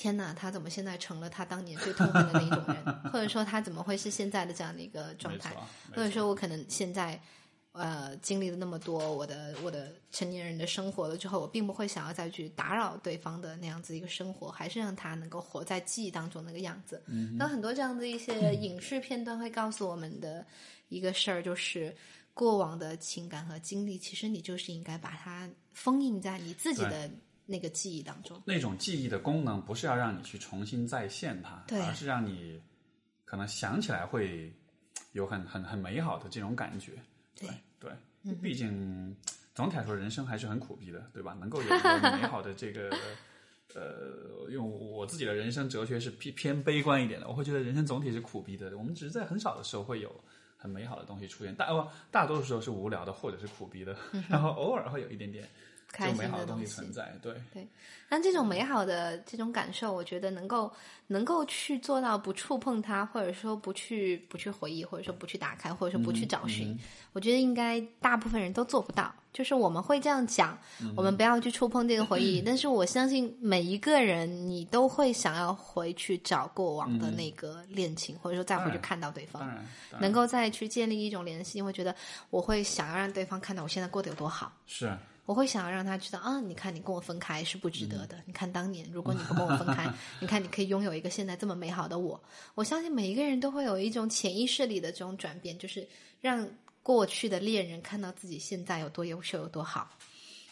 [0.00, 2.82] 天哪，他怎么现在成了他当年最痛恨的那一种人？
[3.12, 5.54] 或者说他怎么会是现在的这样的一个状态？
[5.94, 7.20] 或者说我可能现在
[7.72, 17.02] 呃经历了那么多我的我的成年人的生活了之后，我并不会想要再去打扰对方的那样子一个生活，还是让他能够活在记忆当中那个样子。
[17.36, 20.46] 那很多这样的一些影视片段会告诉我们的
[20.88, 21.94] 一个事儿，就是
[22.32, 27.10] 过往的情感和经历，其实你就是应该把它封印在你自己的。
[27.50, 32.62] 那个记忆当中，那种记忆的功能不是要让你去重新再现它，而是让你
[33.24, 34.52] 可能想起来会
[35.12, 36.92] 有很很很美好的这种感觉。
[37.34, 37.48] 对
[37.80, 37.90] 对，
[38.40, 39.16] 毕竟
[39.52, 41.36] 总体来说，人生还是很苦逼的，对吧？
[41.40, 42.88] 能够有一个美好的这个，
[43.74, 48.78] 呃，用我自己的人生哲学是偏偏悲观一点的，我会觉得人生总体是苦逼的。
[48.78, 50.14] 我们只是在很少的时候会有
[50.56, 51.66] 很美好的东西出现，大
[52.12, 53.96] 大多数时候是无聊的或者是苦逼的，
[54.28, 55.48] 然后偶尔会有一点点。
[55.92, 57.66] 开心的东西存在，对对。
[58.08, 60.72] 但这种美好的这种感受，我觉得能够
[61.06, 66.76] 能够去做到不触碰它，或者说不去不去回忆，或者说不去打开，或者说不去找寻，
[67.12, 69.14] 我觉得应该大部分人都做不到。
[69.32, 70.58] 就是我们会这样讲，
[70.96, 79.48] 我们不要去触碰这个回忆，但是我相信每一个人，你都会想要回去找过往的那个恋情，或者说再回去看到对方，
[80.00, 81.94] 能够再去建立一种联系，会觉得
[82.30, 84.52] 我会想要让对方看到我现在过得有多好。
[84.66, 84.92] 是。
[85.30, 88.20] 我会想要让他知道啊，你看你跟我分开是不值得的。
[88.26, 89.88] 你看当年如果你不跟我分开，
[90.18, 92.20] 你看你可以拥有一个现在这么美好的我。
[92.56, 95.86] 我相信每一个人都会有一种潜意识里的这种转变，就是
[96.20, 96.48] 让
[96.82, 99.96] 过去的恋人看到自己现在有多优秀有多好。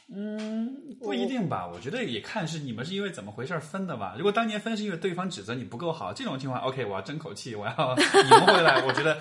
[0.06, 1.66] 嗯，不一定吧？
[1.66, 4.14] 我觉得也看是你们是因为怎么回事分的吧。
[4.16, 8.86] 如果当年分是因为对方指责你不够好，这种情况，OK，我要争口气，我要 赢回来。
[8.86, 9.20] 我觉得，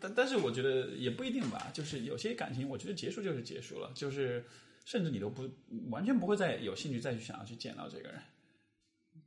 [0.00, 1.68] 但但是我觉得也不一定吧。
[1.74, 4.42] 就是有些感情，我觉得结束就是结束了，就是。
[4.88, 5.42] 甚至你都不
[5.90, 8.18] 完全不会再有兴趣再去想要去见到这个人，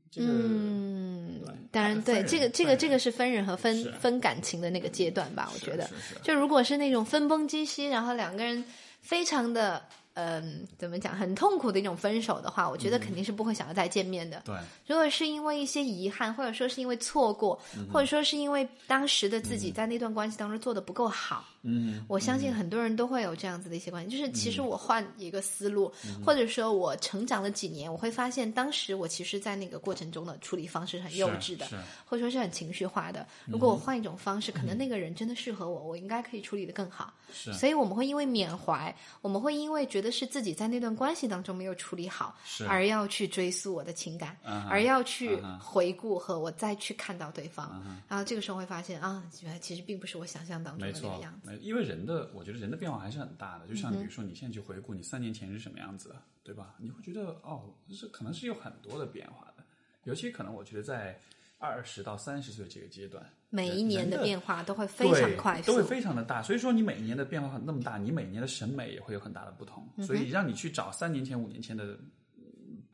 [0.10, 1.40] 这个嗯，
[1.70, 5.88] 当然对这个这个这个是分人和分分感情的那个阶段吧，我觉得，
[6.24, 8.66] 就如果是那种分崩离析，然后两个人
[9.02, 9.80] 非常的。
[10.14, 11.16] 嗯，怎么讲？
[11.16, 14.42] 很痛苦的一种分手的话，我觉得肯定是不会想要再见面的。
[14.44, 14.54] 对，
[14.86, 17.58] 如果是因为一些遗憾，或者说是因为错过，
[17.90, 21.61] 或者说是因为当时的自己在那段关系当中做的不够好，嗯，
[22.08, 24.18] 我相信很多人都会有这样子的一些关系。
[24.18, 25.92] 就是其实我换一个思路，
[26.26, 31.68] 或者说我成长了几年，我会发现当时我其实，在那个过程中的处理方式很幼稚的，
[32.06, 33.28] 或者说是很情绪化的。
[33.46, 37.14] 如果我换一种方式，可能那个人真的适合我，我应该可以处理的更好。
[37.34, 42.36] 是，所以我们会因为缅怀，我们会因为觉得是自己在那段关系当中没有处理好，
[42.68, 44.36] 而要去追溯我的情感，
[44.70, 51.51] 而要去回顾和我再去看到对方，然后这个时候会发现啊，原来其实并不是我想象当中的那个样子。
[51.58, 53.68] 因为人的，我觉得人的变化还是很大的。
[53.68, 56.76] 就像比如说，你现在去回顾你三年前是什么样子，对吧？
[56.80, 59.64] 你会觉得哦，是可能是有很多的变化的。
[60.04, 61.20] 尤其可能我觉得在
[61.58, 63.24] 二十到三十岁这个阶段。
[63.50, 66.42] 每一年的变化都会非常快速，都会非常的大。
[66.42, 69.88] 所以说，你每一年的变化那么大，你每年的审美也会有很大的不同。
[69.98, 72.00] 所以，让你去找三年前、五年前的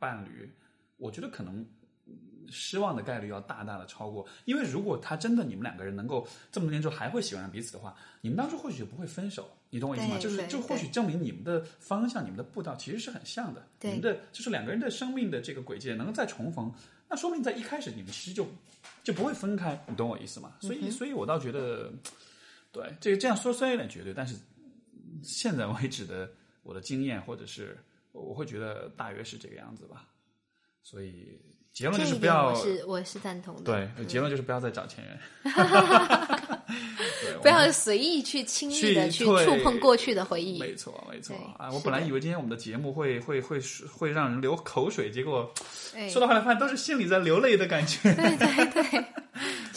[0.00, 0.52] 伴侣，
[0.96, 1.64] 我觉得可能
[2.50, 4.26] 失望的概率要大大的超过。
[4.44, 9.48] 因为如果他真的你们两个人能够这么多年之后还会喜欢上彼此的话，你们当初或许就不会分手。
[9.70, 10.18] 你懂我意思吗？
[10.18, 13.66] 就是就或许证明你们的方向、你们的步道其实是很像的。
[13.82, 16.72] 你们的就是两个人的生命的这个轨迹能够再重逢，
[17.08, 18.46] 那说明在一开始你们其实就。
[19.02, 20.54] 就不会分开，你懂我意思吗？
[20.60, 21.90] 所以，所以我倒觉得，
[22.70, 24.36] 对这个这样说虽然有点绝对，但是
[25.22, 26.30] 现在为止的
[26.62, 27.76] 我的经验，或者是
[28.12, 30.06] 我会觉得大约是这个样子吧。
[30.82, 31.38] 所以
[31.78, 33.88] 结论就是不要，是我是赞同的。
[33.96, 35.16] 对，结论就是不要再找前任。
[37.40, 40.58] 不要随意去轻易的去触碰过去的回忆。
[40.58, 41.70] 没错，没错啊！
[41.70, 43.60] 我本来以为今天我们的节目会会会
[43.96, 45.54] 会让人流口水，结果
[46.10, 48.12] 说到后来发现都是心里在流泪的感觉。
[48.12, 49.04] 对对对，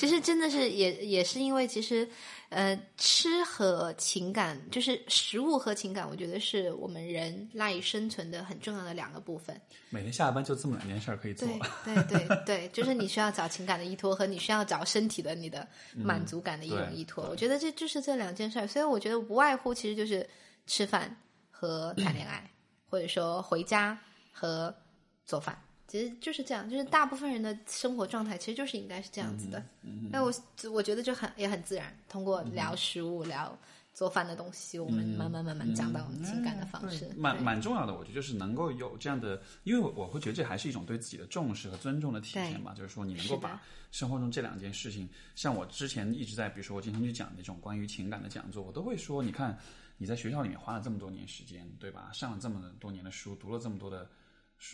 [0.02, 2.10] 其实真的是也也是因为其实。
[2.52, 9.56] 呃，吃和情感就是食物和情感，我觉得是我们人赖以生存的很重要的两个部分。
[9.90, 11.48] 每天下班就这么两件事儿可以做。
[11.86, 15.66] 对对对对，就是你需要找情感的依托，和你需要找身体的你的
[15.96, 17.26] 满足感的一种依托。
[17.30, 20.30] 我觉得这就是这两件事儿，所以我觉得不外乎其实就是
[20.68, 21.16] 吃饭
[21.50, 22.52] 和谈恋爱，
[22.86, 23.98] 或者说回家
[24.30, 24.76] 和
[25.24, 25.58] 做饭。
[25.92, 29.62] 其实就是这样，就是大部分人的生活状态其实就是应该是这样子的。
[30.10, 30.32] 那我
[30.72, 33.60] 我觉得就很也很自然，通过聊食物、聊
[33.94, 37.10] 做饭的东西，我们慢慢慢慢讲到我们情感的方式。
[37.18, 42.74] 蛮蛮重要的，我觉得就是能够有这样的，因为我会觉得这还是一种对自己的重视和尊重的体现吧。
[42.74, 43.62] 就是说，你能够把
[43.92, 49.60] 生活中这两件事情，像我之前一直在，比如说我经常去讲那种关于情感的讲座，我都会说，你看
[49.98, 52.10] 你在学校里面花了这么多年时间，对吧？
[52.14, 54.10] 上了这么多年的书，读了这么多的。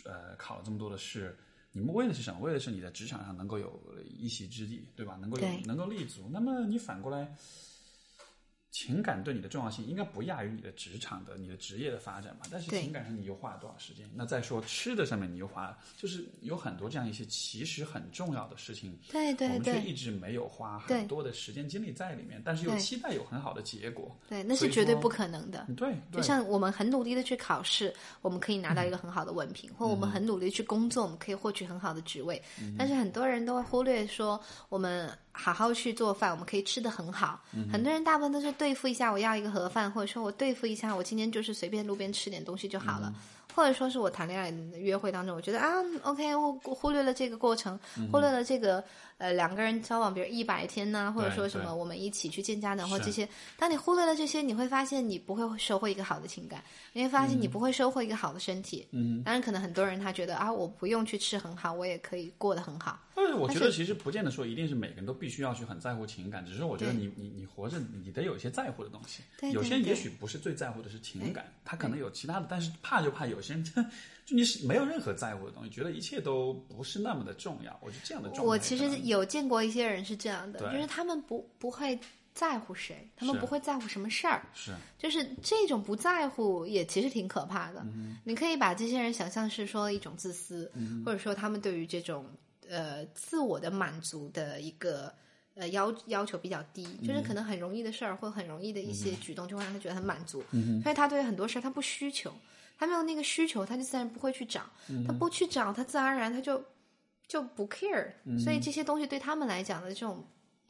[0.04, 1.36] 呃，考了这么多的试，
[1.72, 2.40] 你你们为的是什么？
[2.40, 5.16] 为的是你在职场上能够有一席之地，对吧？
[5.20, 6.28] 能够有能够立足。
[6.32, 7.36] 那么你反过来，
[8.70, 12.46] 情感对你的重要性应该不亚于你的职场的、你的职业的发展吧？
[12.50, 14.08] 但是情感上你又花了多少时间？
[14.14, 24.14] 那再说吃的上面，你又花了，就是有很多这样一些其实很重要的事情，对对我们却对一直没有花很多的时间精力在里面，但是又期待有很好的结果。
[24.28, 25.66] 对，那是绝对不可能的。
[25.76, 32.40] 对，对就像我们很努力的去考试，我们可以拿到一个很好的文凭，或我们很努力去工作，我们可以获取很好的职位。
[32.76, 37.40] 但是很多人都会忽略说，我们好好去做饭，我们可以吃的很好。
[37.72, 43.14] 很多人大部分都是对付一下，我要一个盒饭，或者说我对付一下，我今天就是随便路边吃点东西就好了。
[43.54, 47.78] 或者说是我谈恋爱约会当中，我觉得啊，OK，我忽略了这个过程，
[48.12, 48.84] 忽略了这个
[49.18, 53.28] 呃两个人交往，比如一百天呐、或者说什么我们一起去见家长或是这些。
[53.58, 56.62] 当你忽略了这些，你会发现你不会收获一个好的情感，
[56.92, 58.86] 你会发现你不会收获一个好的身体。
[58.92, 62.98] 嗯，当然可能很多人他觉得啊，我不用去吃很好，我也可以过得很好。
[63.14, 69.24] 但是我觉得其实不见得说一定是每个人都必须要去很在乎情感，只是我觉得你你你活着你得有一些在乎的东西。
[69.40, 73.64] 对对有些人也许不是最在乎的是情感，他可能有其他的，但是怕就怕有些人
[74.28, 77.80] 就你是没有任何在乎的东西，觉得一切都不是那么的重要。
[77.82, 81.98] 我觉得这样的状态我其实有见过一些人是这样的，就是他们不不会
[82.34, 87.82] 在乎谁，他们不会在乎什么事儿，是就是这种不在乎也其实挺可怕的。
[88.22, 90.70] 你可以把这些人想象是说一种自私，
[91.06, 92.26] 或者说他们对于这种
[92.68, 95.10] 呃自我的满足的一个。
[95.60, 100.40] 呃，要要求比较低，就是可能很容易的事儿或很容易的一些举动，就会让他觉得很满足。
[100.84, 102.32] 所以他对很多事儿他不需求，
[102.78, 104.62] 他没有那个需求，他就自然不会去找。
[105.06, 106.64] 他不去找，他自然而然他就
[107.26, 108.10] 就不 care。
[108.38, 110.24] 所以这些东西对他们来讲的这种，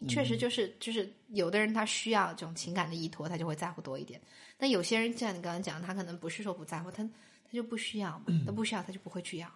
[0.09, 4.21] 确实就是就是有的人他需要这种情感的依托，他就会在乎多一点。
[4.57, 9.49] 但有些人像你刚刚讲，他可能不是说不在乎，他他就不需要嘛，他不需要他就不会去要。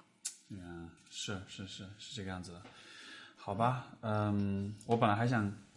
[0.48, 2.62] 嗯，是是是是这个样子的。
[3.36, 5.71] 好吧，嗯，我本来还想呃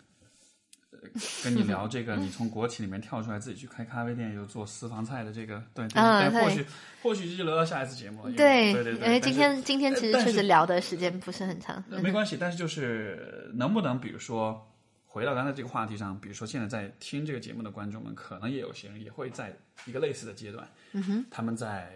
[1.44, 6.66] 跟你聊 这个，你从国企里面跳出来，自己去开咖啡店，又做私房菜的这个，对，对啊对或许
[7.02, 8.32] 或许这就留到下一次节目了。
[8.34, 11.84] 对对对对，因为今天今天其实确实聊的时间不是很长。
[11.90, 14.66] 呃没关系，但是就是能不能，比如说
[15.06, 19.56] 回到刚才这个话题上，比如说现在在听这个节目的观众们，可能也有些人也会在
[19.86, 21.92] 一个类似的阶段，嗯哼，他们在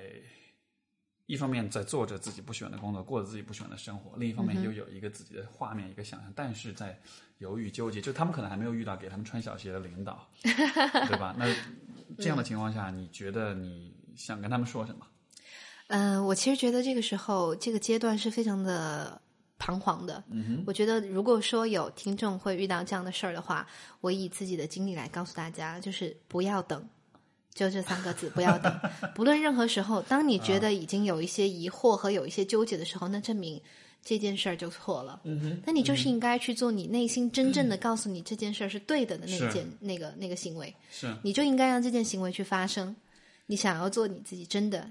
[1.29, 6.99] 一方面在做着自己不喜欢的工作，过着自己不喜欢的生活，另一方面又有一个自己的画面、一个想象，但是在
[7.37, 11.35] 犹豫纠结，就他们可能还没有遇到给他们穿小鞋的领导， 对吧？
[11.37, 11.45] 那
[12.17, 15.05] 这样的情况下，你觉得你想跟他们说什么？
[15.89, 19.21] 嗯、我其实觉得这个时候这个阶段是非常的
[19.59, 20.23] 彷徨的。
[20.31, 23.67] 嗯哼、我觉得如果说有听众会遇到这样的事儿的话，
[24.01, 26.83] 我以自己的经历来告诉大家，就是不要等。
[27.53, 28.73] 就这三个字，不要等。
[29.13, 33.59] 不论任何时候，当你觉得已经有一些疑惑和有一些纠结的时候，那证明
[34.03, 35.19] 这件事儿就错了。
[35.23, 40.73] 嗯哼，那你就是应该去做你内心真正的告诉你这件事儿是对的的那是件那个那个行为。
[40.89, 42.95] 是你就应该让这件行为去发生。
[43.47, 44.87] 你想要做你自己真的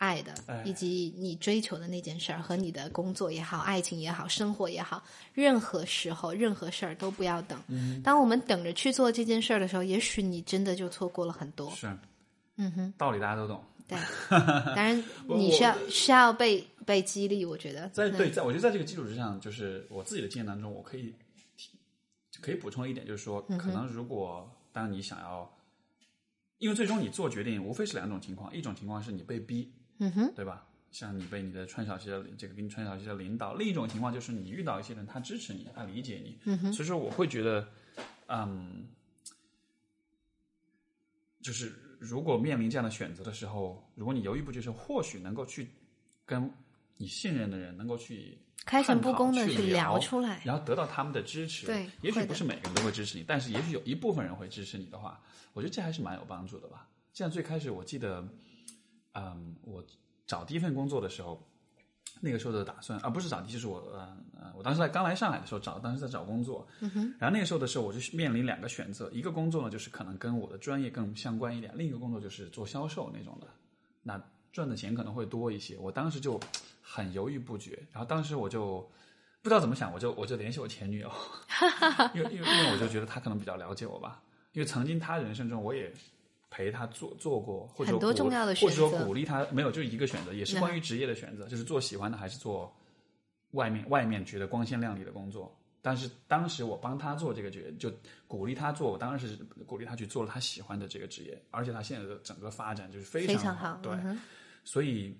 [0.00, 5.02] 爱的，哎以及你追求的那件事儿，和你的工作也好、爱情也好、生活也好，
[5.34, 7.60] 任何时候、任何事儿都不要等。
[7.68, 11.70] 嗯当我们等着去做这件事儿的时候，也许你真的就错过了很多。
[11.72, 11.86] 是，
[12.56, 13.62] 嗯哼，道理大家都懂。
[13.86, 13.98] 对。
[14.30, 17.84] 当然，你需要需要被被激励，我觉得。
[17.88, 21.14] 嗯在对，在我觉得在这个基础之上，就是我自己的经验当中，我可以
[21.56, 21.68] 提
[22.40, 25.50] 可以补充一点，就是说，可能如果当你想要，
[26.56, 29.70] 因为最终你做决定无非是两种情况，一种情况是你被逼，
[30.00, 30.66] 嗯哼，对吧？
[30.90, 36.36] 像你被你的穿小鞋的这个给你穿小鞋的领导，另一种情况就是你遇到一些人，他支持你，他理解你。
[36.46, 37.68] 嗯哼，所以说我会觉得，
[38.26, 38.88] 嗯，
[41.40, 45.68] 就是如果面临这样的选择的时候，如果你犹豫不决的时，或许能够去
[46.26, 46.50] 跟
[46.96, 50.42] 你信任的人能够去开诚布公的去聊出来。
[50.44, 51.66] 然后得到他们的支持。
[51.66, 55.22] 对也许不是每个人都会支持你，但是也许有一部分人会支持你的话，
[55.52, 56.88] 我觉得这还是蛮有帮助的吧。
[57.12, 58.26] 像最开始我记得，
[59.14, 59.84] 嗯，我
[60.26, 61.42] 找第一份工作的时候，
[62.20, 66.66] 那个时候的打算啊，不是找就是我呃呃，我当时在刚来上海的时候找，当时在找工作，
[67.18, 73.46] 然后那个时候的时候，我就面临两个选择，一个工作呢就是可能跟我的专业更相关一点，另一个工作就是做销售那种的，
[74.02, 74.22] 那
[74.52, 75.76] 赚的钱可能会多一些。
[75.78, 76.38] 我当时就
[76.82, 78.80] 很犹豫不决，然后当时我就
[79.42, 81.10] 不知道怎么想，我就我就联系我前女友，
[82.14, 84.22] 因为因为因为我就觉得她可能比较了解我吧，
[84.52, 85.92] 因为曾经她人生中我也
[86.50, 92.74] 陪他做做过，或者鼓很多重要的或者说鼓励他，没有就一个选择，也是关于职业的选择，就是做喜欢的还是做
[93.52, 95.56] 外面外面觉得光鲜亮丽的工作。
[95.82, 97.90] 但是当时我帮他做这个决，就
[98.26, 104.20] 鼓励他做，我当然是鼓励他去做了他喜欢的这个职业，而且他现在的整个发展就是非非常常好，对，嗯
[104.62, 105.16] 所以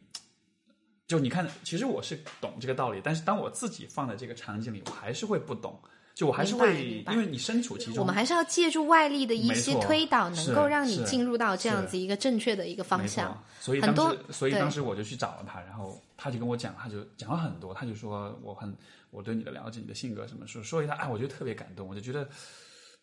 [1.06, 5.80] 就你看，其实我是懂这个道理，但是当我自己放在这个场景里，我还是会不懂。
[6.20, 13.42] 就我还是会，因为你身处其中，我们还是要借助外力的一些推导，能够让你进入到这样子一个正确的一个方向。
[13.58, 18.70] 所以当很多时，所以当时我就去找了他，然后他就跟我讲，他就讲了很多，他就说我很
[19.10, 22.28] 我对你的了解，你的性格什么，说说一下，哎，我就特别感动，我就觉得，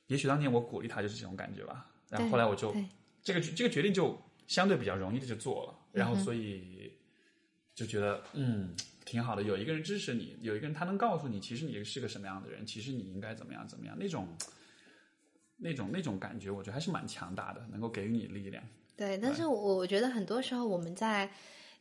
[0.05, 1.87] 也许当年我鼓励他就是这种感觉吧。
[2.09, 2.71] 然后后来我就
[3.23, 4.15] 这个这个决定就
[4.45, 6.93] 相对比较容易的就做了，然后所以
[7.73, 8.75] 就觉得嗯
[9.07, 14.27] 挺好的，有一个人支持你，有一个人他能告诉你，其实你是个什么样的人，其实你应该怎么样怎么样，那种
[15.55, 18.61] 那种那种感觉，我觉得还是蛮强大的，能够给予你力量。
[18.97, 21.31] 对，但是我我觉得很多时候我们在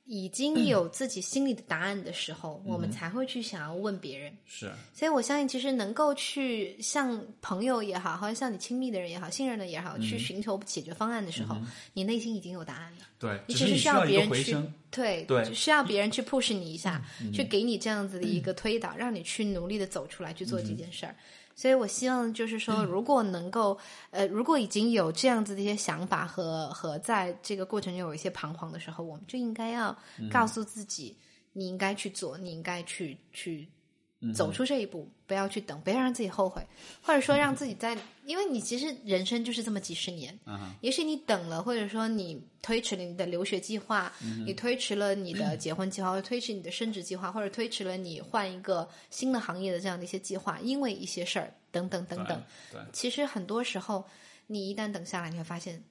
[0.07, 4.33] 已经有自己心里的答案的时候，我们才会去想要问别人。
[4.47, 4.71] 是。
[4.95, 11.57] 所以我相信，其实能够去向朋友也好，或者向你亲密的人也好、信任的也好，嗯去寻求解决方案的时候，
[11.93, 12.99] 你内心已经有答案了。
[13.19, 14.57] 对，你只是需要别人去
[14.91, 21.15] 对需要别人去 push 你一下，去给你这样子的一个推导，让你去努力的走出来去做这件事儿。
[21.57, 23.77] 所以我希望就是说，如果能够，
[24.11, 29.97] 呃，如果已经有这样子的一些想法和和在这个过程中有一些彷徨的时候，我们就应该要
[30.31, 31.17] 告诉自己，
[31.55, 33.67] 你应该去做，你应该去去
[34.35, 36.63] 走出这一步，不要去等，不要让自己后悔，
[37.03, 40.39] 或者说让自己在，因为你其实人生就是这么几十年，
[40.81, 44.13] 也许你等了，或者说你推迟了你的留学计划，
[44.45, 52.43] 你推迟了你的结婚计划，或者推迟你的升职计划，或者推迟了你换一个新的行业的这样的一些计划，因为一些事儿等等等等。
[52.71, 54.05] 对，其实很多时候，
[54.47, 55.83] 你一旦等下来，你会发现。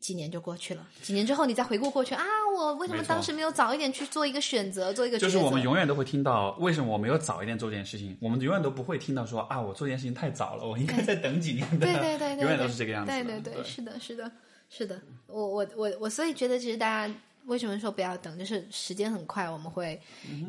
[0.00, 2.24] 几年就过去了，几年之后你再回顾过去啊，
[2.56, 5.18] 我为什么当时没有早一点去做一个选择，做一个？
[5.18, 8.16] 就是我们永远都会听到，为什么我没有早一点做这件事情？
[8.20, 11.86] 我们永远都不会听到说啊，我做这件事情太早了，我应该再等几年的。
[11.86, 13.24] 对对对对， 永远都是这个样子的。
[13.24, 14.32] 对对对，是的，是的，
[14.68, 15.00] 是的。
[15.26, 17.14] 我我我我，所以觉得其实大家
[17.46, 20.00] 为什么说不要等，就是时间很快，我们会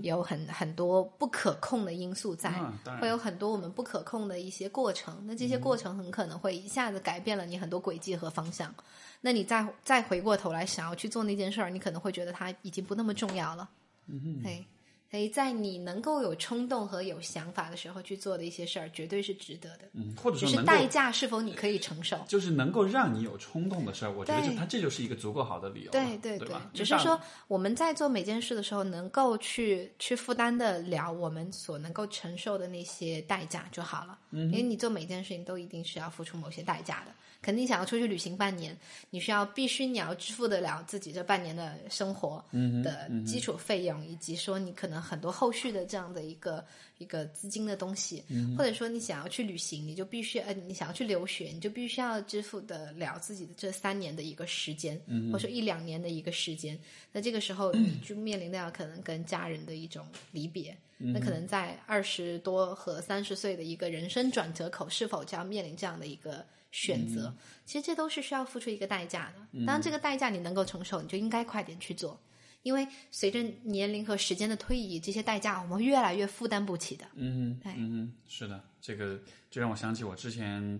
[0.02, 2.52] 有很很多不可控的因素在，
[2.86, 5.24] 嗯会有很多我们不可控的一些过程。
[5.26, 8.74] 那这些过程很可能会一下子改变了你很多轨迹和方向。
[9.22, 13.70] 那你再再回过头来想要去做那件事儿，你可能会觉得它已经不那么重要了。
[14.08, 14.66] 嗯对。
[15.14, 19.88] 所以在你能够有冲动和有想法的时候去做的一些事儿，绝对是值得的。
[19.94, 22.18] 嗯，或者只是代价是否你可以承受？
[22.28, 25.92] 就是能够让你有冲动的事儿，我觉得对就它这就是一个足够好的理由了。
[25.92, 26.58] 对对对？
[26.74, 34.18] 只是说我们在做每件事的时候，能够去去负担的了我们所能够承受的那些代价就好了。
[34.32, 37.12] 嗯，因为你做每件事情都一定是要付出某些代价的。
[37.44, 38.76] 肯定想要出去旅行半年，
[39.12, 42.44] 你需要必须你要支付得了自己这半年的生活
[42.82, 46.66] 的基础费用，以及说你可能很多后续的这样的一个
[47.00, 48.24] 一个资金的东西，
[48.58, 54.98] 或者说你想要去旅行，你就必须呃你想要去留学，你就必须要支付得了自己的这三年的一个时间，
[55.30, 56.80] 或者说一两年的一个时间。
[57.12, 60.76] 那这个时候你 就面临到可能跟家人的一种离别。
[61.06, 67.32] 那可能在二十多和三十岁的一个人生转折口，是否就要面临这样的一个选择？
[67.66, 69.66] 其实这都是需要付出一个代价的。
[69.66, 72.20] 当然，这个代价你能够承受，你就应该快点去做，
[72.64, 77.06] 因为随着年龄和时间的推移，这些代价我们越来越负担不起的。
[77.14, 79.20] 嗯对哼，嗯，是的，这个
[79.52, 80.80] 就让我想起我之前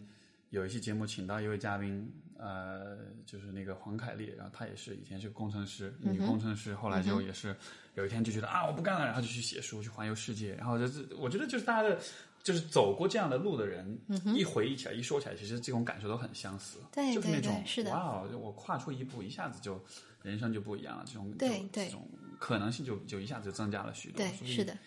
[0.50, 7.56] 有一期节目请到一位嘉宾，呃，就是那个黄凯丽，然后她也是以前是个工程师，女工程师，后来就也是
[7.94, 12.00] 有一天就觉得啊我不干了，然后就去写书去环游世界，然后就是我觉得就是大家的。
[12.44, 13.98] 就是走过这样的路的人，
[14.36, 16.78] 一回忆起来，一说起来，其实这种感受都很相似。
[16.92, 19.82] 对就是那种哇哦，我跨出一步，一下子就
[20.22, 22.06] 人生就不一样了，这种对对这种
[22.38, 24.26] 可能性就就一下子就增加了许多。
[24.46, 24.78] 是的，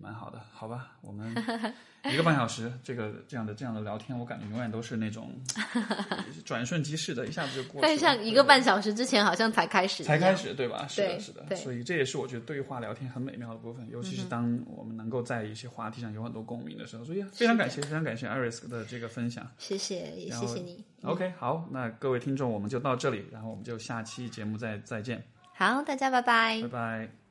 [0.00, 1.34] 蛮好的，好吧，我们
[2.04, 5.32] 一个半小时，这个这样的这样的聊天，我感觉永远都是那种
[6.46, 7.82] 转瞬即逝的，一下子就过去了。
[7.82, 10.36] 但是像一个半小时之前好像才开始，才开。
[10.36, 10.86] 始，对吧？
[10.88, 17.04] 是的，是的，所以这也是我觉得对话聊天很美妙的部分，尤其是当我们能够在一些话题上有很多共鸣的时候。
[17.04, 19.50] 所以非常感谢，非常感谢 Iris 的这个分享。
[19.58, 20.84] 谢谢，也谢谢你。
[21.02, 25.20] OK，好，那各位听众，我们就到这里，然后我们就下期节目再再见，
[25.54, 26.68] 好，大家拜拜拜。
[26.68, 27.27] 拜。